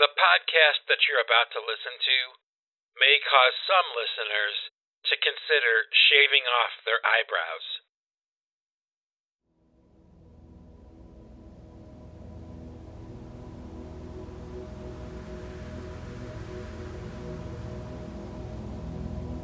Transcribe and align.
The 0.00 0.08
podcast 0.16 0.88
that 0.88 1.04
you're 1.04 1.20
about 1.20 1.52
to 1.52 1.60
listen 1.60 1.92
to 1.92 2.18
may 2.96 3.20
cause 3.20 3.52
some 3.68 3.84
listeners 3.92 4.56
to 5.12 5.20
consider 5.20 5.92
shaving 6.08 6.48
off 6.48 6.72
their 6.88 7.04
eyebrows. 7.04 7.66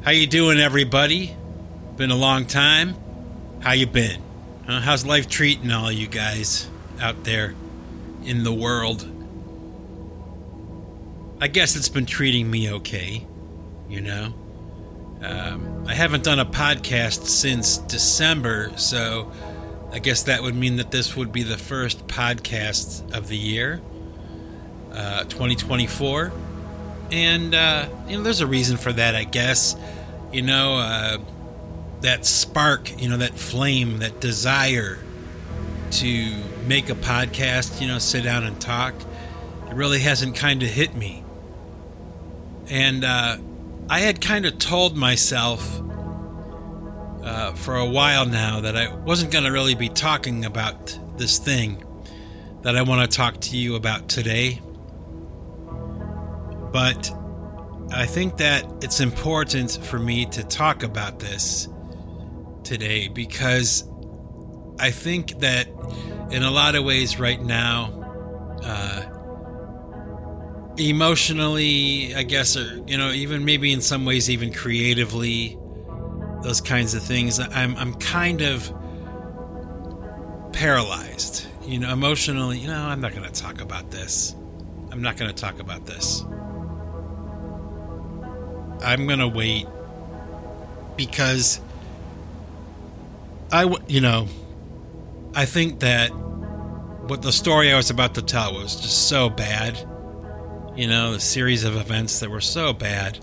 How 0.03 0.09
you 0.09 0.25
doing, 0.25 0.57
everybody? 0.57 1.37
Been 1.97 2.09
a 2.09 2.15
long 2.15 2.47
time. 2.47 2.95
How 3.59 3.73
you 3.73 3.85
been? 3.85 4.23
How's 4.65 5.05
life 5.05 5.29
treating 5.29 5.69
all 5.69 5.91
you 5.91 6.07
guys 6.07 6.67
out 6.99 7.25
there 7.25 7.53
in 8.23 8.43
the 8.43 8.53
world? 8.53 9.07
I 11.39 11.47
guess 11.47 11.75
it's 11.75 11.89
been 11.89 12.07
treating 12.07 12.49
me 12.49 12.71
okay. 12.73 13.25
You 13.87 14.01
know, 14.01 14.33
um, 15.21 15.85
I 15.87 15.93
haven't 15.93 16.23
done 16.23 16.39
a 16.39 16.45
podcast 16.45 17.25
since 17.25 17.77
December, 17.77 18.71
so 18.75 19.31
I 19.91 19.99
guess 19.99 20.23
that 20.23 20.41
would 20.41 20.55
mean 20.55 20.77
that 20.77 20.89
this 20.89 21.15
would 21.15 21.31
be 21.31 21.43
the 21.43 21.57
first 21.57 22.07
podcast 22.07 23.15
of 23.15 23.27
the 23.27 23.37
year, 23.37 23.81
uh, 24.91 25.25
2024. 25.25 26.33
And 27.11 27.53
uh, 27.53 27.87
you 28.07 28.17
know, 28.17 28.23
there's 28.23 28.41
a 28.41 28.47
reason 28.47 28.77
for 28.77 28.91
that, 28.91 29.15
I 29.15 29.23
guess. 29.23 29.75
You 30.33 30.41
know, 30.41 30.77
uh, 30.77 31.17
that 32.01 32.25
spark, 32.25 32.99
you 32.99 33.09
know, 33.09 33.17
that 33.17 33.37
flame, 33.37 33.99
that 33.99 34.19
desire 34.19 34.97
to 35.91 36.43
make 36.65 36.89
a 36.89 36.95
podcast, 36.95 37.79
you 37.79 37.87
know, 37.87 37.99
sit 37.99 38.23
down 38.23 38.43
and 38.43 38.59
talk, 38.59 38.95
it 39.69 39.73
really 39.75 39.99
hasn't 39.99 40.35
kind 40.35 40.63
of 40.63 40.69
hit 40.69 40.95
me. 40.95 41.23
And 42.69 43.03
uh, 43.03 43.37
I 43.89 43.99
had 43.99 44.19
kind 44.21 44.45
of 44.45 44.59
told 44.59 44.97
myself 44.97 45.81
uh, 47.23 47.53
for 47.53 47.75
a 47.75 47.85
while 47.85 48.25
now 48.25 48.61
that 48.61 48.75
I 48.75 48.93
wasn't 48.93 49.31
going 49.31 49.43
to 49.43 49.51
really 49.51 49.75
be 49.75 49.89
talking 49.89 50.45
about 50.45 50.97
this 51.17 51.37
thing 51.39 51.83
that 52.61 52.75
I 52.75 52.81
want 52.81 53.09
to 53.09 53.17
talk 53.17 53.39
to 53.41 53.57
you 53.57 53.75
about 53.75 54.09
today. 54.09 54.61
But 56.71 57.11
I 57.91 58.05
think 58.05 58.37
that 58.37 58.65
it's 58.81 58.99
important 58.99 59.79
for 59.85 59.99
me 59.99 60.25
to 60.27 60.43
talk 60.43 60.83
about 60.83 61.19
this 61.19 61.69
today 62.63 63.07
because 63.07 63.85
I 64.79 64.91
think 64.91 65.39
that 65.39 65.67
in 66.29 66.43
a 66.43 66.51
lot 66.51 66.75
of 66.75 66.83
ways 66.83 67.19
right 67.19 67.41
now, 67.41 68.59
uh, 68.63 69.16
emotionally, 70.77 72.13
I 72.15 72.23
guess, 72.23 72.55
or, 72.55 72.83
you 72.87 72.97
know, 72.97 73.11
even 73.11 73.45
maybe 73.45 73.73
in 73.73 73.81
some 73.81 74.05
ways, 74.05 74.29
even 74.29 74.53
creatively, 74.53 75.57
those 76.43 76.61
kinds 76.61 76.93
of 76.93 77.03
things, 77.03 77.39
I'm, 77.39 77.75
I'm 77.75 77.93
kind 77.95 78.41
of 78.41 78.71
paralyzed, 80.53 81.45
you 81.65 81.79
know, 81.79 81.91
emotionally. 81.91 82.59
You 82.59 82.67
know, 82.67 82.81
I'm 82.81 83.01
not 83.01 83.13
going 83.13 83.29
to 83.29 83.41
talk 83.41 83.61
about 83.61 83.91
this. 83.91 84.35
I'm 84.91 85.01
not 85.01 85.17
going 85.17 85.33
to 85.33 85.39
talk 85.39 85.59
about 85.59 85.85
this. 85.85 86.23
I'm 88.83 89.07
going 89.07 89.19
to 89.19 89.27
wait 89.27 89.65
because 90.95 91.59
I, 93.51 93.73
you 93.87 94.01
know, 94.01 94.27
I 95.33 95.45
think 95.45 95.79
that 95.79 96.09
what 96.09 97.21
the 97.21 97.31
story 97.31 97.71
I 97.71 97.77
was 97.77 97.89
about 97.89 98.15
to 98.15 98.21
tell 98.21 98.53
was 98.53 98.75
just 98.75 99.07
so 99.07 99.29
bad. 99.29 99.87
You 100.77 100.87
know, 100.87 101.13
the 101.13 101.19
series 101.19 101.63
of 101.63 101.75
events 101.75 102.19
that 102.19 102.29
were 102.29 102.39
so 102.39 102.71
bad 102.71 103.17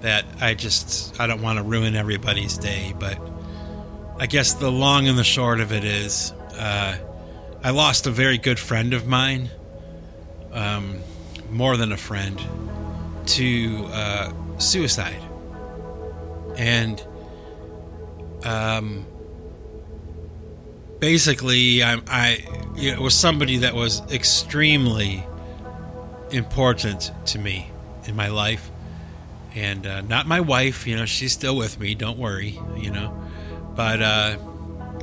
that 0.00 0.24
I 0.40 0.54
just 0.54 1.20
I 1.20 1.28
don't 1.28 1.40
want 1.40 1.58
to 1.58 1.62
ruin 1.62 1.94
everybody's 1.94 2.58
day. 2.58 2.92
But 2.98 3.20
I 4.18 4.26
guess 4.26 4.54
the 4.54 4.68
long 4.68 5.06
and 5.06 5.16
the 5.16 5.22
short 5.22 5.60
of 5.60 5.72
it 5.72 5.84
is, 5.84 6.32
uh, 6.58 6.96
I 7.62 7.70
lost 7.70 8.08
a 8.08 8.10
very 8.10 8.36
good 8.36 8.58
friend 8.58 8.94
of 8.94 9.06
mine, 9.06 9.48
um, 10.50 10.98
more 11.50 11.76
than 11.76 11.92
a 11.92 11.96
friend, 11.96 12.42
to 13.26 13.84
uh, 13.92 14.32
suicide, 14.58 15.22
and 16.56 17.00
um, 18.42 19.06
basically, 20.98 21.84
I, 21.84 22.00
I 22.08 22.44
it 22.76 22.98
was 22.98 23.14
somebody 23.14 23.58
that 23.58 23.76
was 23.76 24.00
extremely 24.12 25.24
important 26.32 27.10
to 27.26 27.38
me 27.38 27.70
in 28.06 28.16
my 28.16 28.28
life, 28.28 28.70
and 29.54 29.86
uh, 29.86 30.00
not 30.00 30.26
my 30.26 30.40
wife. 30.40 30.86
You 30.86 30.96
know, 30.96 31.06
she's 31.06 31.32
still 31.32 31.56
with 31.56 31.78
me. 31.78 31.94
Don't 31.94 32.18
worry. 32.18 32.58
You 32.76 32.90
know, 32.90 33.16
but 33.74 34.02
uh, 34.02 34.38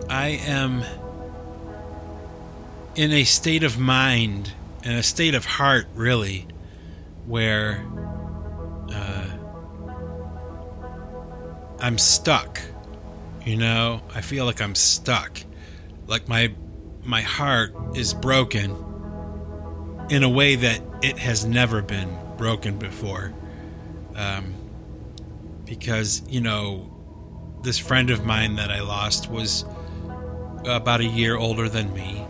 I 0.09 0.29
am 0.45 0.83
in 2.95 3.11
a 3.11 3.23
state 3.23 3.63
of 3.63 3.79
mind 3.79 4.51
and 4.83 4.97
a 4.97 5.03
state 5.03 5.35
of 5.35 5.45
heart, 5.45 5.87
really, 5.93 6.47
where 7.25 7.85
uh, 8.93 9.27
I'm 11.79 11.97
stuck. 11.97 12.61
You 13.45 13.57
know, 13.57 14.01
I 14.13 14.21
feel 14.21 14.45
like 14.45 14.61
I'm 14.61 14.75
stuck. 14.75 15.41
Like 16.07 16.27
my 16.27 16.51
my 17.03 17.21
heart 17.21 17.73
is 17.95 18.13
broken 18.13 18.88
in 20.09 20.23
a 20.23 20.29
way 20.29 20.55
that 20.55 20.81
it 21.01 21.17
has 21.19 21.45
never 21.45 21.81
been 21.81 22.09
broken 22.37 22.77
before. 22.77 23.33
Um, 24.15 24.53
because, 25.65 26.23
you 26.27 26.41
know, 26.41 26.89
this 27.63 27.77
friend 27.77 28.09
of 28.09 28.25
mine 28.25 28.55
that 28.55 28.71
I 28.71 28.81
lost 28.81 29.29
was 29.29 29.65
about 30.65 30.99
a 30.99 31.05
year 31.05 31.37
older 31.37 31.69
than 31.69 31.93
me. 31.93 32.25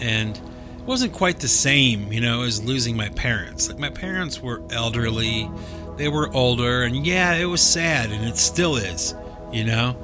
And 0.00 0.36
it 0.36 0.82
wasn't 0.84 1.12
quite 1.12 1.40
the 1.40 1.48
same, 1.48 2.12
you 2.12 2.20
know, 2.20 2.42
as 2.42 2.62
losing 2.62 2.96
my 2.96 3.08
parents. 3.10 3.68
Like, 3.68 3.78
my 3.78 3.90
parents 3.90 4.40
were 4.40 4.62
elderly, 4.70 5.50
they 5.96 6.08
were 6.08 6.30
older, 6.34 6.82
and 6.82 7.06
yeah, 7.06 7.34
it 7.34 7.46
was 7.46 7.62
sad, 7.62 8.10
and 8.10 8.24
it 8.24 8.36
still 8.36 8.76
is, 8.76 9.14
you 9.52 9.64
know? 9.64 9.96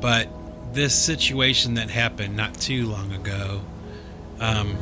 But 0.00 0.28
this 0.72 0.94
situation 0.94 1.74
that 1.74 1.90
happened 1.90 2.36
not 2.36 2.54
too 2.54 2.86
long 2.86 3.12
ago, 3.12 3.62
um, 4.40 4.76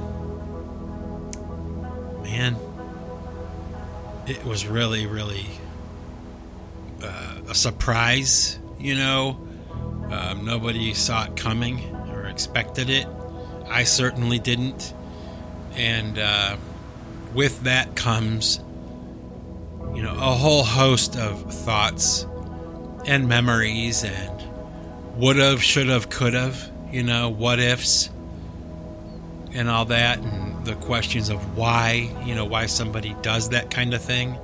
man, 2.22 2.56
it 4.26 4.44
was 4.44 4.66
really, 4.66 5.06
really 5.06 5.46
uh, 7.02 7.40
a 7.48 7.54
surprise. 7.54 8.58
You 8.78 8.96
know, 8.96 9.48
um, 10.10 10.44
nobody 10.44 10.94
saw 10.94 11.24
it 11.24 11.36
coming 11.36 11.94
or 12.10 12.26
expected 12.26 12.90
it. 12.90 13.06
I 13.68 13.84
certainly 13.84 14.38
didn't. 14.38 14.94
And 15.74 16.18
uh, 16.18 16.56
with 17.34 17.62
that 17.62 17.96
comes, 17.96 18.60
you 19.94 20.02
know, 20.02 20.14
a 20.14 20.34
whole 20.34 20.64
host 20.64 21.16
of 21.16 21.52
thoughts 21.52 22.26
and 23.06 23.28
memories 23.28 24.04
and 24.04 24.42
would 25.16 25.36
have, 25.36 25.62
should 25.62 25.88
have, 25.88 26.10
could 26.10 26.34
have, 26.34 26.70
you 26.90 27.02
know, 27.02 27.30
what 27.30 27.58
ifs 27.58 28.10
and 29.54 29.68
all 29.68 29.84
that, 29.86 30.18
and 30.18 30.64
the 30.64 30.74
questions 30.76 31.28
of 31.28 31.56
why, 31.56 32.10
you 32.24 32.34
know, 32.34 32.44
why 32.44 32.66
somebody 32.66 33.14
does 33.22 33.50
that 33.50 33.70
kind 33.70 33.94
of 33.94 34.02
thing. 34.02 34.36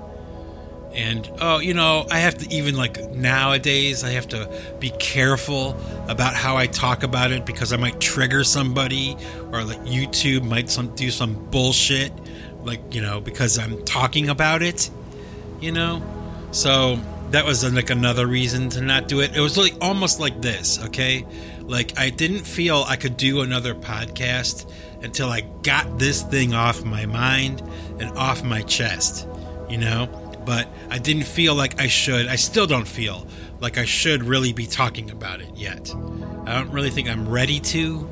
And 0.92 1.30
oh, 1.40 1.58
you 1.58 1.74
know, 1.74 2.06
I 2.10 2.18
have 2.18 2.38
to 2.38 2.52
even 2.52 2.76
like 2.76 3.10
nowadays, 3.10 4.04
I 4.04 4.10
have 4.10 4.28
to 4.28 4.50
be 4.80 4.90
careful 4.90 5.76
about 6.08 6.34
how 6.34 6.56
I 6.56 6.66
talk 6.66 7.02
about 7.02 7.30
it 7.30 7.44
because 7.44 7.72
I 7.72 7.76
might 7.76 8.00
trigger 8.00 8.42
somebody, 8.42 9.16
or 9.52 9.64
like 9.64 9.80
YouTube 9.80 10.44
might 10.44 10.70
some 10.70 10.94
do 10.94 11.10
some 11.10 11.34
bullshit, 11.50 12.12
like 12.64 12.94
you 12.94 13.02
know, 13.02 13.20
because 13.20 13.58
I'm 13.58 13.84
talking 13.84 14.28
about 14.28 14.62
it, 14.62 14.90
you 15.60 15.72
know. 15.72 16.02
So 16.52 16.98
that 17.30 17.44
was 17.44 17.70
like 17.72 17.90
another 17.90 18.26
reason 18.26 18.70
to 18.70 18.80
not 18.80 19.08
do 19.08 19.20
it. 19.20 19.36
It 19.36 19.40
was 19.40 19.56
like 19.56 19.74
almost 19.80 20.20
like 20.20 20.40
this, 20.40 20.82
okay? 20.86 21.26
Like 21.60 21.98
I 21.98 22.10
didn't 22.10 22.46
feel 22.46 22.84
I 22.88 22.96
could 22.96 23.16
do 23.16 23.40
another 23.42 23.74
podcast 23.74 24.70
until 25.02 25.28
I 25.28 25.42
got 25.62 25.98
this 25.98 26.22
thing 26.22 26.54
off 26.54 26.84
my 26.84 27.06
mind 27.06 27.62
and 28.00 28.10
off 28.16 28.42
my 28.42 28.62
chest, 28.62 29.28
you 29.68 29.78
know? 29.78 30.06
But 30.46 30.68
I 30.90 30.98
didn't 30.98 31.24
feel 31.24 31.54
like 31.54 31.80
I 31.80 31.88
should. 31.88 32.26
I 32.26 32.36
still 32.36 32.66
don't 32.66 32.88
feel 32.88 33.26
like 33.60 33.76
I 33.76 33.84
should 33.84 34.22
really 34.22 34.52
be 34.52 34.66
talking 34.66 35.10
about 35.10 35.40
it 35.40 35.54
yet. 35.54 35.94
I 36.46 36.54
don't 36.54 36.70
really 36.70 36.90
think 36.90 37.08
I'm 37.08 37.28
ready 37.28 37.60
to, 37.60 38.08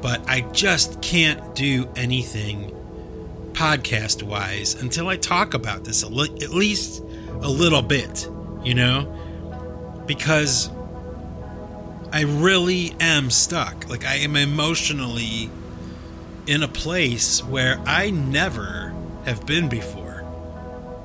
but 0.00 0.26
I 0.28 0.40
just 0.52 1.02
can't 1.02 1.54
do 1.54 1.86
anything 1.96 2.72
podcast 3.52 4.22
wise 4.22 4.74
until 4.80 5.08
I 5.08 5.16
talk 5.16 5.54
about 5.54 5.84
this 5.84 6.02
at 6.02 6.12
least 6.12 7.02
a 7.42 7.48
little 7.48 7.82
bit, 7.82 8.28
you 8.66 8.74
know? 8.74 9.04
Because 10.06 10.68
I 12.12 12.22
really 12.22 12.94
am 13.00 13.30
stuck. 13.30 13.88
Like, 13.88 14.04
I 14.04 14.16
am 14.16 14.34
emotionally 14.34 15.48
in 16.46 16.62
a 16.62 16.68
place 16.68 17.42
where 17.44 17.80
I 17.86 18.10
never 18.10 18.92
have 19.24 19.46
been 19.46 19.68
before. 19.68 20.24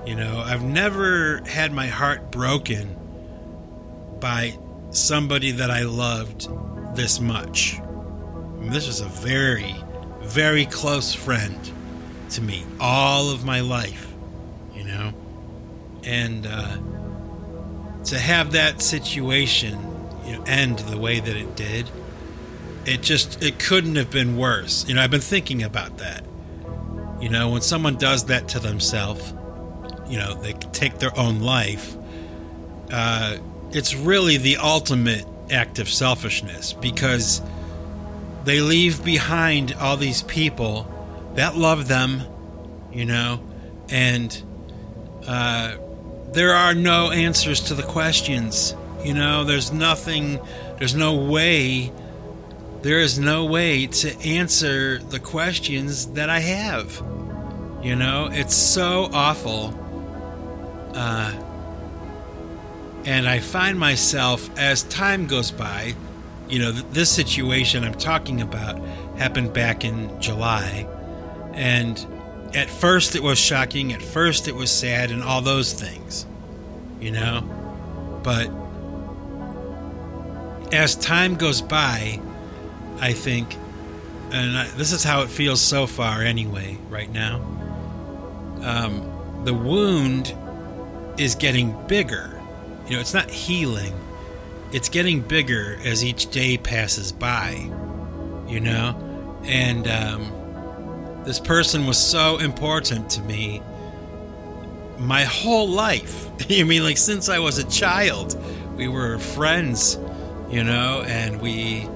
You 0.06 0.16
know, 0.16 0.40
I've 0.40 0.64
never 0.64 1.44
had 1.46 1.72
my 1.72 1.86
heart 1.86 2.32
broken 2.32 2.96
by 4.20 4.58
somebody 4.90 5.52
that 5.52 5.70
I 5.70 5.84
loved 5.84 6.50
this 6.96 7.20
much. 7.20 7.80
This 8.62 8.88
was 8.88 9.02
a 9.02 9.06
very, 9.06 9.76
very 10.22 10.66
close 10.66 11.14
friend 11.14 11.72
to 12.32 12.42
me 12.42 12.64
all 12.80 13.30
of 13.30 13.46
my 13.46 13.60
life, 13.60 14.12
you 14.74 14.84
know? 14.84 15.14
And 16.04 16.48
uh, 16.48 16.78
to 18.06 18.20
have 18.20 18.52
that 18.54 18.82
situation 18.82 19.78
you 20.26 20.38
know, 20.38 20.44
end 20.44 20.80
the 20.80 20.98
way 20.98 21.20
that 21.20 21.36
it 21.36 21.56
did, 21.56 21.90
it 22.86 23.02
just 23.02 23.42
it 23.44 23.60
couldn't 23.60 23.96
have 23.96 24.10
been 24.10 24.38
worse. 24.38 24.88
You 24.88 24.96
know, 24.96 25.02
I've 25.02 25.12
been 25.12 25.22
thinking 25.22 25.64
about 25.64 25.98
that. 25.98 26.26
You 27.20 27.30
know, 27.30 27.50
when 27.50 27.62
someone 27.62 27.96
does 27.98 28.26
that 28.26 28.50
to 28.50 28.60
themselves, 28.60 29.34
you 30.08 30.18
know, 30.18 30.34
they 30.34 30.54
take 30.54 30.98
their 31.00 31.18
own 31.18 31.42
life. 31.42 31.96
Uh, 32.92 33.38
it's 33.72 33.96
really 33.96 34.38
the 34.38 34.58
ultimate 34.58 35.26
act 35.50 35.80
of 35.80 35.88
selfishness 35.88 36.74
because 36.74 37.42
they 38.44 38.60
leave 38.62 39.04
behind 39.04 39.74
all 39.74 39.98
these 39.98 40.24
people 40.24 40.88
that 41.36 41.56
love 41.56 41.88
them, 41.88 42.22
you 42.92 43.06
know, 43.06 43.42
and 43.90 44.44
uh, 45.28 45.76
there 46.32 46.54
are 46.54 46.74
no 46.74 47.12
answers 47.12 47.60
to 47.62 47.74
the 47.74 47.84
questions. 47.84 48.76
You 49.04 49.14
know, 49.14 49.44
there's 49.44 49.72
nothing, 49.72 50.40
there's 50.78 50.96
no 50.96 51.16
way, 51.16 51.92
there 52.82 53.00
is 53.00 53.20
no 53.20 53.46
way 53.46 53.88
to 53.88 54.18
answer 54.22 55.00
the 55.00 55.20
questions 55.20 56.08
that 56.14 56.30
I 56.30 56.40
have. 56.40 57.02
You 57.84 57.96
know, 57.96 58.30
it's 58.32 58.56
so 58.56 59.10
awful. 59.12 59.78
Uh, 60.94 61.34
and 63.06 63.28
I 63.28 63.40
find 63.40 63.80
myself 63.80 64.50
as 64.58 64.84
time 64.84 65.26
goes 65.26 65.52
by, 65.52 65.96
you 66.48 66.60
know, 66.60 66.72
th- 66.72 66.86
this 66.92 67.10
situation 67.10 67.84
I'm 67.84 67.96
talking 67.96 68.42
about 68.42 68.80
happened 69.18 69.54
back 69.54 69.84
in 69.84 70.22
July. 70.22 70.88
And 71.54 72.06
at 72.54 72.70
first 72.70 73.16
it 73.16 73.24
was 73.24 73.40
shocking, 73.40 73.94
at 73.94 74.02
first 74.02 74.48
it 74.48 74.56
was 74.56 74.72
sad, 74.72 75.12
and 75.12 75.24
all 75.24 75.42
those 75.42 75.74
things, 75.74 76.26
you 77.00 77.12
know? 77.12 77.42
But 78.24 78.50
as 80.74 80.96
time 80.96 81.36
goes 81.36 81.62
by, 81.62 82.20
I 83.00 83.14
think, 83.14 83.56
and 84.32 84.58
I, 84.58 84.68
this 84.72 84.92
is 84.92 85.04
how 85.04 85.22
it 85.22 85.30
feels 85.30 85.62
so 85.62 85.88
far 85.88 86.22
anyway, 86.22 86.78
right 86.90 87.12
now, 87.12 87.38
um, 88.62 89.42
the 89.44 89.54
wound 89.54 90.34
is 91.18 91.36
getting 91.36 91.76
bigger. 91.88 92.40
You 92.88 92.96
know, 92.96 93.00
it's 93.00 93.14
not 93.14 93.30
healing, 93.30 93.94
it's 94.72 94.90
getting 94.90 95.22
bigger 95.22 95.78
as 95.84 96.04
each 96.04 96.32
day 96.32 96.58
passes 96.58 97.12
by, 97.12 97.70
you 98.48 98.60
know? 98.60 99.40
And 99.44 99.88
um, 99.88 100.32
this 101.26 101.40
person 101.40 101.86
was 101.86 101.98
so 101.98 102.38
important 102.38 103.10
to 103.12 103.22
me 103.22 103.62
my 104.98 105.24
whole 105.24 105.68
life. 105.68 106.28
I 106.50 106.64
mean, 106.64 106.84
like, 106.84 106.98
since 106.98 107.30
I 107.30 107.40
was 107.40 107.58
a 107.58 107.70
child, 107.70 108.38
we 108.76 108.88
were 108.88 109.18
friends 109.18 109.98
you 110.52 110.66
know, 110.66 111.04
and 111.08 111.42
we 111.42 111.88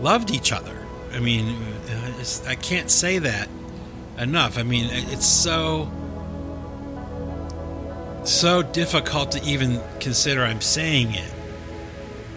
loved 0.00 0.30
each 0.30 0.52
other. 0.52 0.76
I 1.12 1.18
mean, 1.18 1.56
I 2.46 2.54
can't 2.54 2.90
say 2.90 3.18
that 3.18 3.48
enough. 4.18 4.58
I 4.58 4.62
mean, 4.62 4.88
it's 4.90 5.26
so 5.26 5.90
so 8.24 8.62
difficult 8.62 9.32
to 9.32 9.42
even 9.44 9.80
consider 10.00 10.44
I'm 10.44 10.60
saying 10.60 11.14
it. 11.14 11.32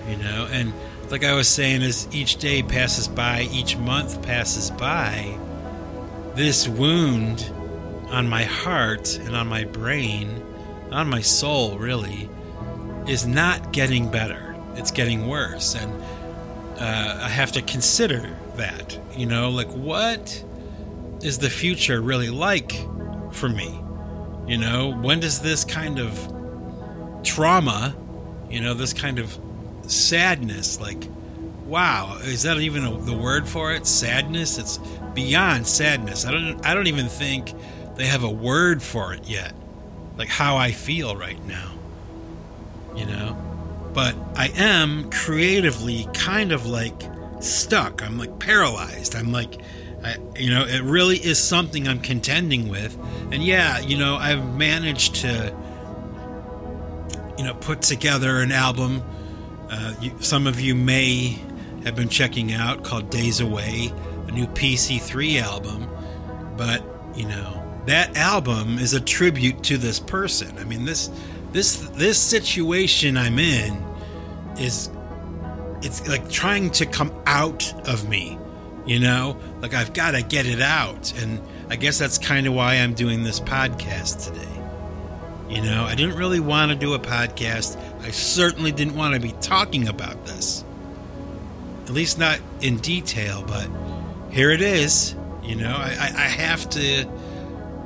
You 0.09 0.17
know, 0.17 0.47
and 0.49 0.73
like 1.09 1.25
I 1.25 1.33
was 1.33 1.49
saying, 1.49 1.83
as 1.83 2.07
each 2.13 2.37
day 2.37 2.63
passes 2.63 3.07
by, 3.07 3.47
each 3.51 3.77
month 3.77 4.21
passes 4.21 4.71
by, 4.71 5.37
this 6.37 6.67
wound 6.67 7.51
on 8.09 8.29
my 8.29 8.43
heart 8.45 9.17
and 9.17 9.35
on 9.35 9.47
my 9.47 9.65
brain, 9.65 10.41
on 10.91 11.09
my 11.09 11.21
soul, 11.21 11.77
really, 11.77 12.29
is 13.07 13.27
not 13.27 13.73
getting 13.73 14.09
better 14.09 14.47
it's 14.77 14.91
getting 14.91 15.27
worse, 15.27 15.75
and 15.75 15.91
uh, 16.79 17.19
I 17.23 17.29
have 17.29 17.51
to 17.53 17.61
consider 17.63 18.37
that. 18.55 18.97
You 19.15 19.25
know, 19.25 19.49
like 19.49 19.69
what 19.69 20.43
is 21.21 21.39
the 21.39 21.49
future 21.49 21.99
really 21.99 22.29
like 22.29 22.73
for 23.31 23.49
me? 23.49 23.79
You 24.47 24.57
know, 24.57 24.93
when 24.93 25.19
does 25.19 25.41
this 25.41 25.65
kind 25.65 25.99
of 25.99 27.23
trauma, 27.23 27.95
you 28.49 28.61
know, 28.61 28.75
this 28.75 28.93
kind 28.93 29.19
of 29.19 29.37
sadness, 29.87 30.79
like, 30.79 31.09
wow, 31.65 32.19
is 32.21 32.43
that 32.43 32.57
even 32.57 32.85
a, 32.85 32.97
the 33.01 33.17
word 33.17 33.47
for 33.47 33.73
it? 33.73 33.87
Sadness? 33.87 34.59
It's 34.59 34.79
beyond 35.17 35.67
sadness. 35.67 36.25
I 36.25 36.31
don't. 36.31 36.65
I 36.65 36.73
don't 36.73 36.87
even 36.87 37.07
think 37.07 37.53
they 37.95 38.05
have 38.05 38.23
a 38.23 38.29
word 38.29 38.81
for 38.81 39.13
it 39.13 39.27
yet. 39.27 39.53
Like 40.17 40.29
how 40.29 40.57
I 40.57 40.71
feel 40.71 41.15
right 41.15 41.43
now. 41.45 41.73
You 42.95 43.05
know 43.05 43.47
but 43.97 44.15
I 44.35 44.51
am 44.55 45.09
creatively 45.09 46.07
kind 46.13 46.51
of 46.51 46.67
like 46.67 47.01
stuck. 47.39 48.03
I'm 48.03 48.19
like 48.19 48.37
paralyzed. 48.37 49.15
I'm 49.15 49.31
like, 49.31 49.59
I, 50.03 50.17
you 50.35 50.51
know, 50.51 50.67
it 50.67 50.83
really 50.83 51.17
is 51.17 51.39
something 51.39 51.87
I'm 51.87 52.01
contending 52.01 52.69
with. 52.69 52.95
And 53.31 53.43
yeah, 53.43 53.79
you 53.79 53.97
know, 53.97 54.15
I've 54.17 54.55
managed 54.55 55.15
to, 55.15 55.51
you 57.39 57.43
know, 57.43 57.55
put 57.55 57.81
together 57.81 58.39
an 58.39 58.51
album. 58.51 59.01
Uh, 59.67 59.95
you, 59.99 60.11
some 60.19 60.45
of 60.45 60.59
you 60.59 60.75
may 60.75 61.39
have 61.83 61.95
been 61.95 62.09
checking 62.09 62.53
out 62.53 62.83
called 62.83 63.09
Days 63.09 63.39
Away, 63.39 63.91
a 64.27 64.31
new 64.31 64.47
PC3 64.47 65.41
album. 65.41 65.87
But, 66.55 66.83
you 67.15 67.27
know, 67.27 67.63
that 67.85 68.15
album 68.17 68.79
is 68.79 68.93
a 68.93 69.01
tribute 69.01 69.63
to 69.63 69.77
this 69.77 69.99
person. 69.99 70.57
I 70.57 70.63
mean, 70.63 70.85
this 70.85 71.09
this 71.53 71.77
this 71.95 72.19
situation 72.19 73.17
I'm 73.17 73.39
in 73.39 73.73
is 74.59 74.89
it's 75.81 76.07
like 76.07 76.29
trying 76.29 76.71
to 76.71 76.85
come 76.85 77.11
out 77.25 77.73
of 77.87 78.09
me 78.09 78.37
you 78.85 78.99
know 78.99 79.37
like 79.61 79.73
i've 79.73 79.93
got 79.93 80.11
to 80.11 80.23
get 80.23 80.45
it 80.45 80.61
out 80.61 81.13
and 81.21 81.41
i 81.69 81.75
guess 81.75 81.99
that's 81.99 82.17
kind 82.17 82.47
of 82.47 82.53
why 82.53 82.75
i'm 82.75 82.93
doing 82.93 83.23
this 83.23 83.39
podcast 83.39 84.25
today 84.25 85.53
you 85.53 85.61
know 85.61 85.83
i 85.83 85.93
didn't 85.93 86.15
really 86.15 86.39
want 86.39 86.71
to 86.71 86.77
do 86.77 86.93
a 86.93 86.99
podcast 86.99 87.77
i 88.01 88.09
certainly 88.09 88.71
didn't 88.71 88.95
want 88.95 89.13
to 89.13 89.19
be 89.19 89.33
talking 89.41 89.87
about 89.87 90.25
this 90.25 90.63
at 91.83 91.91
least 91.91 92.17
not 92.17 92.39
in 92.61 92.77
detail 92.77 93.43
but 93.45 93.67
here 94.31 94.51
it 94.51 94.61
is 94.61 95.15
you 95.43 95.55
know 95.55 95.75
i, 95.75 96.11
I 96.15 96.27
have 96.27 96.69
to 96.71 97.09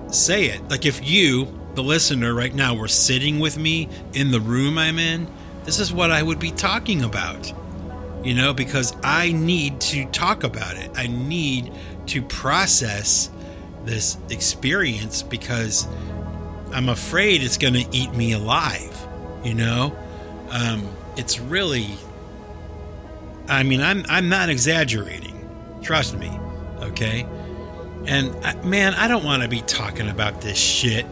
say 0.10 0.46
it 0.46 0.70
like 0.70 0.86
if 0.86 1.08
you 1.08 1.58
the 1.76 1.84
listener 1.84 2.34
right 2.34 2.54
now 2.54 2.76
were 2.76 2.90
sitting 2.90 3.40
with 3.40 3.58
me 3.58 3.88
in 4.14 4.32
the 4.32 4.40
room 4.40 4.78
i'm 4.78 5.00
in 5.00 5.28
this 5.64 5.80
is 5.80 5.94
what 5.94 6.12
I 6.12 6.24
would 6.24 6.40
be 6.40 6.52
talking 6.52 7.04
about. 7.04 7.54
You 8.24 8.36
know, 8.36 8.54
because 8.54 8.96
I 9.04 9.32
need 9.32 9.82
to 9.82 10.06
talk 10.06 10.44
about 10.44 10.78
it. 10.78 10.92
I 10.96 11.08
need 11.08 11.72
to 12.08 12.22
process 12.22 13.32
this 13.84 14.16
experience 14.30 15.24
because 15.24 15.88
I'm 16.72 16.88
afraid 16.88 17.42
it's 17.42 17.58
going 17.58 17.74
to 17.74 17.86
eat 17.92 18.14
me 18.14 18.34
alive. 18.34 18.96
You 19.44 19.56
know, 19.56 19.98
um, 20.50 20.88
it's 21.18 21.40
really. 21.40 21.88
I 23.48 23.64
mean, 23.64 23.82
I'm 23.82 24.06
I'm 24.08 24.30
not 24.30 24.50
exaggerating. 24.50 25.21
Trust 25.82 26.18
me. 26.18 26.30
Okay. 26.80 27.28
And 28.06 28.36
I, 28.46 28.56
man, 28.64 28.94
I 28.94 29.08
don't 29.08 29.24
want 29.24 29.44
to 29.44 29.50
be 29.50 29.62
talking 29.62 30.10
about 30.10 30.42
this 30.42 30.58
shit 30.58 31.06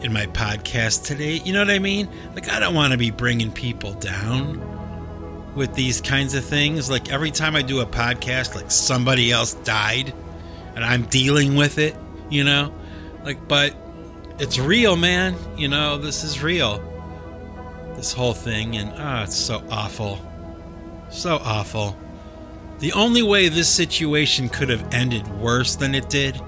in 0.00 0.12
my 0.12 0.26
podcast 0.26 1.04
today. 1.04 1.40
You 1.44 1.52
know 1.52 1.60
what 1.60 1.70
I 1.70 1.78
mean? 1.78 2.08
Like, 2.34 2.50
I 2.50 2.58
don't 2.58 2.74
want 2.74 2.92
to 2.92 2.98
be 2.98 3.10
bringing 3.10 3.52
people 3.52 3.92
down 3.94 5.54
with 5.54 5.74
these 5.74 6.00
kinds 6.00 6.34
of 6.34 6.44
things. 6.44 6.90
Like, 6.90 7.12
every 7.12 7.30
time 7.30 7.54
I 7.54 7.62
do 7.62 7.80
a 7.80 7.86
podcast, 7.86 8.54
like 8.54 8.70
somebody 8.70 9.30
else 9.30 9.54
died 9.54 10.14
and 10.74 10.84
I'm 10.84 11.04
dealing 11.04 11.56
with 11.56 11.78
it, 11.78 11.94
you 12.30 12.44
know? 12.44 12.74
Like, 13.24 13.46
but 13.46 13.76
it's 14.38 14.58
real, 14.58 14.96
man. 14.96 15.36
You 15.56 15.68
know, 15.68 15.98
this 15.98 16.24
is 16.24 16.42
real. 16.42 16.82
This 17.94 18.12
whole 18.12 18.34
thing. 18.34 18.76
And, 18.76 18.92
ah, 18.96 19.20
oh, 19.20 19.24
it's 19.24 19.36
so 19.36 19.62
awful. 19.70 20.18
So 21.10 21.36
awful. 21.36 21.96
The 22.82 22.92
only 22.94 23.22
way 23.22 23.48
this 23.48 23.68
situation 23.68 24.48
could 24.48 24.68
have 24.68 24.92
ended 24.92 25.28
worse 25.38 25.76
than 25.76 25.94
it 25.94 26.10
did 26.10 26.40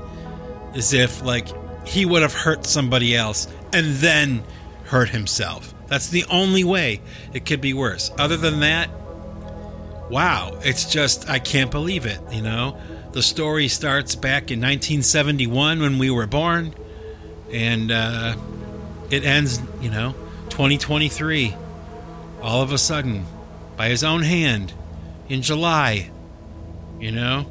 is 0.74 0.92
if, 0.92 1.22
like, 1.22 1.46
he 1.86 2.04
would 2.04 2.22
have 2.22 2.34
hurt 2.34 2.66
somebody 2.66 3.14
else 3.14 3.46
and 3.72 3.94
then 3.98 4.42
hurt 4.86 5.10
himself. 5.10 5.72
That's 5.86 6.08
the 6.08 6.24
only 6.28 6.64
way 6.64 7.02
it 7.32 7.46
could 7.46 7.60
be 7.60 7.72
worse. 7.72 8.10
Other 8.18 8.36
than 8.36 8.58
that, 8.60 8.90
wow, 10.10 10.58
it's 10.64 10.90
just, 10.90 11.30
I 11.30 11.38
can't 11.38 11.70
believe 11.70 12.04
it, 12.04 12.18
you 12.32 12.42
know? 12.42 12.78
The 13.12 13.22
story 13.22 13.68
starts 13.68 14.16
back 14.16 14.50
in 14.50 14.58
1971 14.58 15.80
when 15.80 15.98
we 15.98 16.10
were 16.10 16.26
born. 16.26 16.74
and 17.52 17.92
uh, 17.92 18.34
it 19.08 19.24
ends, 19.24 19.60
you 19.80 19.88
know, 19.88 20.16
2023. 20.50 21.54
All 22.42 22.60
of 22.60 22.72
a 22.72 22.78
sudden, 22.78 23.24
by 23.76 23.88
his 23.88 24.02
own 24.02 24.22
hand, 24.22 24.72
in 25.28 25.40
July. 25.40 26.10
You 27.04 27.12
know, 27.12 27.44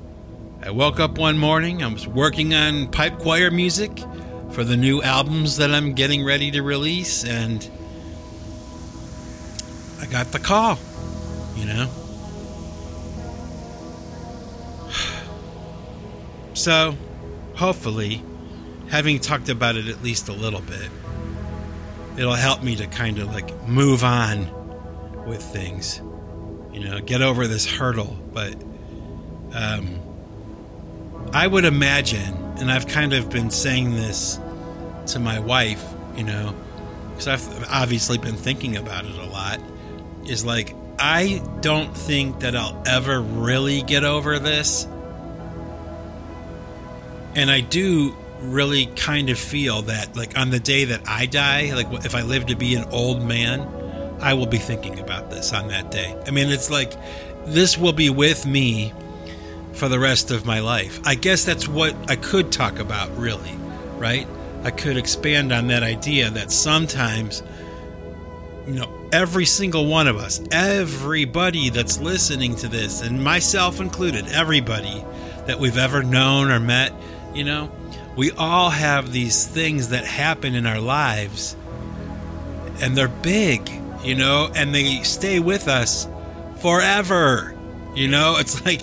I 0.64 0.72
woke 0.72 1.00
up 1.00 1.20
one 1.20 1.38
morning. 1.38 1.84
I 1.84 1.88
was 1.94 2.08
working 2.08 2.56
on 2.56 2.88
pipe 2.88 3.20
choir 3.20 3.52
music 3.52 3.92
for 4.50 4.64
the 4.64 4.76
new 4.76 5.04
albums 5.04 5.58
that 5.58 5.70
I'm 5.70 5.94
getting 5.94 6.26
ready 6.26 6.50
to 6.50 6.64
release, 6.64 7.24
and 7.24 7.70
I 10.02 10.08
got 10.08 10.32
the 10.32 10.40
call. 10.40 10.80
You 11.56 11.66
know. 11.66 11.90
So, 16.56 16.98
hopefully, 17.54 18.24
having 18.90 19.20
talked 19.20 19.50
about 19.50 19.76
it 19.76 19.88
at 19.88 20.02
least 20.02 20.30
a 20.30 20.34
little 20.34 20.62
bit, 20.62 20.90
it'll 22.18 22.34
help 22.34 22.64
me 22.64 22.76
to 22.78 22.88
kind 22.88 23.20
of 23.20 23.28
like 23.28 23.68
move 23.68 24.04
on 24.04 24.48
with 25.28 25.44
things. 25.44 26.02
You 26.72 26.80
know, 26.80 27.02
get 27.02 27.22
over 27.22 27.46
this 27.46 27.68
hurdle. 27.68 28.18
But 28.34 28.56
um, 29.54 30.00
I 31.34 31.48
would 31.48 31.66
imagine, 31.66 32.34
and 32.58 32.72
I've 32.72 32.88
kind 32.88 33.14
of 33.14 33.30
been 33.30 33.50
saying 33.50 33.92
this 33.92 34.40
to 35.08 35.20
my 35.20 35.40
wife, 35.40 35.84
you 36.16 36.24
know, 36.24 36.56
because 37.12 37.28
I've 37.28 37.70
obviously 37.70 38.18
been 38.18 38.36
thinking 38.36 38.78
about 38.78 39.06
it 39.06 39.16
a 39.16 39.26
lot, 39.26 39.60
is 40.26 40.46
like, 40.46 40.76
I 41.00 41.42
don't 41.62 41.96
think 41.96 42.42
that 42.42 42.56
I'll 42.56 42.82
ever 42.86 43.20
really 43.20 43.82
get 43.82 44.04
over 44.04 44.40
this 44.40 44.88
and 47.36 47.50
I 47.50 47.62
do 47.62 48.16
really 48.42 48.88
kind 48.88 49.30
of 49.30 49.40
feel 49.40 49.84
that, 49.84 50.16
like, 50.16 50.38
on 50.38 50.50
the 50.50 50.60
day 50.60 50.86
that 50.86 51.02
I 51.08 51.26
die, 51.26 51.74
like, 51.74 52.06
if 52.06 52.14
I 52.14 52.22
live 52.22 52.48
to 52.48 52.56
be 52.56 52.76
an 52.76 52.86
old 52.86 53.24
man, 53.24 53.62
I 54.22 54.34
will 54.36 54.46
be 54.46 54.58
thinking 54.58 55.00
about 55.00 55.30
this 55.30 55.52
on 55.54 55.70
that 55.70 55.92
day. 55.92 56.16
I 56.28 56.32
mean, 56.32 56.50
it's 56.50 56.70
like 56.70 56.94
this 57.46 57.78
will 57.78 57.94
be 57.94 58.10
with 58.10 58.46
me 58.46 58.94
for 59.74 59.90
the 59.90 60.00
rest 60.00 60.32
of 60.32 60.46
my 60.46 60.60
life. 60.60 61.00
I 61.06 61.16
guess 61.16 61.46
that's 61.46 61.68
what 61.68 61.96
I 62.10 62.16
could 62.16 62.52
talk 62.52 62.80
about, 62.80 63.16
really, 63.18 63.54
right? 63.98 64.28
I 64.64 64.72
could 64.72 64.98
expand 64.98 65.52
on 65.52 65.68
that 65.68 65.84
idea 65.84 66.30
that 66.30 66.52
sometimes, 66.52 67.44
you 68.66 68.74
know, 68.74 69.10
every 69.12 69.46
single 69.46 69.88
one 69.88 70.08
of 70.08 70.18
us, 70.18 70.42
everybody 70.52 71.70
that's 71.70 72.00
listening 72.00 72.56
to 72.58 72.68
this, 72.68 73.02
and 73.02 73.24
myself 73.24 73.80
included, 73.82 74.28
everybody 74.30 75.04
that 75.48 75.60
we've 75.60 75.78
ever 75.78 76.04
known 76.04 76.50
or 76.50 76.60
met, 76.60 76.94
you 77.34 77.44
know, 77.44 77.72
we 78.16 78.32
all 78.32 78.70
have 78.70 79.12
these 79.12 79.48
things 79.48 79.90
that 79.90 80.06
happen 80.06 80.56
in 80.56 80.66
our 80.66 80.80
lives 80.80 81.56
and 82.82 82.98
they're 82.98 83.08
big, 83.08 83.70
you 84.04 84.16
know, 84.16 84.52
and 84.56 84.74
they 84.74 85.04
stay 85.04 85.40
with 85.40 85.68
us 85.68 86.08
forever. 86.58 87.56
You 87.96 88.08
know, 88.08 88.36
it's 88.38 88.66
like 88.66 88.82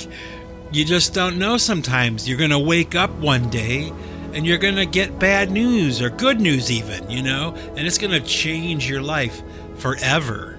you 0.72 0.84
just 0.84 1.14
don't 1.14 1.38
know 1.38 1.56
sometimes. 1.56 2.28
You're 2.28 2.38
going 2.38 2.50
to 2.50 2.58
wake 2.58 2.94
up 2.94 3.10
one 3.12 3.50
day 3.50 3.92
and 4.32 4.46
you're 4.46 4.58
going 4.58 4.76
to 4.76 4.86
get 4.86 5.18
bad 5.18 5.50
news 5.50 6.00
or 6.00 6.10
good 6.10 6.40
news, 6.40 6.70
even, 6.70 7.10
you 7.10 7.22
know, 7.22 7.54
and 7.76 7.86
it's 7.86 7.98
going 7.98 8.12
to 8.12 8.20
change 8.20 8.88
your 8.88 9.02
life 9.02 9.42
forever. 9.76 10.58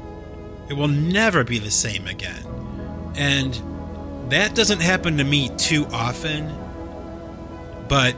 It 0.69 0.73
will 0.73 0.87
never 0.87 1.43
be 1.43 1.59
the 1.59 1.71
same 1.71 2.07
again. 2.07 2.43
And 3.15 4.29
that 4.31 4.55
doesn't 4.55 4.81
happen 4.81 5.17
to 5.17 5.23
me 5.23 5.49
too 5.57 5.85
often 5.87 6.61
but 7.91 8.15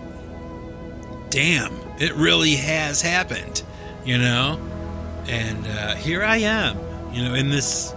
damn, 1.31 1.73
it 1.97 2.13
really 2.13 2.53
has 2.57 3.01
happened, 3.01 3.63
you 4.05 4.19
know? 4.19 4.59
And 5.25 5.65
uh, 5.65 5.95
here 5.95 6.21
I 6.21 6.38
am, 6.38 6.77
you 7.12 7.23
know, 7.23 7.33
in 7.33 7.50
this 7.50 7.91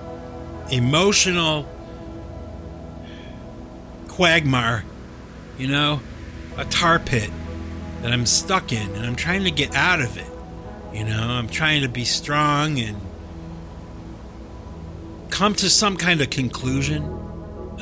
emotional 0.73 1.69
quagmire, 4.17 4.83
you 5.59 5.69
know, 5.69 6.01
a 6.57 6.65
tar 6.65 6.99
pit 6.99 7.31
that 8.01 8.13
I'm 8.13 8.25
stuck 8.25 8.73
in, 8.73 8.95
and 8.95 9.05
I'm 9.05 9.15
trying 9.15 9.45
to 9.45 9.51
get 9.51 9.75
out 9.75 10.01
of 10.01 10.17
it. 10.17 10.27
You 10.95 11.05
know, 11.05 11.21
I'm 11.21 11.49
trying 11.49 11.83
to 11.83 11.89
be 11.89 12.07
strong 12.07 12.79
and 12.79 12.99
come 15.29 15.55
to 15.57 15.69
some 15.69 15.99
kind 15.99 16.23
of 16.23 16.31
conclusion 16.31 17.05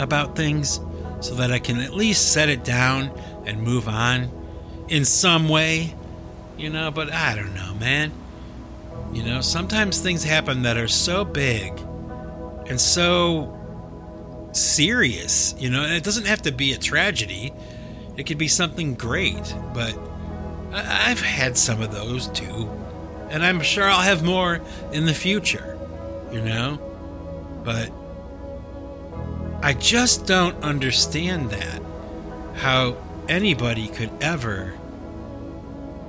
about 0.00 0.34
things 0.34 0.80
so 1.20 1.36
that 1.36 1.52
I 1.52 1.60
can 1.60 1.78
at 1.78 1.94
least 1.94 2.32
set 2.32 2.48
it 2.48 2.64
down 2.64 3.12
and 3.46 3.62
move 3.62 3.86
on 3.86 4.28
in 4.88 5.04
some 5.04 5.48
way, 5.48 5.94
you 6.58 6.68
know, 6.68 6.90
but 6.90 7.12
I 7.12 7.36
don't 7.36 7.54
know, 7.54 7.74
man. 7.74 8.10
You 9.12 9.22
know, 9.22 9.40
sometimes 9.40 10.00
things 10.00 10.24
happen 10.24 10.62
that 10.62 10.76
are 10.76 10.88
so 10.88 11.24
big 11.24 11.78
and 12.66 12.80
so 12.80 13.56
serious, 14.56 15.54
you 15.58 15.70
know, 15.70 15.82
and 15.82 15.92
it 15.92 16.04
doesn't 16.04 16.26
have 16.26 16.42
to 16.42 16.52
be 16.52 16.72
a 16.72 16.78
tragedy. 16.78 17.52
It 18.16 18.26
could 18.26 18.38
be 18.38 18.48
something 18.48 18.94
great, 18.94 19.54
but 19.72 19.98
I've 20.72 21.20
had 21.20 21.56
some 21.56 21.82
of 21.82 21.92
those 21.92 22.28
too. 22.28 22.70
And 23.30 23.44
I'm 23.44 23.60
sure 23.60 23.84
I'll 23.84 24.02
have 24.02 24.22
more 24.22 24.60
in 24.92 25.06
the 25.06 25.14
future, 25.14 25.78
you 26.30 26.40
know? 26.40 26.78
But 27.64 27.90
I 29.62 29.72
just 29.72 30.26
don't 30.26 30.62
understand 30.62 31.50
that. 31.50 31.82
How 32.54 32.96
anybody 33.28 33.88
could 33.88 34.10
ever 34.20 34.74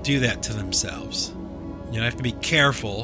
do 0.04 0.20
that 0.20 0.44
to 0.44 0.54
themselves. 0.54 1.34
You 1.92 1.98
know, 1.98 2.02
I 2.02 2.06
have 2.06 2.18
to 2.18 2.24
be 2.24 2.34
careful 2.34 3.04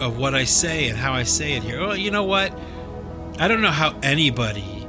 of 0.00 0.18
what 0.18 0.34
I 0.34 0.44
say 0.44 0.88
and 0.88 0.98
how 0.98 1.12
I 1.12 1.22
say 1.22 1.52
it 1.52 1.62
here. 1.62 1.80
Well, 1.80 1.96
you 1.96 2.10
know 2.10 2.24
what? 2.24 2.58
I 3.38 3.48
don't 3.48 3.60
know 3.60 3.70
how 3.70 3.98
anybody, 4.02 4.86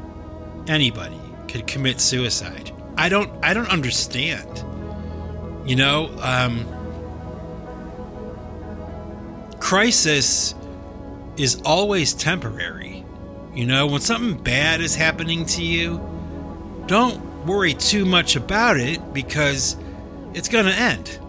anybody, 0.68 1.20
could 1.48 1.68
commit 1.68 2.00
suicide. 2.00 2.72
I 2.98 3.10
don't. 3.10 3.32
I 3.44 3.53
don't 3.53 3.70
understand. 3.70 4.65
You 5.65 5.75
know, 5.75 6.10
um, 6.22 6.65
crisis 9.60 10.56
is 11.38 11.62
always 11.63 12.13
temporary. 12.13 13.06
You 13.53 13.65
know, 13.65 13.88
when 13.88 14.01
something 14.01 14.41
bad 14.41 14.82
is 14.82 14.96
happening 14.96 15.46
to 15.48 15.63
you, 15.63 16.00
don't 16.88 17.46
worry 17.46 17.74
too 17.74 18.06
much 18.06 18.36
about 18.36 18.77
it 18.77 19.13
because 19.13 19.75
it's 20.34 20.50
going 20.50 20.65
to 20.65 20.74
end, 20.74 21.20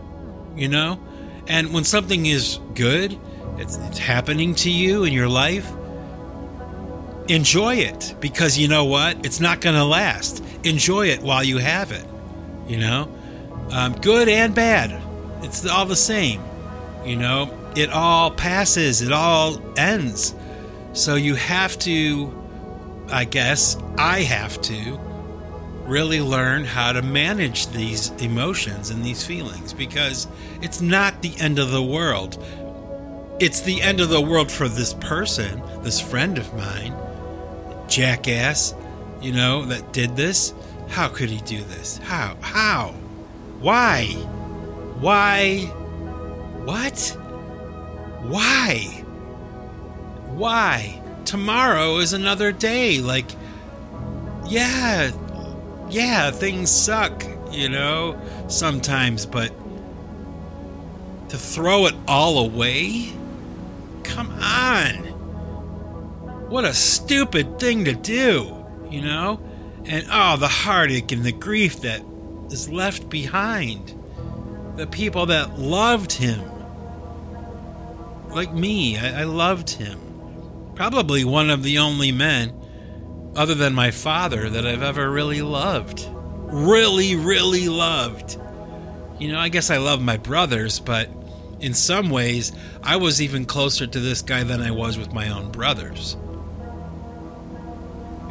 you 0.56 0.68
know? 0.68 1.00
And 1.46 1.72
when 1.72 1.84
something 1.84 2.26
is 2.26 2.58
good, 2.74 3.18
it's, 3.56 3.76
it's 3.76 3.98
happening 3.98 4.54
to 4.56 4.70
you 4.70 5.04
in 5.04 5.12
your 5.12 5.28
life, 5.28 5.70
enjoy 7.28 7.76
it 7.76 8.14
because 8.20 8.58
you 8.58 8.68
know 8.68 8.84
what? 8.84 9.24
It's 9.24 9.40
not 9.40 9.60
going 9.60 9.76
to 9.76 9.84
last. 9.84 10.42
Enjoy 10.64 11.06
it 11.06 11.22
while 11.22 11.44
you 11.44 11.58
have 11.58 11.92
it, 11.92 12.04
you 12.66 12.78
know? 12.78 13.12
Um, 13.70 13.92
good 13.94 14.28
and 14.28 14.54
bad, 14.54 15.00
it's 15.42 15.64
all 15.66 15.86
the 15.86 15.96
same, 15.96 16.42
you 17.04 17.16
know? 17.16 17.56
It 17.76 17.90
all 17.90 18.30
passes, 18.32 19.00
it 19.00 19.12
all 19.12 19.62
ends. 19.78 20.34
So 20.92 21.14
you 21.14 21.36
have 21.36 21.78
to, 21.80 22.36
I 23.08 23.24
guess, 23.24 23.76
I 23.96 24.22
have 24.22 24.60
to 24.62 24.98
really 25.84 26.20
learn 26.20 26.64
how 26.64 26.92
to 26.92 27.02
manage 27.02 27.68
these 27.68 28.10
emotions 28.22 28.90
and 28.90 29.04
these 29.04 29.24
feelings 29.24 29.72
because 29.72 30.26
it's 30.62 30.80
not 30.80 31.22
the 31.22 31.32
end 31.38 31.58
of 31.58 31.70
the 31.70 31.82
world. 31.82 32.42
It's 33.40 33.60
the 33.60 33.80
end 33.82 34.00
of 34.00 34.08
the 34.08 34.20
world 34.20 34.50
for 34.50 34.68
this 34.68 34.94
person, 34.94 35.62
this 35.82 36.00
friend 36.00 36.38
of 36.38 36.52
mine, 36.54 36.94
jackass, 37.90 38.74
you 39.20 39.32
know, 39.32 39.64
that 39.66 39.92
did 39.92 40.16
this. 40.16 40.54
How 40.88 41.08
could 41.08 41.28
he 41.28 41.40
do 41.42 41.62
this? 41.64 41.98
How? 41.98 42.36
How? 42.40 42.94
Why? 43.60 44.06
Why? 44.98 45.58
What? 46.64 47.16
Why? 48.22 48.78
Why? 50.34 51.02
Tomorrow 51.24 51.98
is 51.98 52.12
another 52.12 52.52
day. 52.52 53.00
Like, 53.00 53.30
yeah, 54.46 55.10
yeah, 55.90 56.30
things 56.30 56.70
suck, 56.70 57.24
you 57.50 57.68
know, 57.68 58.20
sometimes, 58.48 59.26
but 59.26 59.52
to 61.28 61.38
throw 61.38 61.86
it 61.86 61.94
all 62.08 62.38
away? 62.38 63.12
Come 64.02 64.30
on. 64.40 65.09
What 66.50 66.64
a 66.64 66.74
stupid 66.74 67.60
thing 67.60 67.84
to 67.84 67.92
do, 67.92 68.66
you 68.90 69.02
know? 69.02 69.40
And 69.84 70.04
oh, 70.10 70.36
the 70.36 70.48
heartache 70.48 71.12
and 71.12 71.22
the 71.22 71.30
grief 71.30 71.82
that 71.82 72.02
is 72.50 72.68
left 72.68 73.08
behind. 73.08 73.94
The 74.74 74.88
people 74.88 75.26
that 75.26 75.60
loved 75.60 76.10
him. 76.10 76.42
Like 78.30 78.52
me, 78.52 78.98
I, 78.98 79.20
I 79.20 79.24
loved 79.24 79.70
him. 79.70 80.00
Probably 80.74 81.22
one 81.22 81.50
of 81.50 81.62
the 81.62 81.78
only 81.78 82.10
men 82.10 82.52
other 83.36 83.54
than 83.54 83.72
my 83.72 83.92
father 83.92 84.50
that 84.50 84.66
I've 84.66 84.82
ever 84.82 85.08
really 85.08 85.42
loved. 85.42 86.04
Really, 86.10 87.14
really 87.14 87.68
loved. 87.68 88.36
You 89.20 89.30
know, 89.30 89.38
I 89.38 89.50
guess 89.50 89.70
I 89.70 89.76
love 89.76 90.02
my 90.02 90.16
brothers, 90.16 90.80
but 90.80 91.08
in 91.60 91.74
some 91.74 92.10
ways, 92.10 92.50
I 92.82 92.96
was 92.96 93.22
even 93.22 93.44
closer 93.44 93.86
to 93.86 94.00
this 94.00 94.20
guy 94.20 94.42
than 94.42 94.60
I 94.60 94.72
was 94.72 94.98
with 94.98 95.12
my 95.12 95.28
own 95.28 95.52
brothers. 95.52 96.16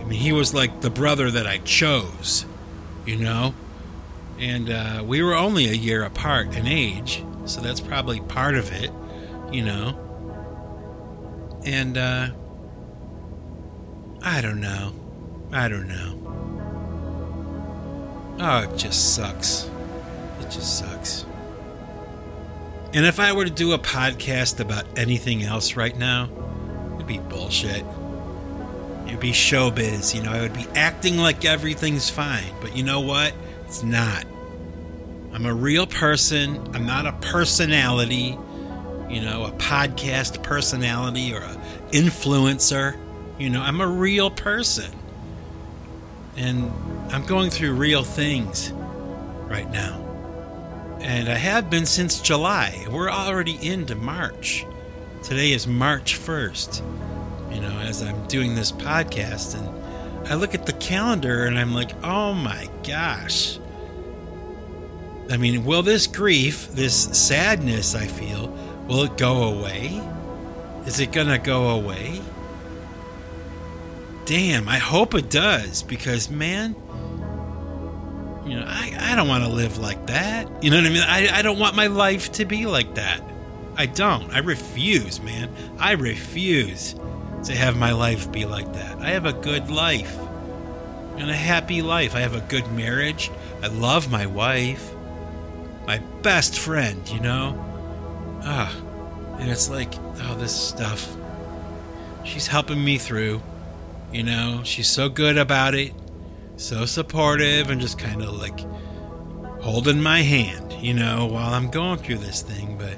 Mean, 0.10 0.20
he 0.20 0.32
was 0.32 0.54
like 0.56 0.82
the 0.82 0.90
brother 0.90 1.30
that 1.30 1.46
I 1.46 1.60
chose, 1.60 2.46
you 3.06 3.16
know? 3.16 3.54
And 4.40 4.70
uh, 4.70 5.04
we 5.06 5.22
were 5.22 5.36
only 5.36 5.66
a 5.70 5.74
year 5.74 6.04
apart 6.04 6.56
in 6.56 6.66
age, 6.66 7.24
so 7.46 7.62
that's 7.62 7.80
probably 7.80 8.20
part 8.22 8.56
of 8.56 8.72
it, 8.72 8.92
you 9.52 9.64
know? 9.64 9.98
And, 11.64 11.98
uh, 11.98 12.30
I 14.24 14.42
don't 14.42 14.60
know. 14.60 14.94
I 15.52 15.68
don't 15.68 15.88
know. 15.88 16.16
Oh, 18.40 18.60
it 18.64 18.78
just 18.78 19.16
sucks. 19.16 19.70
It 20.42 20.50
just 20.50 20.80
sucks. 20.80 21.26
And 22.94 23.06
if 23.06 23.20
I 23.20 23.34
were 23.34 23.46
to 23.46 23.52
do 23.52 23.74
a 23.74 23.78
podcast 23.78 24.60
about 24.60 24.86
anything 24.98 25.44
else 25.44 25.76
right 25.76 25.96
now, 25.96 26.30
it'd 26.96 27.06
be 27.06 27.20
bullshit. 27.20 27.86
It'd 29.10 29.20
be 29.20 29.32
showbiz, 29.32 30.16
you 30.16 30.24
know, 30.24 30.32
I 30.32 30.42
would 30.42 30.54
be 30.54 30.68
acting 30.76 31.18
like 31.18 31.44
everything's 31.44 32.10
fine, 32.10 32.54
but 32.62 32.78
you 32.78 32.84
know 32.84 33.02
what? 33.02 33.34
It's 33.66 33.84
not. 33.84 34.26
I'm 35.34 35.46
a 35.46 35.54
real 35.54 35.88
person. 35.88 36.76
I'm 36.76 36.86
not 36.86 37.06
a 37.06 37.14
personality, 37.14 38.38
you 39.10 39.22
know, 39.22 39.46
a 39.46 39.52
podcast 39.52 40.44
personality 40.44 41.34
or 41.34 41.42
an 41.42 41.60
influencer. 41.92 42.98
You 43.38 43.50
know, 43.50 43.62
I'm 43.62 43.82
a 43.82 43.88
real 43.88 44.30
person. 44.30 44.92
And 46.36 46.72
I'm 47.12 47.26
going 47.26 47.50
through 47.50 47.74
real 47.74 48.04
things 48.04 48.72
right 49.50 49.70
now. 49.72 50.06
And 51.02 51.30
I 51.30 51.36
have 51.36 51.70
been 51.70 51.86
since 51.86 52.22
July. 52.22 52.86
We're 52.90 53.10
already 53.10 53.58
into 53.66 53.96
March. 53.96 54.66
Today 55.24 55.52
is 55.52 55.68
March 55.68 56.18
1st, 56.20 56.82
you 57.52 57.62
know, 57.62 57.78
as 57.80 58.02
I'm 58.02 58.28
doing 58.28 58.56
this 58.56 58.72
podcast. 58.72 59.58
And 59.58 60.28
I 60.28 60.36
look 60.36 60.54
at 60.54 60.66
the 60.66 60.74
calendar 60.74 61.46
and 61.46 61.58
I'm 61.58 61.74
like, 61.74 61.92
oh 62.04 62.34
my 62.34 62.70
gosh. 62.88 63.60
I 65.30 65.38
mean, 65.38 65.66
will 65.66 65.84
this 65.84 66.08
grief, 66.08 66.70
this 66.70 66.96
sadness 66.96 67.96
I 67.96 68.08
feel, 68.08 68.48
will 68.88 69.04
it 69.04 69.18
go 69.18 69.44
away? 69.44 70.02
Is 70.86 71.00
it 71.00 71.12
going 71.12 71.28
to 71.28 71.38
go 71.38 71.70
away? 71.70 72.22
damn, 74.30 74.70
I 74.70 74.78
hope 74.78 75.16
it 75.16 75.32
does 75.32 75.82
because, 75.82 76.30
man, 76.30 76.76
you 78.46 78.56
know, 78.60 78.64
I, 78.68 78.96
I 79.00 79.16
don't 79.16 79.28
want 79.28 79.44
to 79.44 79.50
live 79.50 79.80
like 79.80 80.06
that. 80.06 80.64
You 80.64 80.70
know 80.70 80.78
what 80.78 80.86
I 80.86 80.90
mean? 80.90 81.02
I, 81.02 81.40
I 81.40 81.42
don't 81.42 81.58
want 81.58 81.76
my 81.76 81.88
life 81.88 82.32
to 82.34 82.46
be 82.46 82.68
like 82.68 82.94
that. 82.94 83.24
I 83.76 83.88
don't. 83.88 84.30
I 84.30 84.38
refuse, 84.40 85.20
man. 85.20 85.52
I 85.80 85.94
refuse 85.94 86.94
to 87.44 87.56
have 87.56 87.78
my 87.78 87.92
life 87.92 88.32
be 88.32 88.46
like 88.46 88.74
that. 88.74 89.00
I 89.00 89.10
have 89.10 89.26
a 89.26 89.34
good 89.34 89.70
life 89.70 90.18
and 91.18 91.30
a 91.30 91.36
happy 91.36 91.82
life. 91.82 92.16
I 92.16 92.20
have 92.20 92.36
a 92.36 92.42
good 92.42 92.72
marriage. 92.72 93.32
I 93.62 93.68
love 93.68 94.12
my 94.12 94.26
wife, 94.26 94.92
my 95.86 96.00
best 96.22 96.58
friend, 96.58 97.08
you 97.10 97.20
know? 97.20 97.66
Ah, 98.44 98.74
and 99.40 99.50
it's 99.50 99.70
like, 99.70 99.94
oh, 100.22 100.36
this 100.40 100.56
stuff. 100.56 101.16
She's 102.24 102.48
helping 102.48 102.84
me 102.84 102.98
through. 102.98 103.42
You 104.12 104.24
know, 104.24 104.62
she's 104.64 104.88
so 104.90 105.08
good 105.08 105.38
about 105.38 105.76
it, 105.76 105.94
so 106.58 106.86
supportive, 106.86 107.70
and 107.70 107.80
just 107.80 108.00
kind 108.00 108.22
of 108.22 108.34
like 108.34 108.60
holding 109.62 110.02
my 110.02 110.22
hand, 110.22 110.74
you 110.74 110.94
know, 110.94 111.28
while 111.28 111.54
I'm 111.54 111.70
going 111.70 112.00
through 112.00 112.18
this 112.18 112.42
thing. 112.42 112.78
But 112.78 112.98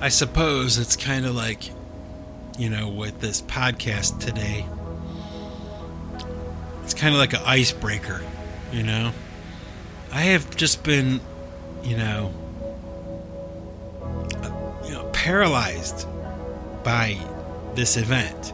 I 0.00 0.10
suppose 0.10 0.78
it's 0.78 0.94
kind 0.94 1.26
of 1.26 1.34
like, 1.34 1.70
you 2.56 2.70
know, 2.70 2.88
with 2.88 3.20
this 3.20 3.42
podcast 3.42 4.20
today, 4.20 4.64
it's 6.84 6.94
kind 6.94 7.14
of 7.14 7.18
like 7.18 7.32
an 7.32 7.42
icebreaker, 7.44 8.22
you 8.72 8.84
know? 8.84 9.12
I 10.12 10.22
have 10.22 10.56
just 10.56 10.84
been, 10.84 11.20
you 11.82 11.96
know, 11.96 12.32
you 14.84 14.92
know, 14.92 15.10
paralyzed 15.12 16.06
by 16.84 17.18
this 17.74 17.96
event. 17.96 18.52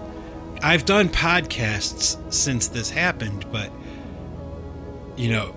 I've 0.62 0.86
done 0.86 1.10
podcasts 1.10 2.32
since 2.32 2.68
this 2.68 2.88
happened, 2.88 3.44
but 3.52 3.70
you 5.16 5.30
know, 5.30 5.52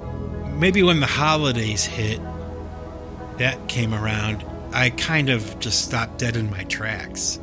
maybe 0.58 0.84
when 0.84 1.00
the 1.00 1.08
holidays 1.08 1.86
hit, 1.86 2.20
that 3.38 3.68
came 3.68 3.94
around, 3.94 4.44
I 4.72 4.90
kind 4.92 5.30
of 5.30 5.60
just 5.60 5.86
stopped 5.86 6.18
dead 6.18 6.36
in 6.36 6.50
my 6.50 6.64
tracks 6.66 7.40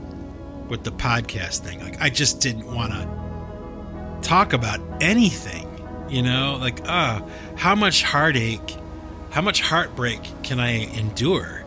with 0.68 0.84
the 0.84 0.92
podcast 0.92 1.60
thing. 1.60 1.80
Like 1.80 2.00
I 2.00 2.10
just 2.10 2.40
didn't 2.40 2.66
want 2.66 2.92
to 2.92 4.28
talk 4.28 4.52
about 4.52 4.80
anything 5.00 5.68
you 6.08 6.22
know, 6.22 6.58
like, 6.60 6.80
ah, 6.86 7.22
uh, 7.22 7.28
how 7.56 7.74
much 7.74 8.02
heartache, 8.02 8.76
how 9.30 9.40
much 9.40 9.60
heartbreak 9.60 10.20
can 10.42 10.60
I 10.60 10.84
endure? 10.96 11.64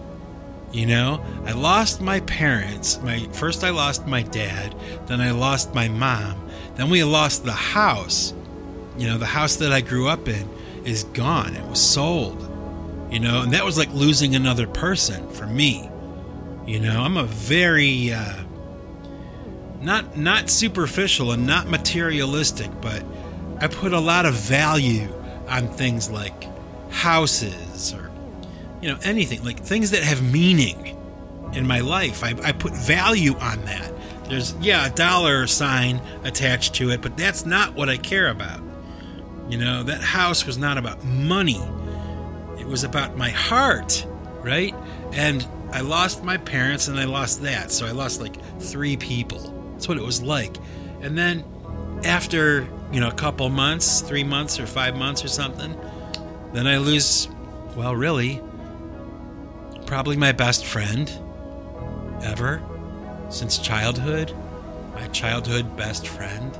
You 0.71 0.85
know, 0.85 1.25
I 1.45 1.53
lost 1.53 2.01
my 2.01 2.19
parents. 2.21 3.01
My 3.01 3.19
first 3.33 3.63
I 3.63 3.71
lost 3.71 4.05
my 4.05 4.21
dad, 4.21 4.75
then 5.07 5.21
I 5.21 5.31
lost 5.31 5.73
my 5.73 5.87
mom, 5.87 6.49
then 6.75 6.89
we 6.89 7.03
lost 7.03 7.45
the 7.45 7.51
house. 7.51 8.33
You 8.97 9.07
know, 9.07 9.17
the 9.17 9.25
house 9.25 9.57
that 9.57 9.71
I 9.71 9.81
grew 9.81 10.07
up 10.07 10.27
in 10.27 10.47
is 10.85 11.03
gone. 11.03 11.55
It 11.55 11.65
was 11.65 11.81
sold. 11.81 12.46
You 13.09 13.19
know, 13.19 13.41
and 13.43 13.53
that 13.53 13.63
was 13.63 13.77
like 13.77 13.91
losing 13.93 14.35
another 14.35 14.67
person 14.67 15.29
for 15.31 15.45
me. 15.45 15.89
You 16.65 16.79
know, 16.79 17.01
I'm 17.01 17.17
a 17.17 17.23
very 17.23 18.11
uh 18.11 18.43
not 19.81 20.17
not 20.17 20.49
superficial 20.49 21.31
and 21.31 21.47
not 21.47 21.67
materialistic, 21.67 22.69
but 22.81 23.03
I 23.59 23.67
put 23.67 23.93
a 23.93 23.99
lot 23.99 24.25
of 24.25 24.33
value 24.33 25.07
on 25.47 25.67
things 25.67 26.09
like 26.09 26.45
houses 26.91 27.93
or, 27.93 28.11
you 28.81 28.89
know, 28.89 28.97
anything, 29.03 29.43
like 29.43 29.59
things 29.59 29.91
that 29.91 30.03
have 30.03 30.21
meaning 30.21 30.97
in 31.53 31.65
my 31.65 31.79
life. 31.79 32.23
I, 32.23 32.35
I 32.43 32.51
put 32.51 32.73
value 32.73 33.35
on 33.37 33.63
that. 33.65 33.93
There's, 34.25 34.53
yeah, 34.55 34.87
a 34.87 34.89
dollar 34.89 35.47
sign 35.47 36.01
attached 36.23 36.75
to 36.75 36.89
it, 36.91 37.01
but 37.01 37.15
that's 37.15 37.45
not 37.45 37.75
what 37.75 37.89
I 37.89 37.97
care 37.97 38.27
about. 38.27 38.61
You 39.49 39.57
know, 39.57 39.83
that 39.83 40.01
house 40.01 40.45
was 40.45 40.57
not 40.57 40.77
about 40.77 41.03
money, 41.05 41.61
it 42.67 42.71
was 42.71 42.83
about 42.83 43.15
my 43.15 43.29
heart, 43.29 44.05
right? 44.41 44.75
And 45.13 45.47
I 45.71 45.81
lost 45.81 46.23
my 46.23 46.35
parents 46.35 46.89
and 46.89 46.99
I 46.99 47.05
lost 47.05 47.41
that. 47.43 47.71
So 47.71 47.85
I 47.85 47.91
lost 47.91 48.19
like 48.19 48.35
three 48.59 48.97
people. 48.97 49.71
That's 49.71 49.87
what 49.87 49.97
it 49.97 50.03
was 50.03 50.21
like. 50.21 50.57
And 51.01 51.17
then 51.17 51.45
after 52.03 52.67
you 52.91 52.99
know, 52.99 53.09
a 53.09 53.13
couple 53.13 53.49
months, 53.49 54.01
three 54.01 54.23
months 54.23 54.59
or 54.59 54.65
five 54.65 54.95
months 54.95 55.23
or 55.23 55.27
something, 55.27 55.75
then 56.53 56.67
I 56.67 56.77
lose, 56.77 57.27
well, 57.75 57.95
really, 57.95 58.41
probably 59.85 60.15
my 60.15 60.31
best 60.31 60.65
friend 60.65 61.09
ever 62.23 62.61
since 63.29 63.57
childhood, 63.57 64.33
my 64.93 65.07
childhood 65.07 65.75
best 65.75 66.07
friend. 66.07 66.57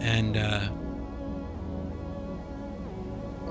And, 0.00 0.36
uh, 0.36 0.68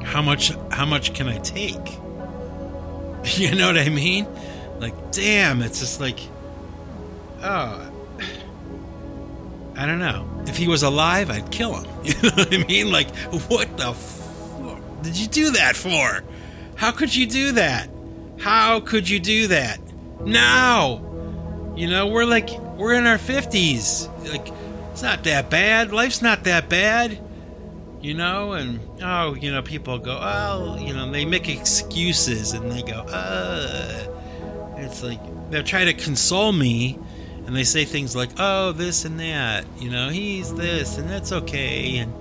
how 0.04 0.22
much 0.22 0.52
how 0.72 0.86
much 0.86 1.14
can 1.14 1.28
I 1.28 1.38
take? 1.40 1.98
You 3.36 3.54
know 3.56 3.68
what 3.68 3.78
I 3.78 3.90
mean? 3.90 4.26
Like, 4.80 5.12
damn, 5.12 5.62
it's 5.62 5.82
just 5.82 6.00
like, 6.00 6.18
oh, 7.44 7.92
I 9.76 9.86
don't 9.86 10.00
know. 10.00 10.26
If 10.48 10.56
he 10.56 10.70
was 10.70 10.82
alive, 10.82 11.30
I'd 11.30 11.52
kill 11.52 11.76
him. 11.76 11.88
You 12.06 12.14
know 12.24 12.30
what 12.36 12.54
I 12.54 12.64
mean? 12.64 12.90
Like, 12.90 13.14
what 13.50 13.76
the 13.76 13.92
fuck 13.92 14.80
did 15.04 15.18
you 15.18 15.28
do 15.28 15.52
that 15.52 15.76
for? 15.76 16.24
How 16.76 16.92
could 16.92 17.14
you 17.14 17.28
do 17.28 17.52
that? 17.54 17.90
How 18.40 18.80
could 18.80 19.10
you 19.10 19.20
do 19.20 19.48
that? 19.48 19.80
Now! 20.22 21.04
You 21.76 21.90
know, 21.90 22.08
we're 22.08 22.26
like, 22.26 22.50
we're 22.78 22.94
in 22.94 23.06
our 23.06 23.18
50s. 23.18 24.08
Like, 24.32 24.48
it's 24.92 25.04
not 25.04 25.24
that 25.26 25.50
bad. 25.50 25.92
Life's 25.92 26.22
not 26.22 26.46
that 26.46 26.70
bad. 26.70 27.20
You 28.02 28.14
know, 28.14 28.54
and, 28.54 28.80
oh, 29.02 29.34
you 29.34 29.52
know, 29.52 29.62
people 29.62 29.98
go, 29.98 30.20
oh, 30.22 30.78
you 30.78 30.94
know, 30.94 31.12
they 31.12 31.26
make 31.26 31.50
excuses 31.50 32.54
and 32.54 32.72
they 32.72 32.84
go, 32.84 33.00
uh. 33.10 34.14
It's 34.78 35.04
like, 35.04 35.20
they're 35.50 35.64
trying 35.64 35.88
to 35.88 35.94
console 35.94 36.52
me 36.52 37.00
and 37.46 37.56
they 37.56 37.64
say 37.64 37.86
things 37.86 38.16
like, 38.16 38.30
"Oh, 38.38 38.74
this 38.74 39.06
and 39.06 39.20
that," 39.22 39.66
you 39.80 39.90
know, 39.90 40.10
he's 40.10 40.54
this 40.54 40.98
and 40.98 41.10
that's 41.10 41.32
okay, 41.32 41.98
and 41.98 42.14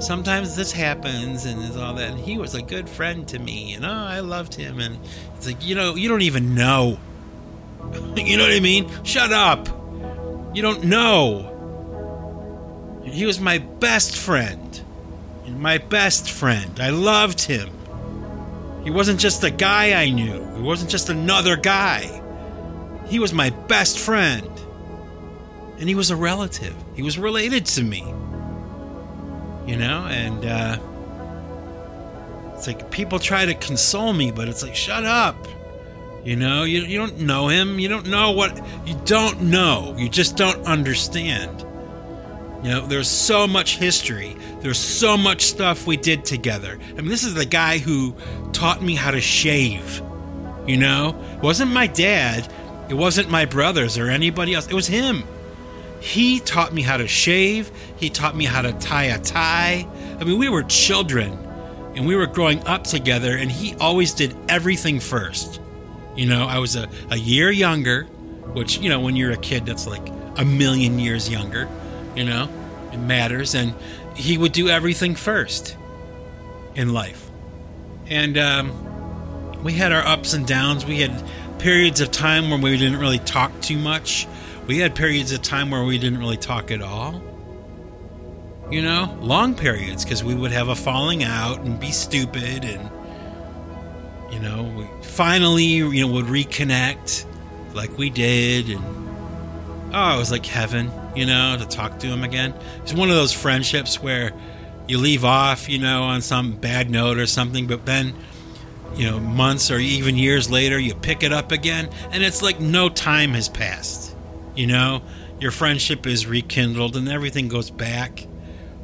sometimes 0.00 0.54
this 0.54 0.70
happens 0.70 1.44
and 1.44 1.60
is 1.64 1.76
all 1.76 1.94
that. 1.94 2.12
And 2.12 2.20
he 2.20 2.38
was 2.38 2.54
a 2.54 2.62
good 2.62 2.88
friend 2.88 3.26
to 3.26 3.40
me, 3.40 3.74
and 3.74 3.84
oh, 3.84 3.90
I 3.90 4.20
loved 4.20 4.54
him, 4.54 4.78
and 4.78 4.98
it's 5.36 5.46
like 5.48 5.66
you 5.66 5.74
know, 5.74 5.96
you 5.96 6.08
don't 6.08 6.22
even 6.22 6.54
know 6.54 6.96
you 8.16 8.36
know 8.36 8.44
what 8.44 8.52
I 8.52 8.60
mean? 8.60 8.88
Shut 9.04 9.32
up. 9.32 9.68
You 10.54 10.62
don't 10.62 10.84
know. 10.84 11.54
He 13.04 13.24
was 13.26 13.40
my 13.40 13.58
best 13.58 14.16
friend. 14.16 14.80
My 15.56 15.78
best 15.78 16.30
friend. 16.30 16.78
I 16.80 16.90
loved 16.90 17.40
him. 17.40 17.70
He 18.84 18.90
wasn't 18.90 19.20
just 19.20 19.44
a 19.44 19.50
guy 19.50 20.00
I 20.00 20.10
knew, 20.10 20.54
he 20.56 20.62
wasn't 20.62 20.90
just 20.90 21.08
another 21.08 21.56
guy. 21.56 22.22
He 23.06 23.18
was 23.18 23.32
my 23.32 23.50
best 23.50 23.98
friend. 23.98 24.48
And 25.78 25.88
he 25.88 25.94
was 25.94 26.10
a 26.10 26.16
relative. 26.16 26.74
He 26.94 27.02
was 27.02 27.18
related 27.18 27.64
to 27.66 27.82
me. 27.82 28.00
You 29.66 29.76
know, 29.76 30.06
and 30.06 30.44
uh, 30.44 30.78
it's 32.54 32.66
like 32.66 32.90
people 32.90 33.18
try 33.18 33.46
to 33.46 33.54
console 33.54 34.12
me, 34.12 34.30
but 34.30 34.48
it's 34.48 34.62
like, 34.62 34.74
shut 34.74 35.04
up. 35.04 35.36
You 36.24 36.36
know, 36.36 36.64
you, 36.64 36.80
you 36.80 36.98
don't 36.98 37.20
know 37.20 37.48
him. 37.48 37.78
You 37.78 37.88
don't 37.88 38.08
know 38.08 38.32
what. 38.32 38.60
You 38.84 38.98
don't 39.04 39.42
know. 39.42 39.94
You 39.96 40.08
just 40.08 40.36
don't 40.36 40.66
understand. 40.66 41.64
You 42.62 42.70
know, 42.70 42.86
there's 42.86 43.08
so 43.08 43.46
much 43.46 43.76
history. 43.76 44.36
There's 44.60 44.78
so 44.78 45.16
much 45.16 45.42
stuff 45.42 45.86
we 45.86 45.96
did 45.96 46.24
together. 46.24 46.78
I 46.90 46.94
mean, 46.94 47.08
this 47.08 47.22
is 47.22 47.34
the 47.34 47.46
guy 47.46 47.78
who 47.78 48.14
taught 48.52 48.82
me 48.82 48.96
how 48.96 49.12
to 49.12 49.20
shave. 49.20 50.02
You 50.66 50.76
know, 50.76 51.18
it 51.36 51.42
wasn't 51.42 51.70
my 51.70 51.86
dad, 51.86 52.52
it 52.88 52.94
wasn't 52.94 53.30
my 53.30 53.44
brothers 53.44 53.96
or 53.96 54.08
anybody 54.08 54.54
else. 54.54 54.66
It 54.66 54.74
was 54.74 54.86
him. 54.86 55.22
He 56.00 56.40
taught 56.40 56.72
me 56.72 56.82
how 56.82 56.96
to 56.96 57.08
shave. 57.08 57.70
He 57.96 58.10
taught 58.10 58.36
me 58.36 58.44
how 58.44 58.62
to 58.62 58.72
tie 58.74 59.04
a 59.04 59.18
tie. 59.18 59.86
I 60.20 60.24
mean, 60.24 60.38
we 60.38 60.48
were 60.48 60.62
children 60.64 61.32
and 61.94 62.06
we 62.06 62.16
were 62.16 62.26
growing 62.26 62.64
up 62.66 62.84
together, 62.84 63.36
and 63.36 63.50
he 63.50 63.74
always 63.76 64.14
did 64.14 64.36
everything 64.48 65.00
first. 65.00 65.60
You 66.14 66.26
know, 66.26 66.46
I 66.46 66.58
was 66.58 66.76
a, 66.76 66.88
a 67.10 67.16
year 67.16 67.50
younger, 67.50 68.04
which, 68.52 68.78
you 68.78 68.88
know, 68.88 69.00
when 69.00 69.16
you're 69.16 69.32
a 69.32 69.36
kid, 69.36 69.66
that's 69.66 69.86
like 69.86 70.06
a 70.36 70.44
million 70.44 70.98
years 70.98 71.28
younger 71.28 71.68
you 72.18 72.24
know, 72.24 72.48
it 72.92 72.98
matters. 72.98 73.54
And 73.54 73.74
he 74.16 74.36
would 74.36 74.52
do 74.52 74.68
everything 74.68 75.14
first 75.14 75.76
in 76.74 76.92
life. 76.92 77.30
And 78.08 78.36
um, 78.36 79.62
we 79.62 79.72
had 79.74 79.92
our 79.92 80.04
ups 80.04 80.34
and 80.34 80.46
downs. 80.46 80.84
We 80.84 81.00
had 81.00 81.22
periods 81.60 82.00
of 82.00 82.10
time 82.10 82.50
where 82.50 82.60
we 82.60 82.76
didn't 82.76 82.98
really 82.98 83.20
talk 83.20 83.52
too 83.60 83.78
much. 83.78 84.26
We 84.66 84.78
had 84.78 84.96
periods 84.96 85.32
of 85.32 85.42
time 85.42 85.70
where 85.70 85.84
we 85.84 85.96
didn't 85.96 86.18
really 86.18 86.36
talk 86.36 86.72
at 86.72 86.82
all. 86.82 87.22
You 88.70 88.82
know, 88.82 89.16
long 89.20 89.54
periods 89.54 90.04
because 90.04 90.22
we 90.22 90.34
would 90.34 90.52
have 90.52 90.68
a 90.68 90.74
falling 90.74 91.22
out 91.24 91.60
and 91.60 91.80
be 91.80 91.90
stupid 91.90 92.64
and 92.64 92.90
you 94.30 94.40
know, 94.40 94.62
we 94.76 94.86
finally, 95.06 95.64
you 95.64 96.06
know, 96.06 96.12
would 96.12 96.26
reconnect 96.26 97.24
like 97.74 97.96
we 97.96 98.10
did 98.10 98.68
and 98.68 98.84
oh, 99.94 100.16
it 100.16 100.18
was 100.18 100.30
like 100.30 100.44
heaven 100.44 100.90
you 101.18 101.26
know, 101.26 101.56
to 101.58 101.66
talk 101.66 101.98
to 101.98 102.06
him 102.06 102.22
again. 102.22 102.54
It's 102.82 102.94
one 102.94 103.10
of 103.10 103.16
those 103.16 103.32
friendships 103.32 104.00
where 104.00 104.32
you 104.86 104.98
leave 104.98 105.24
off, 105.24 105.68
you 105.68 105.80
know, 105.80 106.04
on 106.04 106.22
some 106.22 106.52
bad 106.52 106.90
note 106.90 107.18
or 107.18 107.26
something, 107.26 107.66
but 107.66 107.84
then, 107.86 108.14
you 108.94 109.10
know, 109.10 109.18
months 109.18 109.68
or 109.72 109.78
even 109.78 110.16
years 110.16 110.48
later, 110.48 110.78
you 110.78 110.94
pick 110.94 111.24
it 111.24 111.32
up 111.32 111.50
again, 111.50 111.90
and 112.12 112.22
it's 112.22 112.40
like 112.40 112.60
no 112.60 112.88
time 112.88 113.30
has 113.32 113.48
passed. 113.48 114.14
You 114.54 114.68
know, 114.68 115.02
your 115.40 115.50
friendship 115.50 116.06
is 116.06 116.24
rekindled 116.24 116.96
and 116.96 117.08
everything 117.08 117.48
goes 117.48 117.68
back 117.68 118.24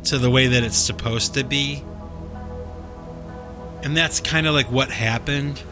to 0.05 0.19
the 0.19 0.29
way 0.29 0.49
that 0.49 0.65
it's 0.65 0.77
supposed 0.77 1.35
to 1.35 1.45
be. 1.45 1.85
And 3.85 3.97
that's 3.97 4.19
kind 4.19 4.49
of 4.49 4.55
like 4.55 4.71
what 4.73 4.91
happened. 4.91 5.63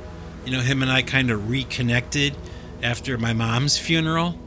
You 0.44 0.52
know, 0.52 0.60
him 0.60 0.82
and 0.82 0.92
I 0.92 1.02
kind 1.02 1.32
of 1.32 1.50
reconnected 1.50 2.36
after 2.84 3.18
my 3.18 3.32
mom's 3.32 3.78
funeral, 3.78 4.38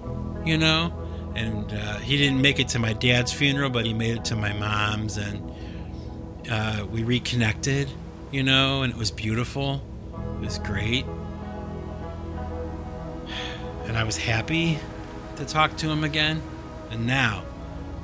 you 0.45 0.57
know 0.57 1.04
and 1.35 1.73
uh, 1.73 1.97
he 1.97 2.17
didn't 2.17 2.41
make 2.41 2.59
it 2.59 2.69
to 2.69 2.79
my 2.79 2.93
dad's 2.93 3.31
funeral, 3.33 3.69
but 3.69 3.85
he 3.85 3.93
made 3.93 4.17
it 4.17 4.25
to 4.25 4.35
my 4.35 4.53
mom's, 4.53 5.17
and 5.17 5.51
uh, 6.49 6.85
we 6.89 7.03
reconnected, 7.03 7.89
you 8.31 8.43
know, 8.43 8.83
and 8.83 8.93
it 8.93 8.97
was 8.97 9.11
beautiful. 9.11 9.81
It 10.37 10.45
was 10.45 10.59
great, 10.59 11.05
and 13.85 13.97
I 13.97 14.03
was 14.03 14.17
happy 14.17 14.79
to 15.35 15.45
talk 15.45 15.75
to 15.77 15.89
him 15.89 16.03
again. 16.03 16.41
And 16.89 17.05
now, 17.05 17.43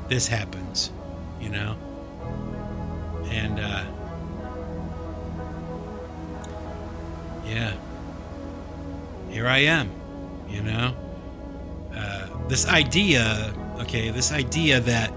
this 0.09 0.27
happens, 0.27 0.91
you 1.39 1.49
know, 1.49 1.77
and 3.25 3.59
uh, 3.59 3.85
yeah, 7.45 7.73
here 9.29 9.47
I 9.47 9.59
am, 9.59 9.89
you 10.49 10.61
know 10.61 10.95
this 12.51 12.67
idea, 12.67 13.53
okay, 13.79 14.09
this 14.09 14.33
idea 14.33 14.81
that 14.81 15.13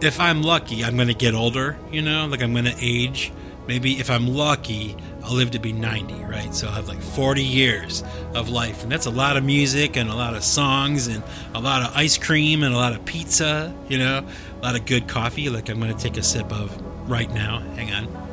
if 0.00 0.20
I'm 0.20 0.40
lucky, 0.40 0.84
I'm 0.84 0.94
going 0.94 1.08
to 1.08 1.14
get 1.14 1.34
older, 1.34 1.76
you 1.90 2.00
know, 2.00 2.28
like 2.28 2.44
I'm 2.44 2.52
going 2.52 2.66
to 2.66 2.76
age. 2.80 3.32
Maybe 3.66 3.98
if 3.98 4.08
I'm 4.08 4.28
lucky, 4.28 4.96
I'll 5.24 5.34
live 5.34 5.50
to 5.50 5.58
be 5.58 5.72
90, 5.72 6.14
right? 6.26 6.54
So 6.54 6.68
I'll 6.68 6.74
have 6.74 6.86
like 6.86 7.02
40 7.02 7.42
years 7.42 8.04
of 8.36 8.48
life. 8.48 8.84
And 8.84 8.92
that's 8.92 9.06
a 9.06 9.10
lot 9.10 9.36
of 9.36 9.42
music 9.42 9.96
and 9.96 10.08
a 10.08 10.14
lot 10.14 10.36
of 10.36 10.44
songs 10.44 11.08
and 11.08 11.24
a 11.54 11.60
lot 11.60 11.82
of 11.82 11.96
ice 11.96 12.16
cream 12.16 12.62
and 12.62 12.72
a 12.72 12.76
lot 12.76 12.92
of 12.92 13.04
pizza, 13.04 13.74
you 13.88 13.98
know, 13.98 14.24
a 14.60 14.62
lot 14.62 14.76
of 14.76 14.86
good 14.86 15.08
coffee, 15.08 15.50
like 15.50 15.68
I'm 15.68 15.80
going 15.80 15.92
to 15.92 16.00
take 16.00 16.16
a 16.16 16.22
sip 16.22 16.52
of 16.52 17.10
right 17.10 17.30
now. 17.32 17.58
Hang 17.74 17.92
on. 17.92 18.28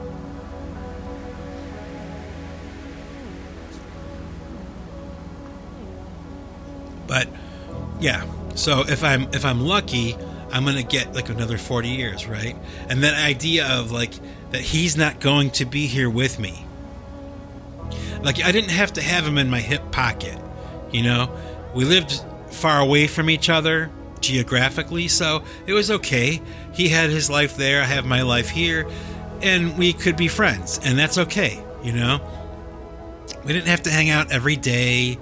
But 7.08 7.28
yeah. 8.00 8.26
So 8.56 8.82
if 8.88 9.04
I'm 9.04 9.24
if 9.34 9.46
I'm 9.46 9.62
lucky, 9.62 10.16
I'm 10.52 10.66
gonna 10.66 10.84
get 10.84 11.14
like 11.14 11.30
another 11.30 11.58
40 11.58 11.90
years, 11.90 12.28
right? 12.28 12.56
And 12.90 13.04
that 13.04 13.14
idea 13.14 13.68
of 13.68 13.92
like 13.92 14.14
that 14.52 14.62
he's 14.62 14.98
not 14.98 15.20
going 15.20 15.52
to 15.52 15.66
be 15.66 15.88
here 15.88 16.10
with 16.10 16.40
me. 16.40 16.66
Like 18.22 18.44
I 18.44 18.52
didn't 18.52 18.72
have 18.72 18.94
to 18.94 19.02
have 19.02 19.26
him 19.26 19.38
in 19.38 19.50
my 19.50 19.60
hip 19.60 19.92
pocket, 19.92 20.38
you 20.92 21.04
know. 21.04 21.30
We 21.76 21.86
lived 21.86 22.24
far 22.50 22.80
away 22.80 23.08
from 23.08 23.30
each 23.30 23.50
other 23.50 23.92
geographically, 24.20 25.08
so 25.08 25.44
it 25.66 25.74
was 25.74 25.92
okay. 25.92 26.42
He 26.74 26.90
had 26.90 27.10
his 27.10 27.30
life 27.30 27.56
there, 27.58 27.82
I 27.82 27.86
have 27.86 28.06
my 28.06 28.24
life 28.24 28.50
here, 28.50 28.90
and 29.42 29.78
we 29.78 29.94
could 29.94 30.18
be 30.18 30.28
friends, 30.28 30.80
and 30.84 30.98
that's 30.98 31.18
okay, 31.18 31.64
you 31.84 31.94
know. 31.94 32.20
We 33.46 33.54
didn't 33.54 33.68
have 33.68 33.84
to 33.84 33.92
hang 33.92 34.10
out 34.10 34.32
every 34.32 34.56
day 34.56 35.20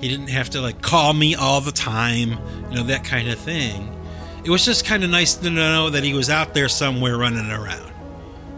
he 0.00 0.08
didn't 0.08 0.28
have 0.28 0.50
to 0.50 0.60
like 0.60 0.80
call 0.80 1.12
me 1.12 1.34
all 1.34 1.60
the 1.60 1.72
time, 1.72 2.38
you 2.70 2.76
know, 2.76 2.82
that 2.84 3.04
kind 3.04 3.28
of 3.28 3.38
thing. 3.38 3.94
It 4.44 4.50
was 4.50 4.64
just 4.64 4.84
kind 4.84 5.02
of 5.04 5.10
nice 5.10 5.34
to 5.34 5.50
know 5.50 5.90
that 5.90 6.04
he 6.04 6.14
was 6.14 6.30
out 6.30 6.54
there 6.54 6.68
somewhere 6.68 7.16
running 7.16 7.50
around, 7.50 7.92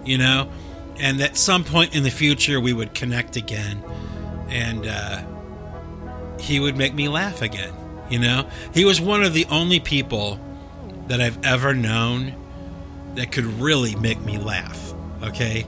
you 0.05 0.19
know, 0.19 0.51
and 0.99 1.21
at 1.21 1.37
some 1.37 1.65
point 1.65 1.97
in 1.97 2.03
the 2.03 2.11
future 2.11 2.61
we 2.61 2.73
would 2.73 2.95
connect 2.95 3.37
again 3.37 3.83
and 4.49 4.87
uh, 4.87 5.23
he 6.39 6.61
would 6.61 6.77
make 6.77 6.93
me 6.93 7.09
laugh 7.09 7.41
again, 7.41 7.73
you 8.11 8.19
know. 8.19 8.49
He 8.75 8.85
was 8.85 9.01
one 9.01 9.23
of 9.23 9.33
the 9.33 9.47
only 9.47 9.81
people 9.81 10.39
that 11.07 11.21
I've 11.21 11.43
ever 11.45 11.73
known 11.73 12.35
that 13.15 13.33
could 13.33 13.45
really 13.45 13.97
make 13.97 14.21
me 14.21 14.39
laugh, 14.39 14.93
okay? 15.23 15.67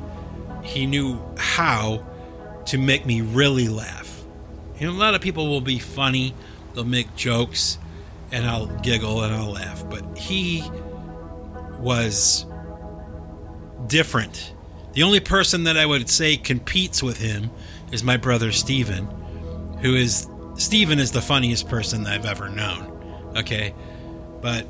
He 0.63 0.87
knew 0.87 1.21
how 1.39 2.05
to 2.67 2.79
make 2.79 3.07
me 3.07 3.23
really 3.23 3.69
laugh 3.69 4.12
you 4.83 4.89
know, 4.89 4.95
a 4.95 4.99
lot 4.99 5.15
of 5.15 5.21
people 5.21 5.47
will 5.47 5.61
be 5.61 5.79
funny, 5.79 6.35
they'll 6.75 6.83
make 6.83 7.15
jokes, 7.15 7.79
and 8.33 8.45
I'll 8.45 8.67
giggle 8.67 9.23
and 9.23 9.33
I'll 9.33 9.53
laugh. 9.53 9.89
But 9.89 10.19
he 10.19 10.69
was 11.79 12.45
different. 13.87 14.53
The 14.95 15.05
only 15.05 15.21
person 15.21 15.63
that 15.65 15.77
I 15.77 15.87
would 15.87 16.11
say 16.11 16.37
competes 16.37 17.01
with 17.01 17.19
him 17.19 17.53
is 17.93 18.03
my 18.03 18.17
brother 18.17 18.51
Steven, 18.51 19.07
who 19.83 19.95
is 19.95 20.27
Steven 20.57 20.99
is 20.99 21.13
the 21.13 21.23
funniest 21.23 21.69
person 21.69 22.05
I've 22.05 22.27
ever 22.27 22.49
known. 22.49 23.33
Okay? 23.37 23.77
But 24.41 24.67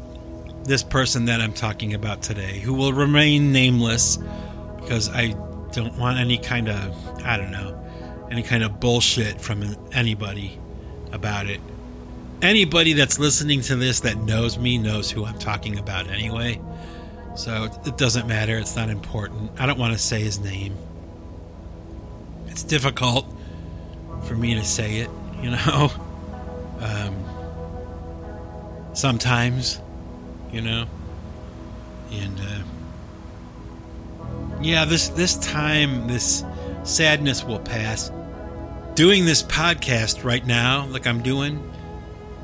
this 0.66 0.82
person 0.82 1.24
that 1.24 1.40
I'm 1.40 1.54
talking 1.54 1.94
about 1.94 2.22
today, 2.22 2.58
who 2.58 2.74
will 2.74 2.92
remain 2.92 3.50
nameless 3.50 4.18
because 4.78 5.08
I 5.08 5.28
don't 5.72 5.96
want 5.96 6.18
any 6.18 6.36
kind 6.36 6.68
of, 6.68 7.22
I 7.24 7.38
don't 7.38 7.50
know, 7.50 7.81
any 8.32 8.42
kind 8.42 8.64
of 8.64 8.80
bullshit 8.80 9.38
from 9.42 9.76
anybody 9.92 10.58
about 11.12 11.46
it. 11.46 11.60
Anybody 12.40 12.94
that's 12.94 13.18
listening 13.18 13.60
to 13.62 13.76
this 13.76 14.00
that 14.00 14.16
knows 14.16 14.56
me 14.58 14.78
knows 14.78 15.10
who 15.10 15.26
I'm 15.26 15.38
talking 15.38 15.78
about 15.78 16.08
anyway. 16.08 16.58
So 17.36 17.68
it 17.84 17.98
doesn't 17.98 18.26
matter. 18.26 18.56
It's 18.56 18.74
not 18.74 18.88
important. 18.88 19.52
I 19.60 19.66
don't 19.66 19.78
want 19.78 19.92
to 19.92 19.98
say 19.98 20.22
his 20.22 20.40
name. 20.40 20.74
It's 22.46 22.62
difficult 22.62 23.26
for 24.24 24.34
me 24.34 24.54
to 24.54 24.64
say 24.64 25.00
it, 25.00 25.10
you 25.40 25.50
know. 25.50 25.92
Um, 26.82 27.14
sometimes, 28.92 29.80
you 30.50 30.62
know. 30.62 30.86
And 32.10 32.40
uh, 32.40 32.64
yeah, 34.60 34.84
this 34.84 35.10
this 35.10 35.36
time, 35.36 36.08
this 36.08 36.42
sadness 36.82 37.44
will 37.44 37.60
pass 37.60 38.10
doing 38.94 39.24
this 39.24 39.42
podcast 39.42 40.24
right 40.24 40.46
now, 40.46 40.86
like 40.86 41.06
I'm 41.06 41.22
doing, 41.22 41.70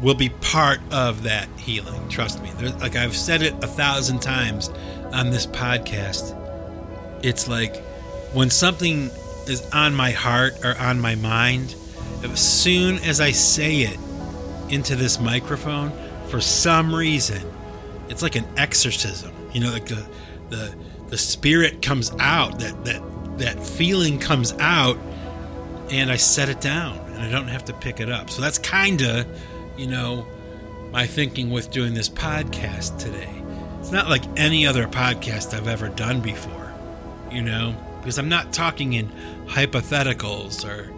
will 0.01 0.15
be 0.15 0.29
part 0.29 0.81
of 0.93 1.25
that 1.25 1.49
healing. 1.59 2.09
Trust 2.09 2.43
me. 2.43 2.51
There's, 2.57 2.75
like 2.77 2.97
I've 2.97 3.17
said 3.17 3.43
it 3.43 3.55
a 3.63 3.67
thousand 3.67 4.21
times 4.21 4.69
on 5.13 5.31
this 5.31 5.47
podcast. 5.47 6.35
It's 7.23 7.49
like 7.49 7.77
when 8.33 8.51
something 8.51 9.11
is 9.47 9.69
on 9.73 9.95
my 9.95 10.11
heart 10.11 10.65
or 10.65 10.77
on 10.79 11.01
my 11.01 11.15
mind, 11.15 11.75
as 12.23 12.41
soon 12.41 12.99
as 12.99 13.21
I 13.21 13.33
say 13.33 13.81
it 13.83 13.99
into 14.69 14.97
this 14.97 15.19
microphone, 15.21 15.93
for 16.29 16.41
some 16.41 16.95
reason, 16.95 17.43
it's 18.09 18.23
like 18.23 18.37
an 18.37 18.47
exorcism. 18.57 19.33
You 19.53 19.61
know, 19.61 19.73
like 19.73 19.87
the 19.87 20.07
the 20.51 20.75
the 21.09 21.19
spirit 21.19 21.83
comes 21.83 22.13
out, 22.19 22.59
that 22.61 22.85
that 22.85 23.39
that 23.39 23.65
feeling 23.65 24.19
comes 24.19 24.53
out, 24.59 24.99
and 25.91 26.11
I 26.11 26.17
set 26.17 26.49
it 26.49 26.61
down, 26.61 26.99
and 27.13 27.19
I 27.19 27.31
don't 27.31 27.49
have 27.49 27.65
to 27.67 27.73
pick 27.73 28.01
it 28.01 28.11
up. 28.11 28.31
So 28.31 28.43
that's 28.43 28.59
kind 28.59 29.01
of, 29.03 29.27
you 29.77 29.87
know, 29.87 30.27
my 30.91 31.07
thinking 31.07 31.51
with 31.51 31.71
doing 31.71 31.95
this 31.95 32.09
podcast 32.09 32.99
today. 32.99 33.43
It's 33.81 33.93
not 33.93 34.09
like 34.09 34.23
any 34.37 34.67
other 34.67 34.87
podcast 34.87 35.55
I've 35.55 35.69
ever 35.69 35.89
done 35.89 36.21
before, 36.21 36.73
you 37.31 37.43
know, 37.43 37.75
because 38.01 38.19
I'm 38.19 38.29
not 38.29 38.53
talking 38.53 38.93
in 38.95 39.11
hypotheticals 39.47 40.65
or, 40.69 40.93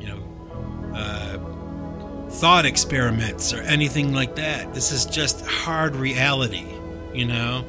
you 0.00 0.08
know, 0.08 0.92
uh, 0.94 2.30
thought 2.30 2.64
experiments 2.64 3.52
or 3.52 3.60
anything 3.62 4.12
like 4.12 4.36
that. 4.36 4.72
This 4.74 4.92
is 4.92 5.06
just 5.06 5.44
hard 5.44 5.96
reality, 5.96 6.66
you 7.12 7.26
know, 7.26 7.64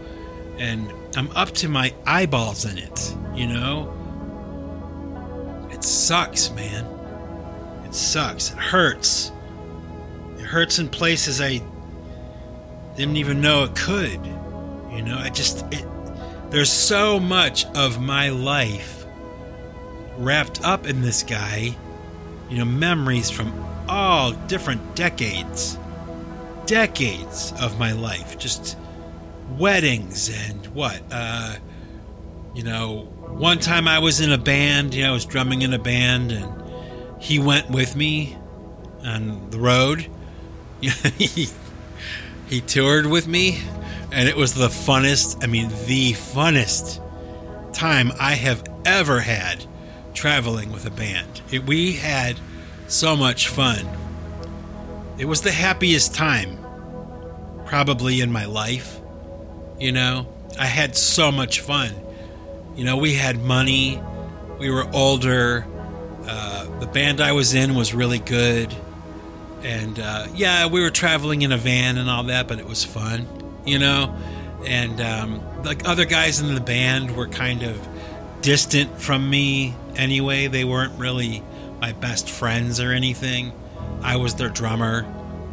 and 0.57 0.91
I'm 1.15 1.29
up 1.31 1.51
to 1.55 1.69
my 1.69 1.93
eyeballs 2.05 2.65
in 2.65 2.77
it, 2.77 3.15
you 3.35 3.47
know. 3.47 3.93
It 5.81 5.85
sucks, 5.85 6.51
man. 6.51 6.85
It 7.85 7.95
sucks. 7.95 8.51
It 8.51 8.57
hurts. 8.59 9.31
It 10.37 10.43
hurts 10.43 10.77
in 10.77 10.89
places 10.89 11.41
I 11.41 11.59
didn't 12.95 13.17
even 13.17 13.41
know 13.41 13.63
it 13.63 13.75
could. 13.75 14.23
You 14.91 15.01
know, 15.01 15.17
I 15.17 15.31
just 15.31 15.65
it 15.73 15.83
there's 16.51 16.71
so 16.71 17.19
much 17.19 17.65
of 17.73 17.99
my 17.99 18.29
life 18.29 19.07
wrapped 20.17 20.63
up 20.63 20.85
in 20.85 21.01
this 21.01 21.23
guy. 21.23 21.75
You 22.47 22.59
know, 22.59 22.65
memories 22.65 23.31
from 23.31 23.51
all 23.89 24.33
different 24.33 24.95
decades. 24.95 25.79
Decades 26.67 27.53
of 27.59 27.79
my 27.79 27.93
life. 27.93 28.37
Just 28.37 28.77
weddings 29.57 30.29
and 30.29 30.63
what? 30.75 31.01
Uh 31.11 31.55
you 32.53 32.61
know, 32.61 33.11
one 33.37 33.59
time 33.59 33.87
I 33.87 33.99
was 33.99 34.19
in 34.19 34.31
a 34.31 34.37
band, 34.37 34.93
you 34.93 35.03
know, 35.03 35.09
I 35.09 35.13
was 35.13 35.25
drumming 35.25 35.61
in 35.61 35.73
a 35.73 35.79
band 35.79 36.31
and 36.31 36.63
he 37.21 37.39
went 37.39 37.69
with 37.69 37.95
me 37.95 38.37
on 39.03 39.49
the 39.49 39.59
road. 39.59 40.07
he, 40.81 41.47
he 42.47 42.61
toured 42.61 43.05
with 43.05 43.27
me 43.27 43.61
and 44.11 44.27
it 44.27 44.35
was 44.35 44.53
the 44.53 44.67
funnest, 44.67 45.43
I 45.43 45.47
mean, 45.47 45.69
the 45.85 46.13
funnest 46.13 47.01
time 47.73 48.11
I 48.19 48.33
have 48.33 48.63
ever 48.85 49.21
had 49.21 49.65
traveling 50.13 50.71
with 50.71 50.85
a 50.85 50.91
band. 50.91 51.41
It, 51.51 51.65
we 51.65 51.93
had 51.93 52.39
so 52.87 53.15
much 53.15 53.47
fun. 53.47 53.87
It 55.17 55.25
was 55.25 55.41
the 55.41 55.51
happiest 55.51 56.13
time 56.13 56.57
probably 57.65 58.19
in 58.19 58.31
my 58.31 58.45
life. 58.45 58.99
You 59.79 59.93
know, 59.93 60.27
I 60.59 60.65
had 60.65 60.95
so 60.95 61.31
much 61.31 61.61
fun. 61.61 61.95
You 62.75 62.85
know, 62.85 62.97
we 62.97 63.13
had 63.13 63.43
money, 63.43 64.01
we 64.59 64.69
were 64.69 64.87
older, 64.93 65.65
uh, 66.27 66.79
the 66.79 66.87
band 66.87 67.19
I 67.19 67.33
was 67.33 67.53
in 67.53 67.75
was 67.75 67.93
really 67.93 68.19
good. 68.19 68.73
And 69.63 69.99
uh, 69.99 70.27
yeah, 70.33 70.67
we 70.67 70.81
were 70.81 70.89
traveling 70.89 71.41
in 71.41 71.51
a 71.51 71.57
van 71.57 71.97
and 71.97 72.09
all 72.09 72.23
that, 72.23 72.47
but 72.47 72.59
it 72.59 72.65
was 72.65 72.83
fun, 72.83 73.27
you 73.65 73.77
know? 73.77 74.15
And 74.65 75.01
um, 75.01 75.63
like 75.63 75.87
other 75.87 76.05
guys 76.05 76.39
in 76.39 76.53
the 76.53 76.61
band 76.61 77.15
were 77.15 77.27
kind 77.27 77.63
of 77.63 77.87
distant 78.41 78.99
from 78.99 79.29
me 79.29 79.75
anyway. 79.95 80.47
They 80.47 80.63
weren't 80.63 80.97
really 80.99 81.43
my 81.79 81.91
best 81.93 82.29
friends 82.29 82.79
or 82.79 82.91
anything. 82.91 83.51
I 84.01 84.15
was 84.15 84.35
their 84.35 84.49
drummer. 84.49 85.05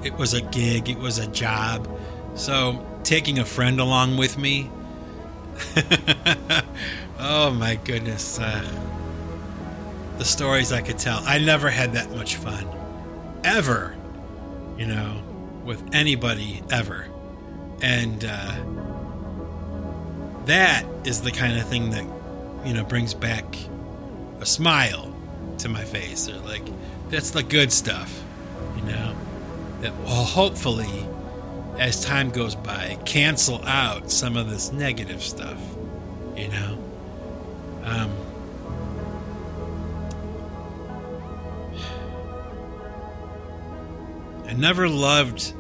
It 0.05 0.15
was 0.15 0.35
a 0.35 0.41
gig, 0.41 0.89
it 0.89 0.99
was 0.99 1.19
a 1.19 1.27
job. 1.27 1.89
So 2.35 2.87
taking 3.03 3.39
a 3.39 3.45
friend 3.45 3.81
along 3.81 4.17
with 4.17 4.39
me 4.39 4.71
oh 7.19 7.51
my 7.51 7.77
goodness. 7.77 8.39
Uh, 8.39 8.65
the 10.19 10.25
stories 10.25 10.73
I 10.73 10.83
could 10.83 10.99
tell. 10.99 11.21
I 11.25 11.39
never 11.39 11.71
had 11.71 11.93
that 11.93 12.11
much 12.11 12.37
fun. 12.37 12.67
Ever. 13.45 13.95
You 14.77 14.87
know, 14.87 15.23
with 15.65 15.83
anybody 15.93 16.63
ever. 16.71 17.07
And 17.83 18.25
uh, 18.25 18.57
that 20.47 20.85
is 21.05 21.23
the 21.23 21.31
kind 21.31 21.59
of 21.59 21.67
thing 21.69 21.91
that, 21.91 22.05
you 22.65 22.75
know, 22.75 22.85
brings 22.85 23.15
back 23.15 23.45
a 24.41 24.47
smile 24.47 25.15
to 25.59 25.69
my 25.69 25.85
face. 25.85 26.29
Or 26.29 26.39
like, 26.39 26.67
that's 27.11 27.31
the 27.31 27.43
good 27.43 27.73
stuff, 27.73 28.23
you 28.77 28.83
know, 28.83 29.15
that 29.81 29.97
will 29.99 30.25
hopefully 30.25 31.07
as 31.79 32.05
time 32.05 32.31
goes 32.31 32.55
by, 32.55 32.99
cancel 33.05 33.65
out 33.65 34.11
some 34.11 34.37
of 34.37 34.51
this 34.51 34.73
negative 34.73 35.23
stuff, 35.23 35.61
you 36.37 36.49
know? 36.49 36.79
Um, 37.89 38.11
I 44.47 44.53
never 44.53 44.89
loved 44.89 45.55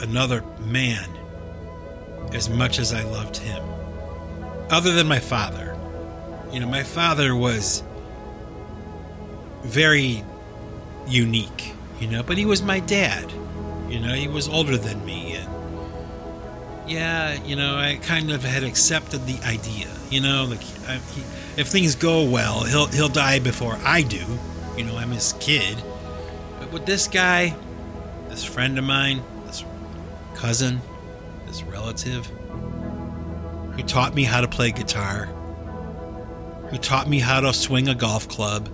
another 0.00 0.44
man 0.60 1.08
as 2.32 2.48
much 2.48 2.78
as 2.78 2.92
I 2.92 3.02
loved 3.04 3.36
him, 3.36 3.62
other 4.70 4.92
than 4.92 5.06
my 5.06 5.18
father. 5.18 5.76
You 6.52 6.60
know, 6.60 6.66
my 6.66 6.82
father 6.82 7.34
was 7.34 7.82
very 9.62 10.24
unique, 11.06 11.72
you 12.00 12.08
know, 12.08 12.22
but 12.22 12.38
he 12.38 12.46
was 12.46 12.62
my 12.62 12.80
dad 12.80 13.32
you 13.90 13.98
know, 13.98 14.14
he 14.14 14.28
was 14.28 14.48
older 14.48 14.76
than 14.76 15.04
me, 15.04 15.34
and 15.34 15.48
yeah, 16.88 17.32
you 17.44 17.56
know, 17.56 17.74
I 17.74 17.98
kind 18.00 18.30
of 18.30 18.44
had 18.44 18.62
accepted 18.62 19.26
the 19.26 19.44
idea. 19.44 19.88
You 20.10 20.20
know, 20.20 20.44
like 20.44 20.62
I, 20.88 20.96
he, 20.96 21.22
if 21.56 21.68
things 21.68 21.94
go 21.94 22.28
well, 22.28 22.64
he'll 22.64 22.86
he'll 22.86 23.08
die 23.08 23.38
before 23.38 23.78
I 23.84 24.02
do. 24.02 24.24
You 24.76 24.84
know, 24.84 24.96
I'm 24.96 25.12
his 25.12 25.34
kid. 25.38 25.80
But 26.58 26.72
with 26.72 26.84
this 26.84 27.06
guy, 27.06 27.54
this 28.28 28.44
friend 28.44 28.76
of 28.76 28.84
mine, 28.84 29.22
this 29.46 29.64
cousin, 30.34 30.80
this 31.46 31.62
relative, 31.62 32.26
who 33.76 33.82
taught 33.82 34.14
me 34.14 34.24
how 34.24 34.40
to 34.40 34.48
play 34.48 34.72
guitar, 34.72 35.26
who 36.70 36.78
taught 36.78 37.08
me 37.08 37.20
how 37.20 37.40
to 37.40 37.52
swing 37.52 37.88
a 37.88 37.94
golf 37.94 38.28
club. 38.28 38.68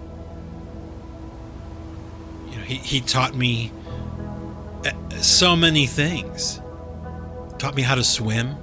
You 2.50 2.56
know, 2.56 2.64
he, 2.64 2.76
he 2.76 3.00
taught 3.00 3.34
me 3.34 3.72
eh, 4.84 4.92
so 5.20 5.54
many 5.54 5.86
things. 5.86 6.60
Taught 7.58 7.74
me 7.74 7.82
how 7.82 7.94
to 7.94 8.04
swim. 8.04 8.56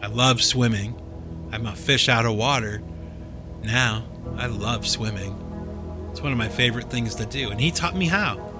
I 0.00 0.08
love 0.08 0.42
swimming. 0.42 1.01
I'm 1.52 1.66
a 1.66 1.76
fish 1.76 2.08
out 2.08 2.24
of 2.24 2.34
water. 2.34 2.82
Now, 3.62 4.04
I 4.36 4.46
love 4.46 4.86
swimming. 4.86 5.38
It's 6.10 6.22
one 6.22 6.32
of 6.32 6.38
my 6.38 6.48
favorite 6.48 6.90
things 6.90 7.14
to 7.16 7.26
do. 7.26 7.50
And 7.50 7.60
he 7.60 7.70
taught 7.70 7.94
me 7.94 8.08
how. 8.08 8.50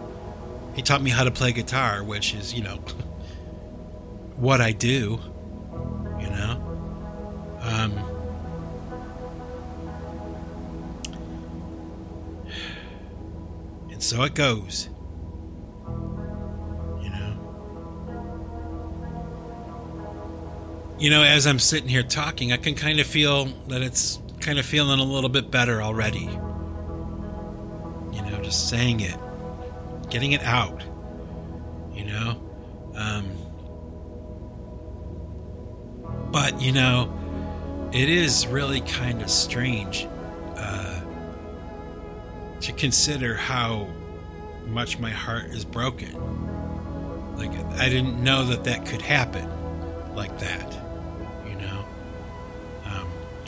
He 0.74 0.83
taught 0.83 1.00
me 1.02 1.11
how 1.11 1.24
to 1.24 1.31
play 1.31 1.52
guitar, 1.52 2.05
which 2.05 2.35
is, 2.35 2.52
you 2.52 2.62
know, 2.62 2.76
what 4.37 4.61
I 4.61 4.72
do, 4.72 5.18
you 6.20 6.31
know. 6.31 7.59
Um, 7.61 7.92
and 13.90 14.02
so 14.02 14.22
it 14.22 14.35
goes. 14.35 14.90
You 21.03 21.11
know, 21.11 21.25
as 21.25 21.49
I'm 21.49 21.59
sitting 21.59 21.88
here 21.88 22.05
talking, 22.05 22.53
I 22.53 22.59
can 22.59 22.77
kind 22.77 23.01
of 23.01 23.09
feel 23.09 23.47
that 23.67 23.83
it's 23.83 24.21
kind 24.38 24.61
of 24.61 24.65
feeling 24.65 25.01
a 25.01 25.05
little 25.05 25.29
bit 25.29 25.51
better 25.51 25.83
already. 25.83 26.29
You 28.12 28.23
know, 28.23 28.41
just 28.41 28.69
saying 28.69 29.01
it, 29.01 29.17
getting 30.11 30.31
it 30.31 30.43
out. 30.45 30.85
You 31.93 32.05
know, 32.05 32.41
um, 32.95 33.37
but 36.31 36.62
you 36.62 36.71
know, 36.71 37.12
it 37.93 38.09
is 38.09 38.47
really 38.47 38.81
kind 38.83 39.23
of 39.23 39.29
strange 39.29 40.07
uh, 40.57 41.01
to 42.61 42.73
consider 42.75 43.35
how 43.35 43.88
much 44.69 45.01
my 45.01 45.11
heart 45.11 45.47
is 45.47 45.65
broken. 45.65 46.15
Like 47.37 47.51
I 47.81 47.88
didn't 47.88 48.23
know 48.23 48.45
that 48.45 48.62
that 48.65 48.87
could 48.87 49.03
happen 49.03 49.49
like 50.15 50.38
that. 50.38 50.91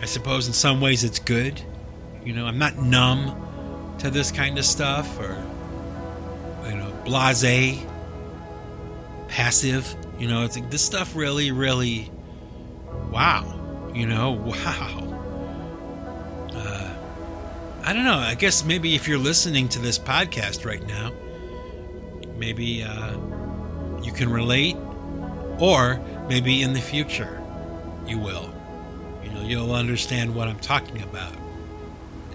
I 0.00 0.07
suppose 0.07 0.46
in 0.46 0.52
some 0.52 0.80
ways 0.80 1.04
it's 1.04 1.18
good. 1.18 1.61
You 2.24 2.33
know, 2.33 2.46
I'm 2.46 2.59
not 2.59 2.76
numb 2.76 3.96
to 3.98 4.11
this 4.11 4.30
kind 4.30 4.59
of 4.59 4.64
stuff 4.64 5.18
or 5.18 5.37
you 6.68 6.76
know 6.76 6.92
blase 7.04 7.85
passive. 9.28 9.94
You 10.18 10.28
know 10.28 10.44
it's 10.44 10.57
like 10.57 10.70
this 10.70 10.85
stuff 10.85 11.14
really 11.16 11.52
really 11.52 12.11
wow. 13.11 13.61
You 13.94 14.07
know 14.07 14.33
wow. 14.44 15.11
Uh, 16.52 16.94
i 17.83 17.92
don't 17.92 18.04
know. 18.04 18.18
I 18.18 18.35
guess 18.35 18.64
maybe 18.64 18.94
if 18.94 19.09
you're 19.09 19.18
listening 19.18 19.68
to 19.70 19.78
this 19.78 19.98
podcast 19.98 20.64
right 20.64 20.87
now 20.87 21.12
maybe 22.37 22.83
uh, 22.83 23.12
you 24.02 24.12
can 24.12 24.28
relate 24.28 24.76
or 25.59 26.00
maybe 26.28 26.62
in 26.62 26.72
the 26.72 26.80
future 26.80 27.40
you 28.07 28.18
will 28.18 28.54
you'll 29.42 29.73
understand 29.73 30.35
what 30.35 30.49
i'm 30.49 30.59
talking 30.61 31.03
about 31.03 31.35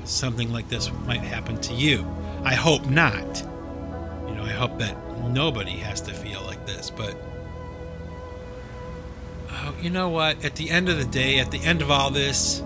something 0.10 0.52
like 0.52 0.68
this 0.70 0.92
might 1.06 1.22
happen 1.22 1.60
to 1.62 1.74
you. 1.74 2.06
I 2.44 2.56
hope 2.56 2.86
not. 2.88 3.44
You 4.28 4.36
know, 4.36 4.44
I 4.44 4.52
hope 4.52 4.80
that 4.80 4.98
nobody 5.24 5.78
has 5.78 6.02
to 6.02 6.14
feel 6.14 6.42
like 6.44 6.66
this, 6.66 6.90
but 6.90 7.16
oh, 9.52 9.76
you 9.82 9.90
know 9.90 10.10
what? 10.10 10.44
At 10.44 10.56
the 10.56 10.70
end 10.70 10.90
of 10.90 10.98
the 10.98 11.06
day, 11.06 11.40
at 11.40 11.52
the 11.52 11.60
end 11.60 11.82
of 11.82 11.92
all 11.92 12.10
this, 12.10 12.62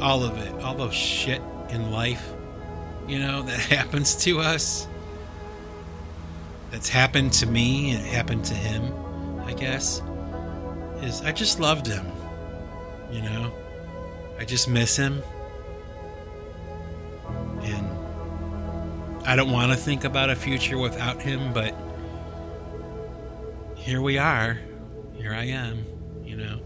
all 0.00 0.22
of 0.22 0.36
it, 0.38 0.62
all 0.62 0.74
those 0.74 0.94
shit 0.94 1.40
in 1.70 1.90
life, 1.90 2.32
you 3.06 3.18
know, 3.18 3.42
that 3.42 3.58
happens 3.58 4.16
to 4.24 4.40
us, 4.40 4.86
that's 6.70 6.88
happened 6.88 7.32
to 7.32 7.46
me 7.46 7.92
and 7.92 8.04
happened 8.04 8.44
to 8.44 8.54
him, 8.54 8.92
I 9.44 9.54
guess, 9.54 10.02
is 11.00 11.22
I 11.22 11.32
just 11.32 11.58
loved 11.58 11.86
him. 11.86 12.06
You 13.10 13.22
know, 13.22 13.52
I 14.38 14.44
just 14.44 14.68
miss 14.68 14.96
him. 14.96 15.22
And 17.62 17.86
I 19.26 19.34
don't 19.36 19.50
want 19.50 19.72
to 19.72 19.78
think 19.78 20.04
about 20.04 20.30
a 20.30 20.36
future 20.36 20.78
without 20.78 21.20
him, 21.22 21.52
but 21.52 21.74
here 23.76 24.00
we 24.02 24.18
are. 24.18 24.58
Here 25.14 25.32
I 25.32 25.44
am, 25.44 25.84
you 26.24 26.36
know. 26.36 26.60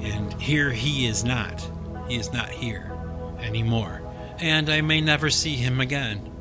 And 0.00 0.32
here 0.40 0.70
he 0.70 1.06
is 1.06 1.24
not. 1.24 1.68
He 2.08 2.16
is 2.16 2.32
not 2.32 2.48
here 2.48 2.90
anymore. 3.40 4.00
And 4.38 4.68
I 4.70 4.80
may 4.80 5.00
never 5.00 5.30
see 5.30 5.54
him 5.54 5.80
again, 5.80 6.32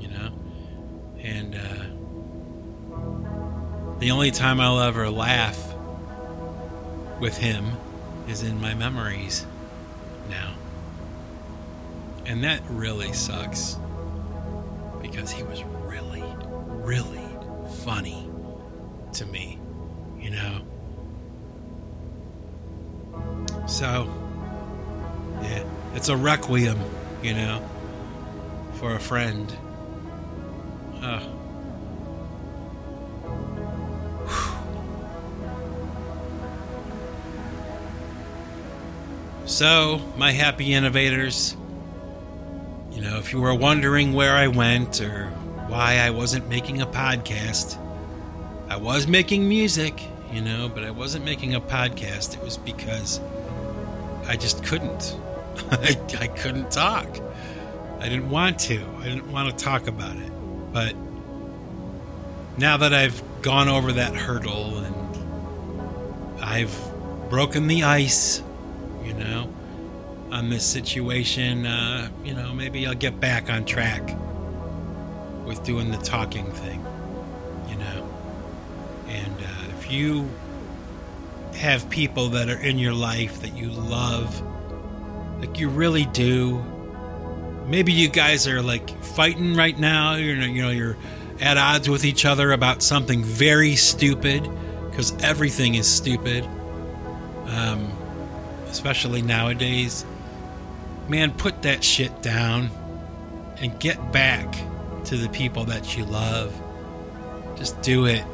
you 0.00 0.08
know. 0.08 0.32
And 1.18 1.54
uh, 1.54 1.84
the 3.98 4.10
only 4.10 4.30
time 4.30 4.60
I'll 4.60 4.80
ever 4.80 5.10
laugh 5.10 5.74
with 7.20 7.36
him 7.36 7.72
is 8.28 8.42
in 8.42 8.60
my 8.60 8.74
memories 8.74 9.46
now. 10.28 10.54
And 12.26 12.42
that 12.44 12.62
really 12.68 13.12
sucks 13.12 13.76
because 15.02 15.30
he 15.30 15.42
was 15.42 15.62
really, 15.84 16.24
really 16.68 17.28
funny 17.84 18.28
to 19.12 19.26
me, 19.26 19.58
you 20.18 20.30
know? 20.30 20.60
So, 23.66 24.10
yeah, 25.42 25.64
it's 25.94 26.08
a 26.08 26.16
requiem, 26.16 26.78
you 27.22 27.34
know, 27.34 27.62
for 28.74 28.94
a 28.94 29.00
friend. 29.00 29.54
Uh, 31.02 31.20
so, 39.46 40.00
my 40.16 40.32
happy 40.32 40.72
innovators. 40.72 41.56
You 42.90 43.02
know, 43.02 43.18
if 43.18 43.32
you 43.32 43.40
were 43.40 43.54
wondering 43.54 44.12
where 44.12 44.34
I 44.36 44.46
went 44.46 45.00
or 45.00 45.28
why 45.68 45.98
I 45.98 46.10
wasn't 46.10 46.48
making 46.48 46.80
a 46.80 46.86
podcast, 46.86 47.78
I 48.68 48.76
was 48.76 49.06
making 49.06 49.48
music, 49.48 50.00
you 50.32 50.40
know, 50.40 50.68
but 50.68 50.84
I 50.84 50.90
wasn't 50.90 51.24
making 51.24 51.54
a 51.54 51.60
podcast. 51.60 52.34
It 52.36 52.42
was 52.42 52.56
because 52.56 53.20
I 54.26 54.36
just 54.36 54.64
couldn't. 54.64 55.16
I, 55.70 55.96
I 56.20 56.26
couldn't 56.28 56.70
talk. 56.70 57.08
I 58.00 58.08
didn't 58.08 58.30
want 58.30 58.58
to. 58.60 58.84
I 59.00 59.04
didn't 59.04 59.30
want 59.30 59.56
to 59.56 59.64
talk 59.64 59.86
about 59.86 60.16
it. 60.16 60.32
But 60.72 60.94
now 62.56 62.78
that 62.78 62.94
I've 62.94 63.22
gone 63.42 63.68
over 63.68 63.92
that 63.92 64.14
hurdle 64.14 64.78
and 64.78 66.42
I've 66.42 66.76
broken 67.28 67.66
the 67.66 67.84
ice, 67.84 68.42
you 69.04 69.14
know, 69.14 69.52
on 70.30 70.50
this 70.50 70.64
situation, 70.64 71.66
uh, 71.66 72.08
you 72.24 72.34
know, 72.34 72.52
maybe 72.52 72.86
I'll 72.86 72.94
get 72.94 73.20
back 73.20 73.50
on 73.50 73.64
track 73.64 74.16
with 75.44 75.62
doing 75.64 75.90
the 75.90 75.98
talking 75.98 76.50
thing, 76.50 76.84
you 77.68 77.76
know. 77.76 78.10
And 79.08 79.34
uh, 79.34 79.78
if 79.78 79.92
you 79.92 80.28
have 81.54 81.88
people 81.90 82.30
that 82.30 82.48
are 82.48 82.58
in 82.58 82.78
your 82.78 82.94
life 82.94 83.42
that 83.42 83.56
you 83.56 83.70
love, 83.70 84.42
like 85.38 85.60
you 85.60 85.68
really 85.68 86.06
do, 86.06 86.64
maybe 87.66 87.92
you 87.92 88.08
guys 88.08 88.48
are 88.48 88.62
like 88.62 89.02
fighting 89.04 89.54
right 89.54 89.78
now, 89.78 90.14
you're, 90.14 90.36
you 90.36 90.62
know, 90.62 90.70
you're 90.70 90.96
at 91.40 91.56
odds 91.56 91.88
with 91.88 92.04
each 92.04 92.24
other 92.24 92.52
about 92.52 92.82
something 92.82 93.22
very 93.22 93.76
stupid, 93.76 94.48
because 94.90 95.12
everything 95.22 95.74
is 95.74 95.86
stupid. 95.86 96.44
Um, 97.46 97.90
especially 98.74 99.22
nowadays 99.22 100.04
man, 101.08 101.32
put 101.32 101.62
that 101.62 101.84
shit 101.84 102.22
down 102.22 102.70
and 103.58 103.78
get 103.78 104.12
back 104.12 104.54
to 105.04 105.16
the 105.16 105.28
people 105.28 105.64
that 105.64 105.96
you 105.96 106.04
love. 106.04 106.54
Just 107.56 107.80
do 107.82 108.06
it. 108.06 108.24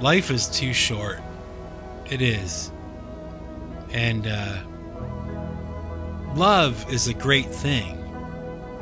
Life 0.00 0.30
is 0.30 0.48
too 0.48 0.72
short. 0.72 1.20
It 2.10 2.22
is. 2.22 2.70
And 3.92 4.26
uh, 4.26 4.58
love 6.34 6.90
is 6.92 7.08
a 7.08 7.14
great 7.14 7.54
thing, 7.54 7.98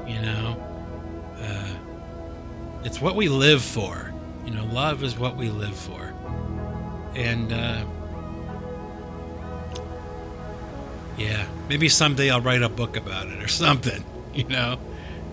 you 0.07 0.21
know? 0.23 0.57
Uh, 1.41 1.75
it's 2.85 3.01
what 3.01 3.17
we 3.17 3.29
live 3.29 3.63
for. 3.63 4.13
You 4.45 4.53
know, 4.53 4.65
love 4.67 5.03
is 5.03 5.19
what 5.19 5.37
we 5.37 5.51
live 5.51 5.77
for. 5.77 6.15
And, 7.15 7.53
uh, 7.53 7.85
yeah, 11.21 11.47
maybe 11.69 11.91
someday 11.91 12.31
I'll 12.31 12.41
write 12.41 12.63
a 12.63 12.69
book 12.71 12.97
about 12.97 13.29
it 13.29 13.43
or 13.43 13.49
something. 13.67 14.03
You 14.35 14.45
know, 14.45 14.81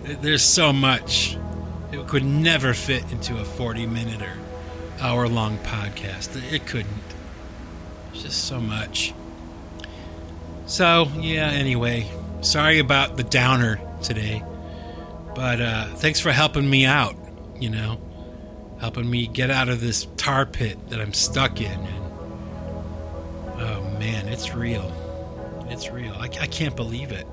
there's 0.03 0.43
so 0.43 0.73
much. 0.73 1.37
It 1.93 2.05
could 2.07 2.25
never 2.25 2.73
fit 2.73 3.09
into 3.11 3.39
a 3.39 3.45
40 3.45 3.87
minute 3.87 4.21
or 4.21 4.33
hour 4.99 5.29
long 5.29 5.57
podcast. 5.59 6.35
It 6.51 6.65
couldn't. 6.65 6.91
It's 8.11 8.23
just 8.23 8.43
so 8.45 8.59
much. 8.59 9.13
So, 10.65 11.09
yeah, 11.15 11.47
anyway, 11.47 12.11
sorry 12.41 12.79
about 12.79 13.15
the 13.15 13.23
downer 13.23 13.79
today. 14.03 14.43
But 15.33 15.61
uh, 15.61 15.85
thanks 15.95 16.19
for 16.19 16.33
helping 16.33 16.69
me 16.69 16.85
out, 16.85 17.15
you 17.59 17.69
know, 17.69 18.01
helping 18.81 19.09
me 19.09 19.27
get 19.27 19.49
out 19.49 19.69
of 19.69 19.79
this 19.79 20.05
tar 20.17 20.45
pit 20.45 20.89
that 20.89 20.99
I'm 20.99 21.13
stuck 21.13 21.61
in. 21.61 21.79
And, 21.79 22.03
oh 23.61 23.95
man, 23.97 24.27
it's 24.27 24.53
real. 24.53 24.91
It's 25.69 25.89
real. 25.89 26.13
I, 26.13 26.25
I 26.25 26.47
can't 26.47 26.75
believe 26.75 27.11
it. 27.11 27.27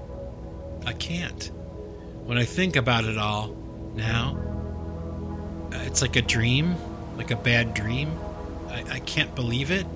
I 0.86 0.92
can't. 0.92 1.50
When 2.24 2.36
I 2.36 2.44
think 2.44 2.76
about 2.76 3.04
it 3.04 3.16
all 3.16 3.48
now, 3.94 4.36
uh, 5.72 5.78
it's 5.84 6.02
like 6.02 6.16
a 6.16 6.22
dream, 6.22 6.74
like 7.16 7.30
a 7.30 7.36
bad 7.36 7.74
dream. 7.74 8.18
I, 8.68 8.84
I 8.92 8.98
can't 9.00 9.34
believe 9.34 9.70
it. 9.70 9.86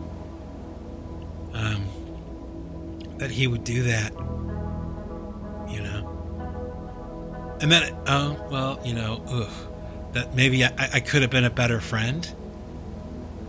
Um, 1.53 1.87
that 3.17 3.31
he 3.31 3.47
would 3.47 3.65
do 3.65 3.85
that. 3.85 4.13
You 5.69 5.83
know? 5.83 7.57
And 7.61 7.73
then, 7.73 7.97
oh, 8.07 8.47
well, 8.51 8.81
you 8.85 8.95
know, 8.95 9.23
ugh, 9.27 9.51
that 10.13 10.35
maybe 10.35 10.65
I, 10.65 10.73
I 10.95 11.01
could 11.01 11.23
have 11.23 11.31
been 11.31 11.45
a 11.45 11.51
better 11.51 11.81
friend. 11.81 12.27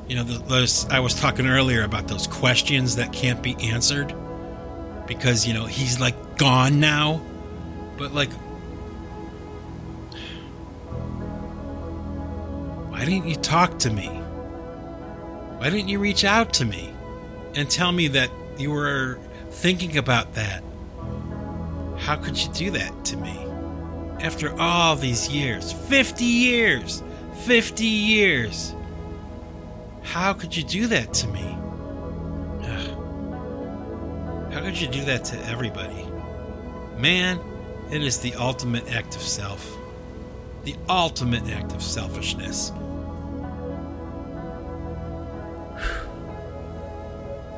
You 0.08 0.16
know, 0.16 0.24
those, 0.24 0.90
I 0.90 1.00
was 1.00 1.14
talking 1.14 1.46
earlier 1.46 1.84
about 1.84 2.08
those 2.08 2.26
questions 2.26 2.96
that 2.96 3.14
can't 3.14 3.44
be 3.44 3.56
answered 3.62 4.16
because 5.10 5.46
you 5.46 5.54
know 5.54 5.66
he's 5.66 6.00
like 6.00 6.38
gone 6.38 6.80
now. 6.80 7.22
But 7.98 8.14
like 8.14 8.32
why 12.92 13.04
didn't 13.04 13.28
you 13.28 13.36
talk 13.36 13.80
to 13.80 13.90
me? 13.90 14.08
Why 15.58 15.70
didn't 15.70 15.90
you 15.90 16.00
reach 16.00 16.24
out 16.24 16.54
to 16.54 16.66
me 16.66 16.94
and 17.56 17.70
tell 17.70 17.92
me 17.92 18.08
that 18.10 18.30
you 18.58 18.72
were 18.72 19.20
thinking 19.50 19.98
about 19.98 20.36
that? 20.36 20.64
How 21.98 22.16
could 22.16 22.38
you 22.38 22.50
do 22.54 22.72
that 22.72 23.04
to 23.06 23.18
me? 23.18 23.36
After 24.22 24.58
all 24.60 24.96
these 24.96 25.28
years 25.28 25.74
50 25.74 26.24
years 26.24 27.04
50 27.46 27.86
years. 27.86 28.76
How 30.04 30.34
could 30.34 30.56
you 30.56 30.64
do 30.64 30.88
that 30.88 31.14
to 31.16 31.28
me 31.28 31.59
how 34.52 34.62
could 34.62 34.80
you 34.80 34.88
do 34.88 35.04
that 35.06 35.26
to 35.26 35.46
everybody? 35.48 36.06
Man, 36.98 37.40
It 37.92 38.04
is 38.04 38.20
the 38.20 38.36
ultimate 38.36 38.88
act 38.92 39.16
of 39.16 39.22
self. 39.22 39.76
The 40.64 40.76
ultimate 40.88 41.50
act 41.50 41.72
of 41.72 41.82
selfishness. 41.82 42.72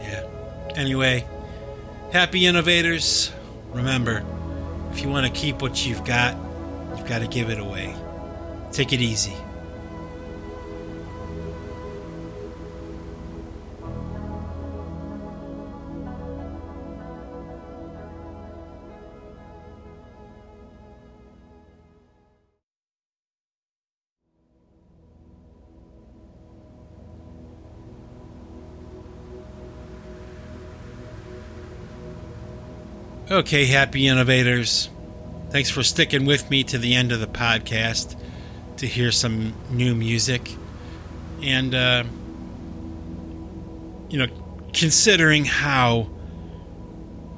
yeah. 0.01 0.23
Anyway, 0.75 1.27
happy 2.13 2.45
innovators. 2.45 3.31
Remember, 3.73 4.23
if 4.91 5.01
you 5.01 5.09
want 5.09 5.25
to 5.25 5.31
keep 5.33 5.61
what 5.61 5.85
you've 5.85 6.05
got, 6.05 6.37
you've 6.97 7.07
got 7.07 7.19
to 7.19 7.27
give 7.27 7.49
it 7.49 7.59
away. 7.59 7.93
Take 8.71 8.93
it 8.93 9.01
easy. 9.01 9.35
Okay, 33.31 33.65
happy 33.65 34.09
innovators. 34.09 34.89
Thanks 35.51 35.69
for 35.69 35.83
sticking 35.83 36.25
with 36.25 36.49
me 36.49 36.65
to 36.65 36.77
the 36.77 36.95
end 36.95 37.13
of 37.13 37.21
the 37.21 37.27
podcast 37.27 38.21
to 38.75 38.85
hear 38.85 39.09
some 39.09 39.53
new 39.69 39.95
music. 39.95 40.51
And, 41.41 41.73
uh, 41.73 42.03
you 44.09 44.17
know, 44.17 44.27
considering 44.73 45.45
how 45.45 46.09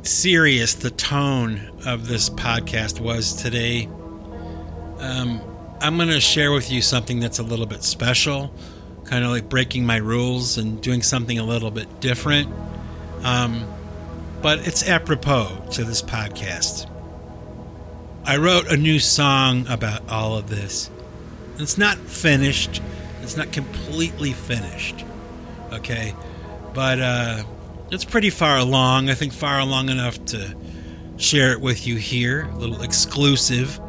serious 0.02 0.74
the 0.74 0.89
tone 0.89 1.72
of 1.86 2.08
this 2.08 2.28
podcast 2.28 3.00
was 3.00 3.32
today, 3.32 3.86
um, 4.98 5.41
I'm 5.80 5.98
going 5.98 6.10
to 6.10 6.20
share 6.20 6.52
with 6.52 6.72
you 6.72 6.82
something 6.82 7.20
that's 7.20 7.38
a 7.38 7.44
little 7.44 7.68
bit 7.68 7.84
special, 7.84 8.52
kind 9.04 9.24
of 9.24 9.30
like 9.30 9.48
breaking 9.48 9.86
my 9.86 9.98
rules 9.98 10.58
and 10.58 10.82
doing 10.82 11.04
something 11.04 11.38
a 11.38 11.46
little 11.46 11.70
bit 11.70 12.00
different. 12.00 12.52
Um, 13.22 13.68
but 14.44 14.68
it's 14.68 14.88
apropos 14.88 15.48
to 15.72 15.86
this 15.86 16.02
podcast. 16.02 16.89
I 18.26 18.36
wrote 18.36 18.68
a 18.68 18.76
new 18.76 19.00
song 19.00 19.66
about 19.68 20.10
all 20.10 20.38
of 20.38 20.50
this. 20.50 20.91
It's 21.60 21.78
not 21.78 21.98
finished, 21.98 22.82
it's 23.22 23.38
not 23.38 23.54
completely 23.54 24.34
finished, 24.34 25.06
okay? 25.72 26.14
But 26.74 27.00
uh, 27.00 27.44
it's 27.89 28.04
pretty 28.04 28.30
far 28.30 28.58
along. 28.58 29.10
I 29.10 29.14
think 29.14 29.32
far 29.32 29.60
along 29.60 29.88
enough 29.88 30.24
to 30.26 30.58
share 31.16 31.54
it 31.54 31.62
with 31.62 31.88
you 31.88 31.96
here. 31.96 32.50
A 32.52 32.58
little 32.58 32.82
exclusive 32.82 33.80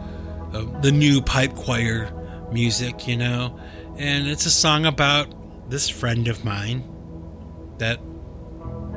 of 0.53 0.83
the 0.83 0.93
new 0.93 1.21
pipe 1.21 1.55
choir 1.57 2.13
music, 2.53 3.09
you 3.09 3.17
know? 3.17 3.59
And 3.97 4.29
it's 4.29 4.47
a 4.47 4.51
song 4.53 4.87
about 4.87 5.69
this 5.69 5.89
friend 5.89 6.29
of 6.29 6.45
mine 6.45 6.85
that 7.79 7.99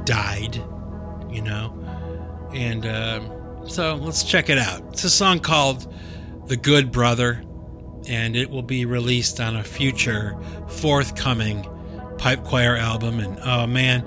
died 0.05 0.63
you 1.37 1.43
know? 1.43 1.71
And 2.51 2.85
uh, 2.85 3.67
so 3.67 3.95
let's 3.95 4.23
check 4.23 4.49
it 4.49 4.57
out. 4.57 4.81
It's 4.91 5.03
a 5.03 5.09
song 5.09 5.39
called 5.39 5.93
The 6.47 6.57
Good 6.57 6.91
Brother, 6.91 7.43
and 8.07 8.35
it 8.35 8.49
will 8.49 8.63
be 8.63 8.85
released 8.85 9.39
on 9.39 9.55
a 9.55 9.63
future 9.63 10.35
forthcoming 10.67 11.67
pipe 12.17 12.43
choir 12.43 12.75
album. 12.75 13.19
And 13.19 13.39
oh 13.43 13.67
man, 13.67 14.03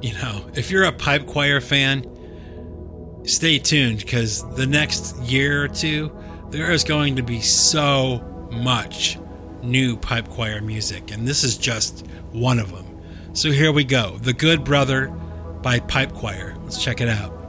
you 0.00 0.14
know, 0.14 0.46
if 0.54 0.70
you're 0.70 0.84
a 0.84 0.92
pipe 0.92 1.26
choir 1.26 1.60
fan, 1.60 2.06
stay 3.24 3.58
tuned 3.58 3.98
because 3.98 4.48
the 4.54 4.66
next 4.66 5.18
year 5.18 5.64
or 5.64 5.68
two, 5.68 6.10
there 6.48 6.70
is 6.70 6.84
going 6.84 7.16
to 7.16 7.22
be 7.22 7.40
so 7.40 8.18
much 8.50 9.18
new 9.62 9.96
pipe 9.96 10.28
choir 10.28 10.62
music, 10.62 11.10
and 11.10 11.28
this 11.28 11.44
is 11.44 11.58
just 11.58 12.06
one 12.30 12.58
of 12.58 12.72
them. 12.72 12.86
So 13.34 13.50
here 13.50 13.72
we 13.72 13.84
go 13.84 14.16
The 14.18 14.32
Good 14.32 14.64
Brother 14.64 15.12
by 15.62 15.80
Pipe 15.80 16.12
Choir. 16.12 16.56
Let's 16.64 16.82
check 16.82 17.00
it 17.00 17.08
out. 17.08 17.41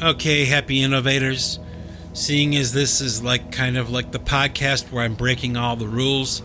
Okay, 0.00 0.44
happy 0.44 0.80
innovators. 0.80 1.58
Seeing 2.12 2.54
as 2.54 2.72
this 2.72 3.00
is 3.00 3.20
like 3.20 3.50
kind 3.50 3.76
of 3.76 3.90
like 3.90 4.12
the 4.12 4.20
podcast 4.20 4.92
where 4.92 5.02
I'm 5.02 5.16
breaking 5.16 5.56
all 5.56 5.74
the 5.74 5.88
rules, 5.88 6.40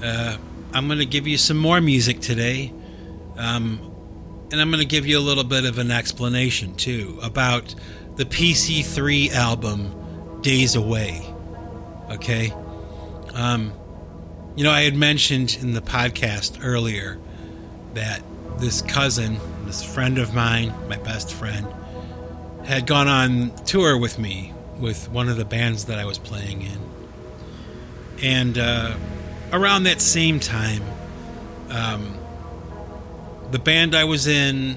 uh, 0.00 0.36
I'm 0.72 0.86
going 0.86 1.00
to 1.00 1.06
give 1.06 1.26
you 1.26 1.38
some 1.38 1.56
more 1.56 1.80
music 1.80 2.20
today. 2.20 2.72
Um, 3.36 3.80
and 4.52 4.60
I'm 4.60 4.70
going 4.70 4.80
to 4.80 4.86
give 4.86 5.06
you 5.06 5.18
a 5.18 5.20
little 5.20 5.42
bit 5.42 5.64
of 5.64 5.78
an 5.78 5.90
explanation 5.90 6.76
too 6.76 7.18
about 7.20 7.74
the 8.14 8.24
PC3 8.24 9.32
album 9.32 10.40
Days 10.42 10.76
Away. 10.76 11.26
Okay? 12.10 12.52
Um, 13.34 13.72
you 14.54 14.62
know, 14.62 14.70
I 14.70 14.82
had 14.82 14.94
mentioned 14.94 15.58
in 15.60 15.72
the 15.72 15.82
podcast 15.82 16.60
earlier 16.62 17.18
that 17.94 18.22
this 18.58 18.82
cousin, 18.82 19.40
this 19.64 19.82
friend 19.82 20.18
of 20.18 20.32
mine, 20.32 20.72
my 20.88 20.96
best 20.98 21.32
friend, 21.32 21.66
had 22.68 22.86
gone 22.86 23.08
on 23.08 23.50
tour 23.64 23.96
with 23.96 24.18
me 24.18 24.52
with 24.78 25.10
one 25.10 25.30
of 25.30 25.38
the 25.38 25.44
bands 25.44 25.86
that 25.86 25.98
I 25.98 26.04
was 26.04 26.18
playing 26.18 26.60
in. 26.60 26.78
And 28.22 28.58
uh, 28.58 28.94
around 29.54 29.84
that 29.84 30.02
same 30.02 30.38
time, 30.38 30.82
um, 31.70 32.18
the 33.50 33.58
band 33.58 33.94
I 33.94 34.04
was 34.04 34.26
in, 34.26 34.76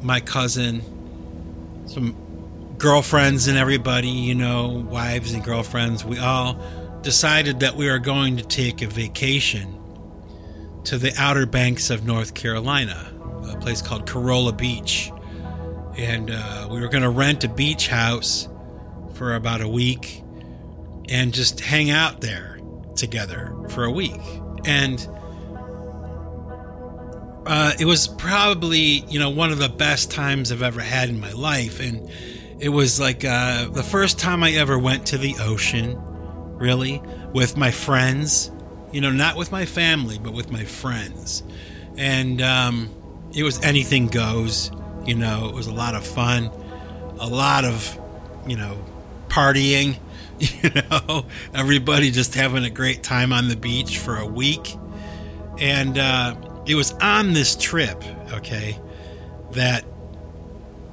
my 0.00 0.20
cousin, 0.20 0.80
some 1.86 2.16
girlfriends 2.78 3.46
and 3.46 3.58
everybody, 3.58 4.08
you 4.08 4.34
know, 4.34 4.86
wives 4.88 5.34
and 5.34 5.44
girlfriends, 5.44 6.06
we 6.06 6.18
all 6.18 6.58
decided 7.02 7.60
that 7.60 7.76
we 7.76 7.90
were 7.90 7.98
going 7.98 8.38
to 8.38 8.42
take 8.42 8.80
a 8.80 8.86
vacation 8.86 9.78
to 10.84 10.96
the 10.96 11.12
Outer 11.18 11.44
Banks 11.44 11.90
of 11.90 12.06
North 12.06 12.32
Carolina, 12.32 13.12
a 13.52 13.58
place 13.58 13.82
called 13.82 14.08
Corolla 14.08 14.54
Beach 14.54 15.12
and 15.96 16.30
uh, 16.30 16.68
we 16.70 16.80
were 16.80 16.88
going 16.88 17.02
to 17.02 17.10
rent 17.10 17.44
a 17.44 17.48
beach 17.48 17.88
house 17.88 18.48
for 19.14 19.34
about 19.34 19.60
a 19.60 19.68
week 19.68 20.22
and 21.08 21.32
just 21.34 21.60
hang 21.60 21.90
out 21.90 22.20
there 22.20 22.58
together 22.96 23.54
for 23.68 23.84
a 23.84 23.90
week. 23.90 24.20
And 24.64 25.06
uh, 27.46 27.72
it 27.78 27.84
was 27.84 28.08
probably, 28.08 29.04
you 29.08 29.18
know, 29.18 29.30
one 29.30 29.52
of 29.52 29.58
the 29.58 29.68
best 29.68 30.10
times 30.10 30.52
I've 30.52 30.62
ever 30.62 30.80
had 30.80 31.08
in 31.08 31.20
my 31.20 31.32
life. 31.32 31.80
And 31.80 32.10
it 32.58 32.68
was 32.68 33.00
like 33.00 33.24
uh, 33.24 33.68
the 33.68 33.82
first 33.82 34.18
time 34.18 34.42
I 34.42 34.52
ever 34.52 34.78
went 34.78 35.06
to 35.08 35.18
the 35.18 35.34
ocean, 35.40 35.96
really, 36.56 37.02
with 37.34 37.56
my 37.56 37.70
friends. 37.70 38.50
You 38.92 39.00
know, 39.00 39.10
not 39.10 39.36
with 39.36 39.50
my 39.50 39.64
family, 39.64 40.18
but 40.18 40.34
with 40.34 40.52
my 40.52 40.64
friends. 40.64 41.42
And 41.96 42.40
um, 42.42 42.90
it 43.34 43.42
was 43.42 43.60
anything 43.62 44.06
goes 44.06 44.70
you 45.06 45.14
know, 45.14 45.48
it 45.48 45.54
was 45.54 45.66
a 45.66 45.74
lot 45.74 45.94
of 45.94 46.06
fun, 46.06 46.50
a 47.18 47.26
lot 47.26 47.64
of, 47.64 47.98
you 48.46 48.56
know, 48.56 48.84
partying, 49.28 49.98
you 50.38 50.70
know, 50.70 51.26
everybody 51.54 52.10
just 52.10 52.34
having 52.34 52.64
a 52.64 52.70
great 52.70 53.02
time 53.02 53.32
on 53.32 53.48
the 53.48 53.56
beach 53.56 53.98
for 53.98 54.16
a 54.16 54.26
week. 54.26 54.76
And 55.58 55.98
uh, 55.98 56.36
it 56.66 56.74
was 56.74 56.92
on 56.92 57.32
this 57.32 57.56
trip, 57.56 58.02
okay, 58.32 58.78
that 59.52 59.84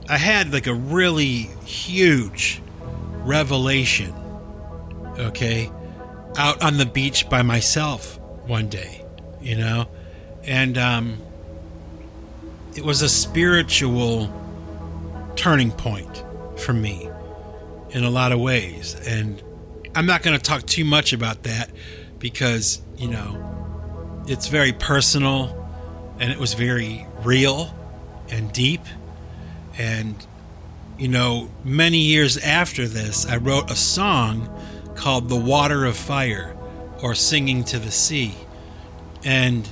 I 0.08 0.18
had 0.18 0.52
like 0.52 0.68
a 0.68 0.74
really 0.74 1.50
huge 1.66 2.62
revelation, 3.24 4.14
okay, 5.18 5.72
out 6.38 6.62
on 6.62 6.78
the 6.78 6.86
beach 6.86 7.30
by 7.30 7.42
myself 7.42 8.20
one 8.48 8.70
day, 8.70 9.06
you 9.42 9.56
know, 9.56 9.88
and 10.44 10.78
um, 10.78 11.18
it 12.76 12.84
was 12.84 13.02
a 13.02 13.10
spiritual 13.10 14.34
turning 15.36 15.72
point 15.72 16.24
for 16.58 16.74
me 16.74 17.10
in 17.92 18.04
a 18.04 18.10
lot 18.10 18.32
of 18.32 18.40
ways. 18.40 18.96
And 19.08 19.42
I'm 19.96 20.06
not 20.06 20.22
going 20.22 20.38
to 20.38 20.44
talk 20.44 20.64
too 20.64 20.86
much 20.86 21.14
about 21.14 21.44
that 21.44 21.70
because, 22.20 22.82
you 22.98 23.10
know, 23.10 24.26
it's 24.28 24.48
very 24.48 24.74
personal 24.74 25.56
and 26.20 26.32
it 26.32 26.38
was 26.38 26.54
very 26.54 27.08
real 27.24 27.74
and 28.30 28.52
deep. 28.52 28.82
And, 29.78 30.16
you 30.98 31.08
know, 31.08 31.50
many 31.64 32.00
years 32.00 32.38
after 32.38 32.88
this, 32.88 33.26
I 33.26 33.38
wrote 33.38 33.72
a 33.72 33.76
song 33.76 34.50
called 34.96 35.30
The 35.30 35.38
Water 35.38 35.86
of 35.86 35.96
Fire 35.96 36.56
or 37.02 37.16
Singing 37.16 37.64
to 37.66 37.80
the 37.80 37.92
Sea. 37.92 38.36
And 39.24 39.68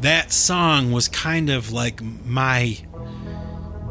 that 0.00 0.32
song 0.32 0.92
was 0.92 1.08
kind 1.08 1.50
of 1.50 1.72
like 1.72 2.00
my 2.24 2.78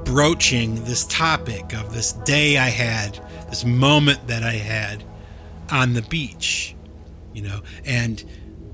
broaching 0.06 0.84
this 0.86 1.06
topic 1.06 1.74
of 1.74 1.94
this 1.94 2.14
day 2.14 2.58
I 2.58 2.70
had, 2.70 3.20
this 3.50 3.64
moment 3.64 4.28
that 4.28 4.42
I 4.42 4.54
had 4.54 5.04
on 5.72 5.94
the 5.94 6.02
beach, 6.02 6.76
you 7.34 7.44
know, 7.44 7.62
and 7.86 8.24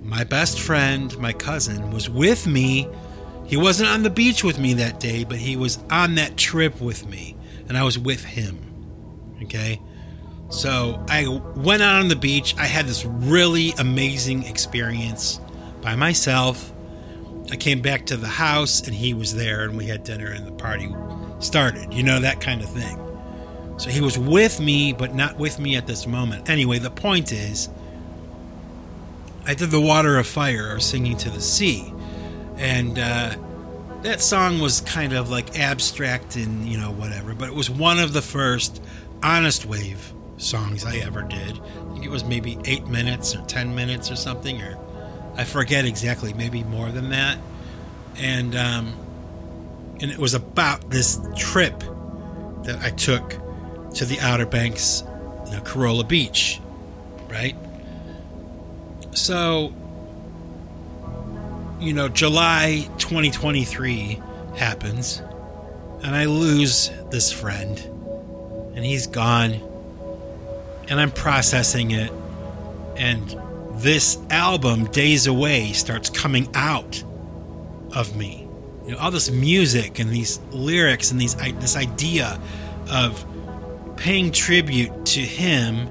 my 0.01 0.23
best 0.23 0.61
friend, 0.61 1.17
my 1.19 1.33
cousin, 1.33 1.91
was 1.91 2.09
with 2.09 2.47
me. 2.47 2.87
He 3.45 3.57
wasn't 3.57 3.89
on 3.89 4.03
the 4.03 4.09
beach 4.09 4.43
with 4.43 4.57
me 4.57 4.75
that 4.75 5.01
day, 5.01 5.25
but 5.25 5.37
he 5.37 5.57
was 5.57 5.77
on 5.91 6.15
that 6.15 6.37
trip 6.37 6.79
with 6.79 7.05
me, 7.05 7.35
and 7.67 7.77
I 7.77 7.83
was 7.83 7.99
with 7.99 8.23
him. 8.23 8.59
Okay? 9.43 9.81
So 10.49 11.03
I 11.09 11.27
went 11.55 11.81
out 11.81 11.99
on 11.99 12.07
the 12.07 12.15
beach. 12.15 12.55
I 12.57 12.65
had 12.65 12.85
this 12.85 13.03
really 13.03 13.73
amazing 13.77 14.43
experience 14.43 15.41
by 15.81 15.95
myself 15.95 16.71
I 17.51 17.55
came 17.55 17.81
back 17.81 18.07
to 18.07 18.17
the 18.17 18.27
house 18.27 18.81
and 18.81 18.95
he 18.95 19.13
was 19.13 19.35
there 19.35 19.63
and 19.63 19.77
we 19.77 19.85
had 19.85 20.03
dinner 20.03 20.27
and 20.27 20.47
the 20.47 20.51
party 20.51 20.93
started, 21.39 21.93
you 21.93 22.03
know, 22.03 22.19
that 22.19 22.41
kind 22.41 22.61
of 22.61 22.69
thing. 22.69 22.99
So 23.77 23.89
he 23.89 24.01
was 24.01 24.17
with 24.17 24.59
me, 24.59 24.93
but 24.93 25.13
not 25.13 25.37
with 25.37 25.59
me 25.59 25.75
at 25.75 25.85
this 25.85 26.07
moment. 26.07 26.49
Anyway, 26.49 26.79
the 26.79 26.89
point 26.89 27.31
is, 27.31 27.69
I 29.45 29.53
did 29.53 29.69
The 29.69 29.81
Water 29.81 30.17
of 30.17 30.25
Fire 30.25 30.73
or 30.73 30.79
Singing 30.79 31.17
to 31.17 31.29
the 31.29 31.41
Sea. 31.41 31.93
And 32.57 32.97
uh, 32.97 33.35
that 34.01 34.21
song 34.21 34.59
was 34.59 34.81
kind 34.81 35.13
of 35.13 35.29
like 35.29 35.59
abstract 35.59 36.35
and, 36.35 36.65
you 36.67 36.77
know, 36.77 36.91
whatever, 36.91 37.35
but 37.35 37.49
it 37.49 37.55
was 37.55 37.69
one 37.69 37.99
of 37.99 38.13
the 38.13 38.21
first 38.21 38.81
Onistwave 39.19 39.99
songs 40.37 40.85
I 40.85 40.97
ever 40.97 41.23
did. 41.23 41.59
I 41.59 41.93
think 41.93 42.05
it 42.05 42.11
was 42.11 42.23
maybe 42.23 42.57
eight 42.65 42.87
minutes 42.87 43.35
or 43.35 43.41
10 43.45 43.75
minutes 43.75 44.09
or 44.09 44.15
something, 44.15 44.61
or 44.61 44.77
I 45.37 45.43
forget 45.43 45.85
exactly, 45.85 46.33
maybe 46.33 46.63
more 46.63 46.89
than 46.89 47.09
that. 47.09 47.37
And 48.17 48.55
um, 48.55 48.93
And 50.01 50.11
it 50.11 50.17
was 50.17 50.33
about 50.33 50.89
this 50.89 51.19
trip 51.37 51.79
that 52.63 52.79
I 52.81 52.89
took 52.89 53.35
to 53.95 54.05
the 54.05 54.19
Outer 54.19 54.45
Banks, 54.45 55.03
you 55.45 55.51
know, 55.53 55.61
Corolla 55.61 56.03
Beach, 56.03 56.59
right? 57.29 57.55
So, 59.13 59.73
you 61.79 61.93
know, 61.93 62.09
July 62.09 62.89
2023 62.97 64.21
happens, 64.57 65.21
and 66.03 66.15
I 66.15 66.25
lose 66.25 66.91
this 67.09 67.31
friend, 67.31 67.79
and 68.75 68.83
he's 68.83 69.07
gone, 69.07 69.53
and 70.89 70.99
I'm 70.99 71.11
processing 71.11 71.91
it, 71.91 72.11
and 72.97 73.33
this 73.77 74.17
album, 74.29 74.85
Days 74.85 75.27
Away, 75.27 75.73
starts 75.73 76.09
coming 76.09 76.49
out 76.53 77.03
of 77.93 78.15
me. 78.15 78.47
You 78.85 78.91
know, 78.91 78.97
all 78.97 79.11
this 79.11 79.31
music 79.31 79.99
and 79.99 80.09
these 80.09 80.39
lyrics 80.51 81.11
and 81.11 81.19
these 81.19 81.35
this 81.35 81.75
idea 81.75 82.39
of 82.89 83.25
paying 83.97 84.31
tribute 84.31 85.05
to 85.07 85.21
him 85.21 85.89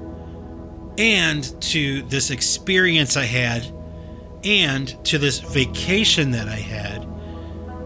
and 0.97 1.61
to 1.61 2.03
this 2.03 2.31
experience 2.31 3.17
I 3.17 3.25
had 3.25 3.69
and 4.43 5.03
to 5.05 5.17
this 5.17 5.39
vacation 5.39 6.31
that 6.31 6.47
I 6.47 6.55
had, 6.55 7.03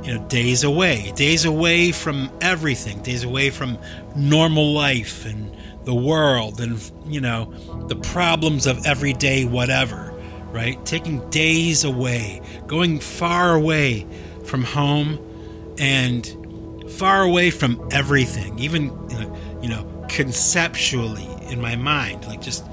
you 0.04 0.14
know, 0.14 0.28
days 0.28 0.64
away, 0.64 1.12
days 1.16 1.46
away 1.46 1.92
from 1.92 2.30
everything, 2.42 3.02
days 3.02 3.24
away 3.24 3.50
from 3.50 3.78
normal 4.16 4.74
life 4.74 5.26
and 5.26 5.49
the 5.86 5.96
world 5.96 6.60
and, 6.60 6.80
you 7.08 7.22
know, 7.22 7.54
the 7.88 7.96
problems 7.96 8.68
of 8.68 8.86
everyday 8.86 9.46
whatever, 9.46 10.14
right? 10.52 10.84
Taking 10.86 11.28
days 11.30 11.84
away, 11.84 12.42
going 12.68 13.00
far 13.00 13.54
away 13.54 14.06
from 14.46 14.64
home 14.64 15.20
and 15.78 16.36
far 16.92 17.24
away 17.24 17.50
from 17.52 17.88
everything, 17.92 18.60
even, 18.60 18.86
you 19.62 19.70
know, 19.70 20.06
conceptually 20.10 21.28
in 21.50 21.62
my 21.62 21.76
mind, 21.76 22.26
like 22.26 22.42
just 22.42 22.66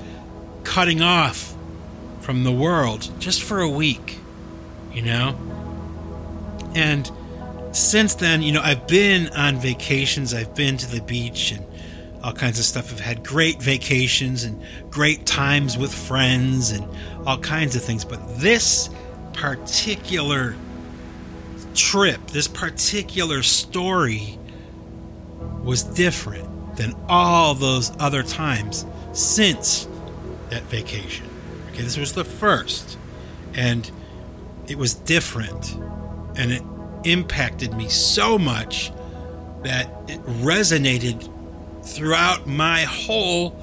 cutting 0.65 1.03
off 1.03 1.55
from 2.21 2.45
the 2.45 2.53
world 2.53 3.09
just 3.19 3.43
for 3.43 3.61
a 3.61 3.69
week, 3.69 4.19
you 4.93 5.03
know? 5.03 5.39
And 6.75 7.11
since 7.73 8.15
then, 8.15 8.43
you 8.43 8.53
know, 8.53 8.63
I've 8.63 8.87
been 8.89 9.29
on 9.29 9.57
vacations, 9.57 10.35
I've 10.35 10.55
been 10.55 10.77
to 10.79 10.91
the 10.91 11.01
beach 11.03 11.53
and 11.53 11.66
all 12.27 12.33
kinds 12.33 12.59
of 12.59 12.65
stuff. 12.65 12.93
I've 12.93 12.99
had 12.99 13.23
great 13.23 13.63
vacations 13.63 14.43
and 14.43 14.61
great 14.91 15.25
times 15.27 15.79
with 15.79 15.95
friends 15.95 16.73
and 16.73 16.85
all 17.25 17.39
kinds 17.39 17.77
of 17.77 17.83
things. 17.83 18.05
But 18.05 18.41
this 18.41 18.91
particular 19.33 20.57
trip, 21.77 22.27
this 22.33 22.49
particular 22.49 23.45
story 23.45 24.41
was 25.63 25.85
different 25.85 26.77
than 26.77 26.97
all 27.09 27.55
those 27.55 27.93
other 28.01 28.25
times 28.25 28.85
since 29.13 29.87
that 30.51 30.65
vacation. 30.65 31.29
Okay, 31.71 31.83
this 31.83 31.97
was 31.97 32.13
the 32.13 32.25
first, 32.25 32.99
and 33.55 33.89
it 34.67 34.77
was 34.77 34.95
different, 34.95 35.77
and 36.35 36.51
it 36.51 36.63
impacted 37.05 37.73
me 37.75 37.89
so 37.89 38.37
much 38.37 38.91
that 39.63 39.89
it 40.09 40.21
resonated 40.25 41.33
throughout 41.87 42.47
my 42.47 42.83
whole 42.83 43.57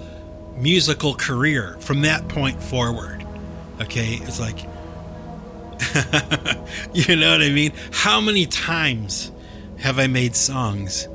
musical 0.55 1.13
career 1.13 1.77
from 1.79 2.01
that 2.01 2.27
point 2.29 2.61
forward. 2.61 3.25
Okay, 3.81 4.19
it's 4.21 4.39
like, 4.39 4.59
you 6.93 7.15
know 7.15 7.31
what 7.31 7.41
I 7.41 7.49
mean? 7.49 7.73
How 7.91 8.21
many 8.21 8.45
times 8.45 9.31
have 9.79 9.99
I 9.99 10.07
made 10.07 10.35
songs 10.35 11.07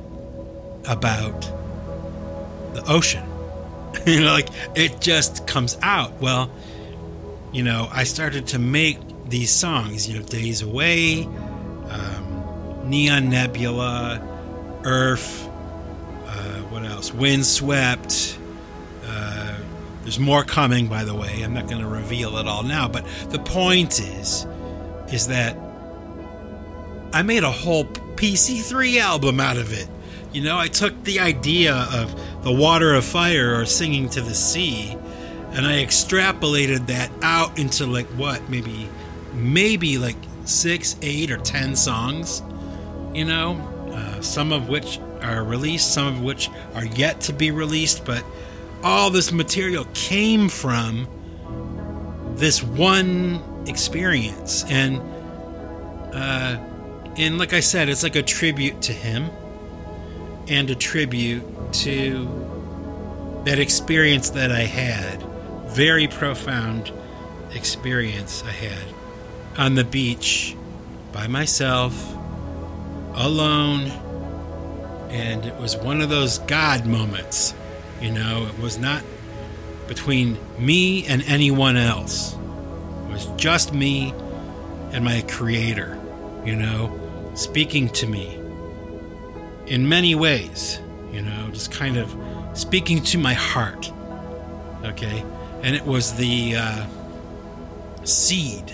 about 0.87 1.41
the 2.73 2.83
ocean? 2.87 3.27
you 4.05 4.21
know, 4.21 4.31
like 4.31 4.49
it 4.75 5.01
just 5.01 5.47
comes 5.47 5.77
out. 5.81 6.21
Well, 6.21 6.51
you 7.51 7.63
know, 7.63 7.89
I 7.91 8.03
started 8.03 8.47
to 8.47 8.59
make 8.59 8.99
these 9.27 9.51
songs, 9.51 10.07
you 10.07 10.19
know, 10.19 10.25
Days 10.25 10.61
Away, 10.61 11.23
um, 11.23 12.81
Neon 12.85 13.29
Nebula, 13.29 14.21
Earth, 14.83 15.48
what 16.81 16.89
else? 16.89 17.13
Windswept. 17.13 18.37
Uh, 19.05 19.57
there's 20.03 20.19
more 20.19 20.43
coming, 20.43 20.87
by 20.87 21.03
the 21.03 21.15
way. 21.15 21.41
I'm 21.41 21.53
not 21.53 21.67
going 21.67 21.81
to 21.81 21.87
reveal 21.87 22.37
it 22.37 22.47
all 22.47 22.63
now, 22.63 22.87
but 22.87 23.05
the 23.29 23.39
point 23.39 23.99
is, 23.99 24.45
is 25.11 25.27
that 25.27 25.57
I 27.11 27.21
made 27.23 27.43
a 27.43 27.51
whole 27.51 27.85
PC3 27.85 28.99
album 28.99 29.39
out 29.39 29.57
of 29.57 29.73
it. 29.73 29.87
You 30.31 30.43
know, 30.43 30.57
I 30.57 30.67
took 30.67 31.03
the 31.03 31.19
idea 31.19 31.73
of 31.91 32.43
the 32.43 32.51
water 32.51 32.93
of 32.93 33.03
fire 33.03 33.59
or 33.59 33.65
singing 33.65 34.09
to 34.09 34.21
the 34.21 34.35
sea 34.35 34.95
and 35.51 35.65
I 35.65 35.83
extrapolated 35.83 36.87
that 36.87 37.09
out 37.21 37.57
into 37.57 37.87
like 37.87 38.05
what 38.09 38.49
maybe 38.49 38.87
maybe 39.33 39.97
like 39.97 40.15
six, 40.45 40.95
eight, 41.01 41.31
or 41.31 41.37
ten 41.37 41.75
songs. 41.75 42.43
You 43.13 43.25
know, 43.25 43.55
uh, 43.91 44.21
some 44.21 44.51
of 44.51 44.69
which 44.69 44.99
are 45.21 45.43
released, 45.43 45.93
some 45.93 46.07
of 46.07 46.21
which 46.21 46.49
are 46.73 46.85
yet 46.85 47.21
to 47.21 47.33
be 47.33 47.51
released, 47.51 48.05
but 48.05 48.23
all 48.83 49.09
this 49.09 49.31
material 49.31 49.85
came 49.93 50.49
from 50.49 51.07
this 52.35 52.63
one 52.63 53.41
experience, 53.67 54.63
and 54.65 54.99
uh, 56.13 56.57
and 57.17 57.37
like 57.37 57.53
I 57.53 57.59
said, 57.59 57.89
it's 57.89 58.03
like 58.03 58.15
a 58.15 58.23
tribute 58.23 58.81
to 58.83 58.93
him 58.93 59.29
and 60.47 60.69
a 60.69 60.75
tribute 60.75 61.43
to 61.71 63.41
that 63.45 63.59
experience 63.59 64.31
that 64.31 64.51
I 64.51 64.61
had 64.61 65.23
very 65.67 66.07
profound 66.07 66.91
experience 67.53 68.43
I 68.43 68.51
had 68.51 68.93
on 69.57 69.75
the 69.75 69.83
beach 69.83 70.55
by 71.11 71.27
myself, 71.27 72.15
alone, 73.13 73.91
and 75.09 75.45
it 75.45 75.55
was 75.55 75.75
one 75.77 76.01
of 76.01 76.09
those 76.09 76.39
God 76.39 76.85
moments. 76.85 77.53
You 78.01 78.11
know, 78.11 78.47
it 78.47 78.59
was 78.59 78.77
not 78.77 79.03
between 79.87 80.37
me 80.57 81.05
and 81.07 81.23
anyone 81.23 81.77
else, 81.77 82.33
it 82.33 83.11
was 83.11 83.25
just 83.35 83.73
me 83.73 84.13
and 84.91 85.03
my 85.03 85.21
Creator, 85.27 85.99
you 86.45 86.55
know, 86.55 86.97
speaking 87.33 87.89
to 87.89 88.07
me 88.07 88.39
in 89.65 89.87
many 89.89 90.15
ways, 90.15 90.79
you 91.11 91.21
know, 91.21 91.49
just 91.51 91.71
kind 91.71 91.97
of 91.97 92.15
speaking 92.53 93.03
to 93.03 93.17
my 93.17 93.33
heart. 93.33 93.91
Okay? 94.83 95.23
and 95.61 95.75
it 95.75 95.85
was 95.85 96.13
the 96.15 96.55
uh, 96.55 96.85
seed 98.03 98.71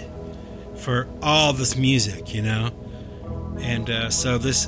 for 0.77 1.07
all 1.21 1.53
this 1.53 1.75
music, 1.75 2.33
you 2.33 2.41
know. 2.41 2.71
And 3.59 3.89
uh, 3.89 4.09
so 4.09 4.37
this 4.37 4.67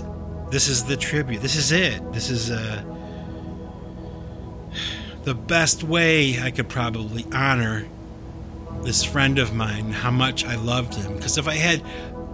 this 0.50 0.68
is 0.68 0.86
the 0.86 0.98
tribute. 0.98 1.42
This 1.42 1.56
is 1.56 1.72
it. 1.72 2.14
This 2.14 2.30
is 2.30 2.50
uh, 2.50 2.84
the 5.24 5.34
best 5.36 5.84
way 5.84 6.40
I 6.40 6.52
could 6.52 6.70
probably 6.70 7.26
honor 7.34 7.88
this 8.84 9.04
friend 9.04 9.40
of 9.40 9.54
mine. 9.54 9.92
How 9.92 10.12
much 10.12 10.46
I 10.46 10.56
loved 10.56 10.96
him. 10.96 11.16
Because 11.16 11.38
if 11.38 11.48
I 11.48 11.56
had 11.56 11.84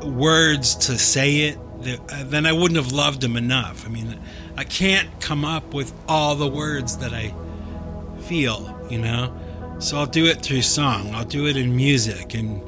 words 0.04 0.76
to 0.76 0.98
say 0.98 1.42
it, 1.42 1.58
then 1.82 2.46
I 2.46 2.54
wouldn't 2.54 2.78
have 2.78 2.92
loved 2.92 3.24
him 3.24 3.36
enough. 3.36 3.86
I 3.86 3.90
mean, 3.90 4.20
I 4.56 4.64
can't 4.64 5.10
come 5.20 5.44
up 5.44 5.74
with 5.74 5.92
all 6.08 6.36
the 6.36 6.48
words 6.48 6.98
that 6.98 7.14
I 7.14 7.34
feel, 8.22 8.88
you 8.90 9.00
know. 9.00 9.36
So 9.80 9.98
I'll 9.98 10.06
do 10.06 10.26
it 10.26 10.42
through 10.42 10.62
song. 10.62 11.14
I'll 11.14 11.26
do 11.26 11.48
it 11.48 11.58
in 11.58 11.76
music. 11.76 12.36
And, 12.36 12.62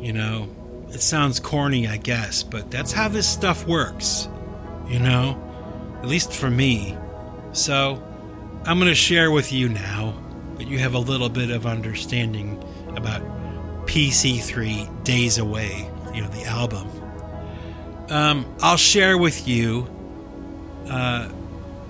you 0.00 0.12
know, 0.12 0.48
it 0.96 1.02
sounds 1.02 1.40
corny, 1.40 1.86
I 1.86 1.98
guess, 1.98 2.42
but 2.42 2.70
that's 2.70 2.90
how 2.90 3.08
this 3.08 3.28
stuff 3.28 3.66
works, 3.66 4.30
you 4.88 4.98
know? 4.98 5.38
At 5.98 6.08
least 6.08 6.32
for 6.32 6.48
me. 6.48 6.96
So 7.52 8.02
I'm 8.64 8.78
going 8.78 8.88
to 8.88 8.94
share 8.94 9.30
with 9.30 9.52
you 9.52 9.68
now 9.68 10.14
that 10.56 10.66
you 10.68 10.78
have 10.78 10.94
a 10.94 10.98
little 10.98 11.28
bit 11.28 11.50
of 11.50 11.66
understanding 11.66 12.64
about 12.96 13.20
PC3 13.86 15.04
Days 15.04 15.36
Away, 15.36 15.86
you 16.14 16.22
know, 16.22 16.28
the 16.28 16.44
album. 16.44 16.88
Um, 18.08 18.46
I'll 18.62 18.78
share 18.78 19.18
with 19.18 19.46
you 19.46 19.86
uh, 20.88 21.28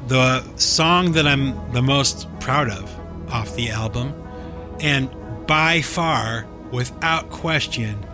the 0.08 0.42
song 0.56 1.12
that 1.12 1.28
I'm 1.28 1.72
the 1.72 1.82
most 1.82 2.26
proud 2.40 2.70
of 2.70 3.30
off 3.30 3.54
the 3.54 3.70
album, 3.70 4.14
and 4.80 5.08
by 5.46 5.80
far, 5.82 6.48
without 6.72 7.30
question, 7.30 8.04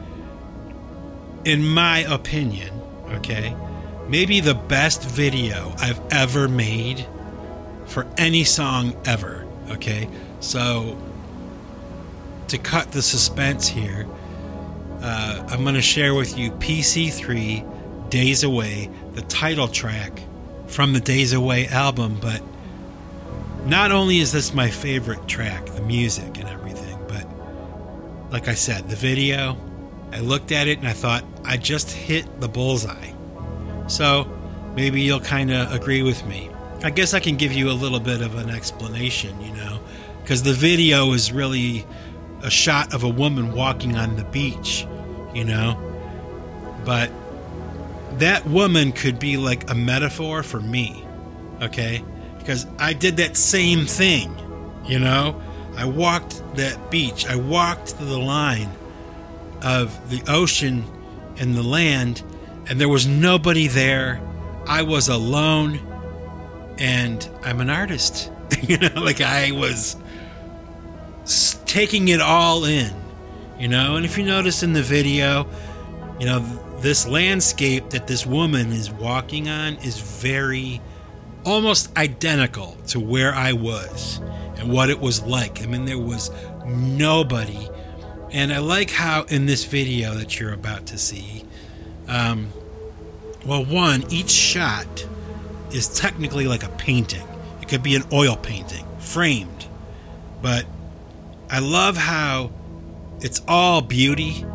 in 1.44 1.66
my 1.66 2.00
opinion, 2.00 2.80
okay, 3.10 3.56
maybe 4.08 4.40
the 4.40 4.54
best 4.54 5.02
video 5.02 5.74
I've 5.78 6.00
ever 6.10 6.48
made 6.48 7.06
for 7.86 8.06
any 8.16 8.44
song 8.44 8.96
ever, 9.04 9.46
okay? 9.70 10.08
So, 10.40 10.98
to 12.48 12.58
cut 12.58 12.92
the 12.92 13.02
suspense 13.02 13.68
here, 13.68 14.06
uh, 15.00 15.46
I'm 15.48 15.62
going 15.62 15.74
to 15.74 15.82
share 15.82 16.14
with 16.14 16.38
you 16.38 16.52
PC3 16.52 18.10
Days 18.10 18.44
Away, 18.44 18.90
the 19.14 19.22
title 19.22 19.68
track 19.68 20.20
from 20.66 20.92
the 20.92 21.00
Days 21.00 21.32
Away 21.32 21.66
album. 21.66 22.18
But 22.20 22.40
not 23.66 23.90
only 23.90 24.18
is 24.18 24.32
this 24.32 24.54
my 24.54 24.70
favorite 24.70 25.26
track, 25.26 25.66
the 25.66 25.82
music 25.82 26.38
and 26.38 26.48
everything, 26.48 26.98
but 27.08 27.26
like 28.30 28.48
I 28.48 28.54
said, 28.54 28.88
the 28.88 28.96
video, 28.96 29.56
I 30.12 30.20
looked 30.20 30.52
at 30.52 30.68
it 30.68 30.78
and 30.78 30.86
I 30.86 30.92
thought, 30.92 31.24
I 31.44 31.56
just 31.56 31.90
hit 31.90 32.40
the 32.40 32.48
bullseye. 32.48 33.12
So 33.88 34.30
maybe 34.74 35.00
you'll 35.00 35.20
kind 35.20 35.50
of 35.50 35.72
agree 35.72 36.02
with 36.02 36.24
me. 36.26 36.50
I 36.82 36.90
guess 36.90 37.14
I 37.14 37.20
can 37.20 37.36
give 37.36 37.52
you 37.52 37.70
a 37.70 37.72
little 37.72 38.00
bit 38.00 38.20
of 38.20 38.34
an 38.34 38.50
explanation, 38.50 39.40
you 39.40 39.52
know, 39.52 39.80
because 40.22 40.42
the 40.42 40.52
video 40.52 41.12
is 41.12 41.32
really 41.32 41.86
a 42.42 42.50
shot 42.50 42.92
of 42.92 43.04
a 43.04 43.08
woman 43.08 43.52
walking 43.52 43.96
on 43.96 44.16
the 44.16 44.24
beach, 44.24 44.86
you 45.34 45.44
know. 45.44 45.78
But 46.84 47.10
that 48.18 48.44
woman 48.46 48.92
could 48.92 49.18
be 49.18 49.36
like 49.36 49.70
a 49.70 49.74
metaphor 49.74 50.42
for 50.42 50.60
me, 50.60 51.04
okay? 51.62 52.04
Because 52.38 52.66
I 52.78 52.92
did 52.92 53.16
that 53.18 53.36
same 53.36 53.86
thing, 53.86 54.36
you 54.84 54.98
know? 54.98 55.40
I 55.76 55.86
walked 55.86 56.42
that 56.56 56.90
beach, 56.90 57.26
I 57.26 57.36
walked 57.36 57.98
the 57.98 58.18
line 58.18 58.68
of 59.62 60.10
the 60.10 60.22
ocean 60.28 60.84
and 61.38 61.54
the 61.54 61.62
land, 61.62 62.22
and 62.68 62.80
there 62.80 62.88
was 62.88 63.06
nobody 63.06 63.68
there. 63.68 64.20
I 64.66 64.82
was 64.82 65.08
alone, 65.08 65.80
and 66.78 67.28
I'm 67.42 67.60
an 67.60 67.70
artist. 67.70 68.30
you 68.62 68.78
know, 68.78 69.00
like 69.00 69.20
I 69.20 69.52
was 69.52 69.96
taking 71.66 72.08
it 72.08 72.20
all 72.20 72.64
in, 72.64 72.92
you 73.58 73.68
know. 73.68 73.96
And 73.96 74.04
if 74.04 74.18
you 74.18 74.24
notice 74.24 74.62
in 74.62 74.72
the 74.72 74.82
video, 74.82 75.48
you 76.18 76.26
know, 76.26 76.40
this 76.80 77.06
landscape 77.06 77.90
that 77.90 78.06
this 78.06 78.26
woman 78.26 78.72
is 78.72 78.90
walking 78.90 79.48
on 79.48 79.76
is 79.76 79.98
very 80.00 80.80
almost 81.44 81.96
identical 81.96 82.76
to 82.88 83.00
where 83.00 83.32
I 83.32 83.52
was 83.52 84.20
and 84.56 84.70
what 84.70 84.90
it 84.90 85.00
was 85.00 85.22
like. 85.22 85.62
I 85.62 85.66
mean, 85.66 85.84
there 85.84 85.98
was 85.98 86.30
nobody. 86.66 87.68
And 88.32 88.50
I 88.50 88.58
like 88.58 88.90
how 88.90 89.24
in 89.24 89.44
this 89.44 89.64
video 89.64 90.14
that 90.14 90.40
you're 90.40 90.54
about 90.54 90.86
to 90.86 90.98
see, 90.98 91.44
um, 92.08 92.50
well, 93.44 93.62
one, 93.62 94.04
each 94.10 94.30
shot 94.30 95.06
is 95.70 95.86
technically 95.88 96.46
like 96.46 96.62
a 96.62 96.70
painting. 96.70 97.26
It 97.60 97.68
could 97.68 97.82
be 97.82 97.94
an 97.94 98.04
oil 98.10 98.36
painting, 98.36 98.86
framed. 98.98 99.66
But 100.40 100.64
I 101.50 101.58
love 101.58 101.98
how 101.98 102.52
it's 103.20 103.42
all 103.46 103.82
beauty. 103.82 104.46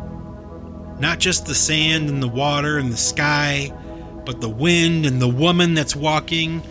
Not 0.98 1.20
just 1.20 1.46
the 1.46 1.54
sand 1.54 2.10
and 2.10 2.20
the 2.20 2.28
water 2.28 2.78
and 2.78 2.92
the 2.92 2.96
sky, 2.96 3.72
but 4.26 4.40
the 4.40 4.48
wind 4.48 5.06
and 5.06 5.22
the 5.22 5.28
woman 5.28 5.74
that's 5.74 5.94
walking. 5.94 6.62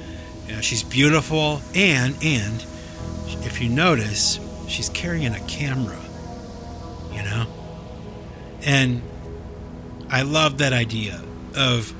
You 0.48 0.56
know, 0.56 0.62
she's 0.62 0.84
beautiful 0.84 1.62
and 1.74 2.16
and 2.22 2.66
if 3.44 3.62
you 3.62 3.70
notice, 3.70 4.42
she's 4.68 4.90
carrying 4.90 5.34
a 5.34 5.40
camera. 5.42 5.98
You 7.18 7.24
know? 7.24 7.48
And 8.64 9.02
I 10.10 10.22
love 10.22 10.60
that 10.60 10.72
idea 10.72 11.22
of 11.56 11.94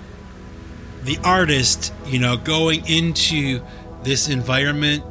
the 1.04 1.18
artist, 1.24 1.94
you 2.06 2.20
know, 2.20 2.38
going 2.38 2.88
into 2.88 3.62
this 4.04 4.30
environment 4.30 5.04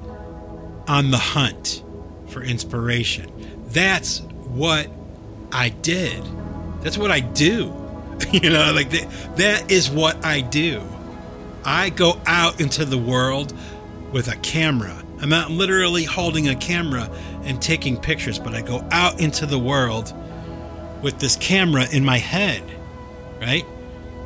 on 0.88 1.11
the 1.11 1.18
hunt 1.18 1.82
for 2.28 2.42
inspiration. 2.42 3.30
That's 3.68 4.20
what 4.20 4.88
I 5.52 5.70
did. 5.70 6.22
That's 6.82 6.96
what 6.96 7.11
I 7.11 7.20
do. 7.20 7.74
you 8.32 8.50
know, 8.50 8.72
like 8.72 8.90
that, 8.90 9.36
that 9.36 9.70
is 9.70 9.90
what 9.90 10.24
I 10.24 10.40
do. 10.40 10.82
I 11.64 11.90
go 11.90 12.20
out 12.26 12.61
into 12.61 12.84
the 12.84 12.98
world 12.98 13.52
with 14.12 14.28
a 14.28 14.36
camera. 14.36 15.02
I'm 15.20 15.28
not 15.28 15.50
literally 15.50 16.04
holding 16.04 16.48
a 16.48 16.54
camera 16.54 17.11
and 17.47 17.61
taking 17.62 17.97
pictures, 17.97 18.38
but 18.38 18.55
I 18.55 18.61
go 18.61 18.86
out 18.90 19.20
into 19.20 19.47
the 19.47 19.59
world 19.59 20.12
with 21.03 21.18
this 21.18 21.36
camera 21.36 21.86
in 21.90 22.05
my 22.05 22.18
head, 22.18 22.62
right? 23.40 23.64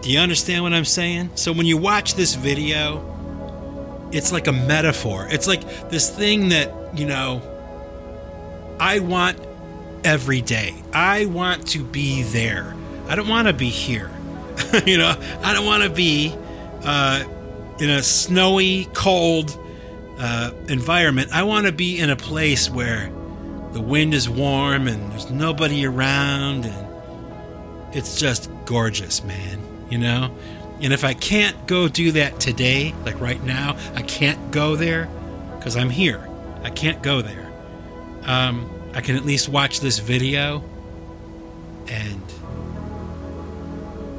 Do 0.03 0.11
you 0.11 0.18
understand 0.18 0.62
what 0.62 0.73
I'm 0.73 0.85
saying? 0.85 1.31
So 1.35 1.53
when 1.53 1.66
you 1.66 1.77
watch 1.77 2.14
this 2.14 2.35
video, 2.35 3.07
it's 4.12 4.33
like 4.33 4.47
a 4.47 4.53
metaphor. 4.53 5.29
It's 5.31 5.47
like 5.47 5.91
this 5.91 6.09
thing 6.09 6.49
that, 6.49 6.73
you 6.99 7.07
know, 7.07 7.43
I 8.81 9.01
want 9.01 9.39
every 10.05 10.41
day. 10.41 10.75
I 10.93 11.27
want 11.27 11.66
to 11.68 11.85
be 11.85 12.23
there. 12.23 12.75
I 13.09 13.14
don't 13.14 13.29
want 13.29 13.49
to 13.49 13.55
be 13.55 13.68
here. 13.68 14.11
you 14.87 14.97
know, 14.97 15.14
I 15.43 15.53
don't 15.53 15.66
want 15.66 15.83
to 15.83 15.91
be 15.91 16.35
uh, 16.83 17.25
in 17.79 17.91
a 17.91 18.03
snowy, 18.03 18.89
cold 18.95 19.59
uh, 20.21 20.53
environment. 20.68 21.31
I 21.33 21.43
want 21.43 21.66
to 21.66 21.73
be 21.73 21.99
in 21.99 22.11
a 22.11 22.16
place 22.16 22.71
where 22.71 23.11
the 23.73 23.81
wind 23.81 24.14
is 24.14 24.29
warm 24.29 24.87
and 24.87 25.11
there's 25.11 25.31
nobody 25.31 25.85
around 25.85 26.66
and 26.66 26.87
it's 27.97 28.21
just 28.21 28.49
gorgeous, 28.66 29.25
man. 29.25 29.61
You 29.91 29.99
know? 29.99 30.33
And 30.81 30.93
if 30.93 31.03
I 31.03 31.14
can't 31.14 31.66
go 31.66 31.89
do 31.89 32.12
that 32.12 32.39
today, 32.39 32.95
like 33.05 33.21
right 33.21 33.43
now, 33.43 33.77
I 33.97 34.03
can't 34.03 34.53
go 34.53 34.77
there 34.77 35.09
because 35.59 35.77
I'm 35.77 35.91
here. 35.91 36.29
I 36.62 36.71
can't 36.71 37.03
go 37.03 37.21
there 37.21 37.51
um, 38.25 38.71
I 38.95 39.01
can 39.01 39.16
at 39.16 39.25
least 39.25 39.49
watch 39.49 39.81
this 39.81 39.99
video 39.99 40.62
and 41.89 42.23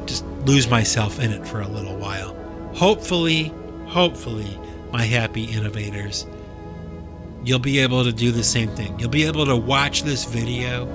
just 0.05 0.25
lose 0.45 0.69
myself 0.69 1.19
in 1.19 1.31
it 1.31 1.47
for 1.47 1.61
a 1.61 1.67
little 1.67 1.95
while. 1.95 2.35
Hopefully, 2.73 3.53
hopefully, 3.85 4.59
my 4.91 5.03
happy 5.03 5.45
innovators, 5.45 6.25
you'll 7.43 7.59
be 7.59 7.79
able 7.79 8.03
to 8.03 8.11
do 8.11 8.31
the 8.31 8.43
same 8.43 8.69
thing. 8.75 8.99
You'll 8.99 9.09
be 9.09 9.23
able 9.25 9.45
to 9.45 9.55
watch 9.55 10.03
this 10.03 10.25
video 10.25 10.87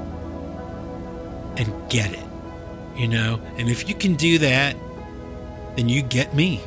and 1.56 1.90
get 1.90 2.12
it, 2.12 2.24
you 2.96 3.08
know? 3.08 3.40
And 3.56 3.68
if 3.68 3.88
you 3.88 3.94
can 3.94 4.14
do 4.14 4.38
that, 4.38 4.76
then 5.76 5.88
you 5.88 6.02
get 6.02 6.34
me. 6.34 6.60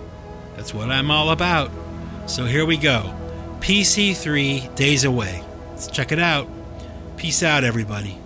That's 0.56 0.74
what 0.74 0.90
I'm 0.90 1.12
all 1.12 1.32
about. 1.32 1.72
So 2.26 2.46
here 2.46 2.66
we 2.66 2.78
go. 2.78 3.16
PC3 3.60 4.76
Days 4.76 5.04
Away. 5.04 5.44
Let's 5.72 5.88
check 5.88 6.12
it 6.12 6.20
out. 6.20 6.48
Peace 7.18 7.44
out, 7.44 7.64
everybody. 7.64 8.18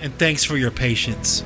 And 0.00 0.16
thanks 0.18 0.44
for 0.44 0.56
your 0.56 0.70
patience. 0.70 1.44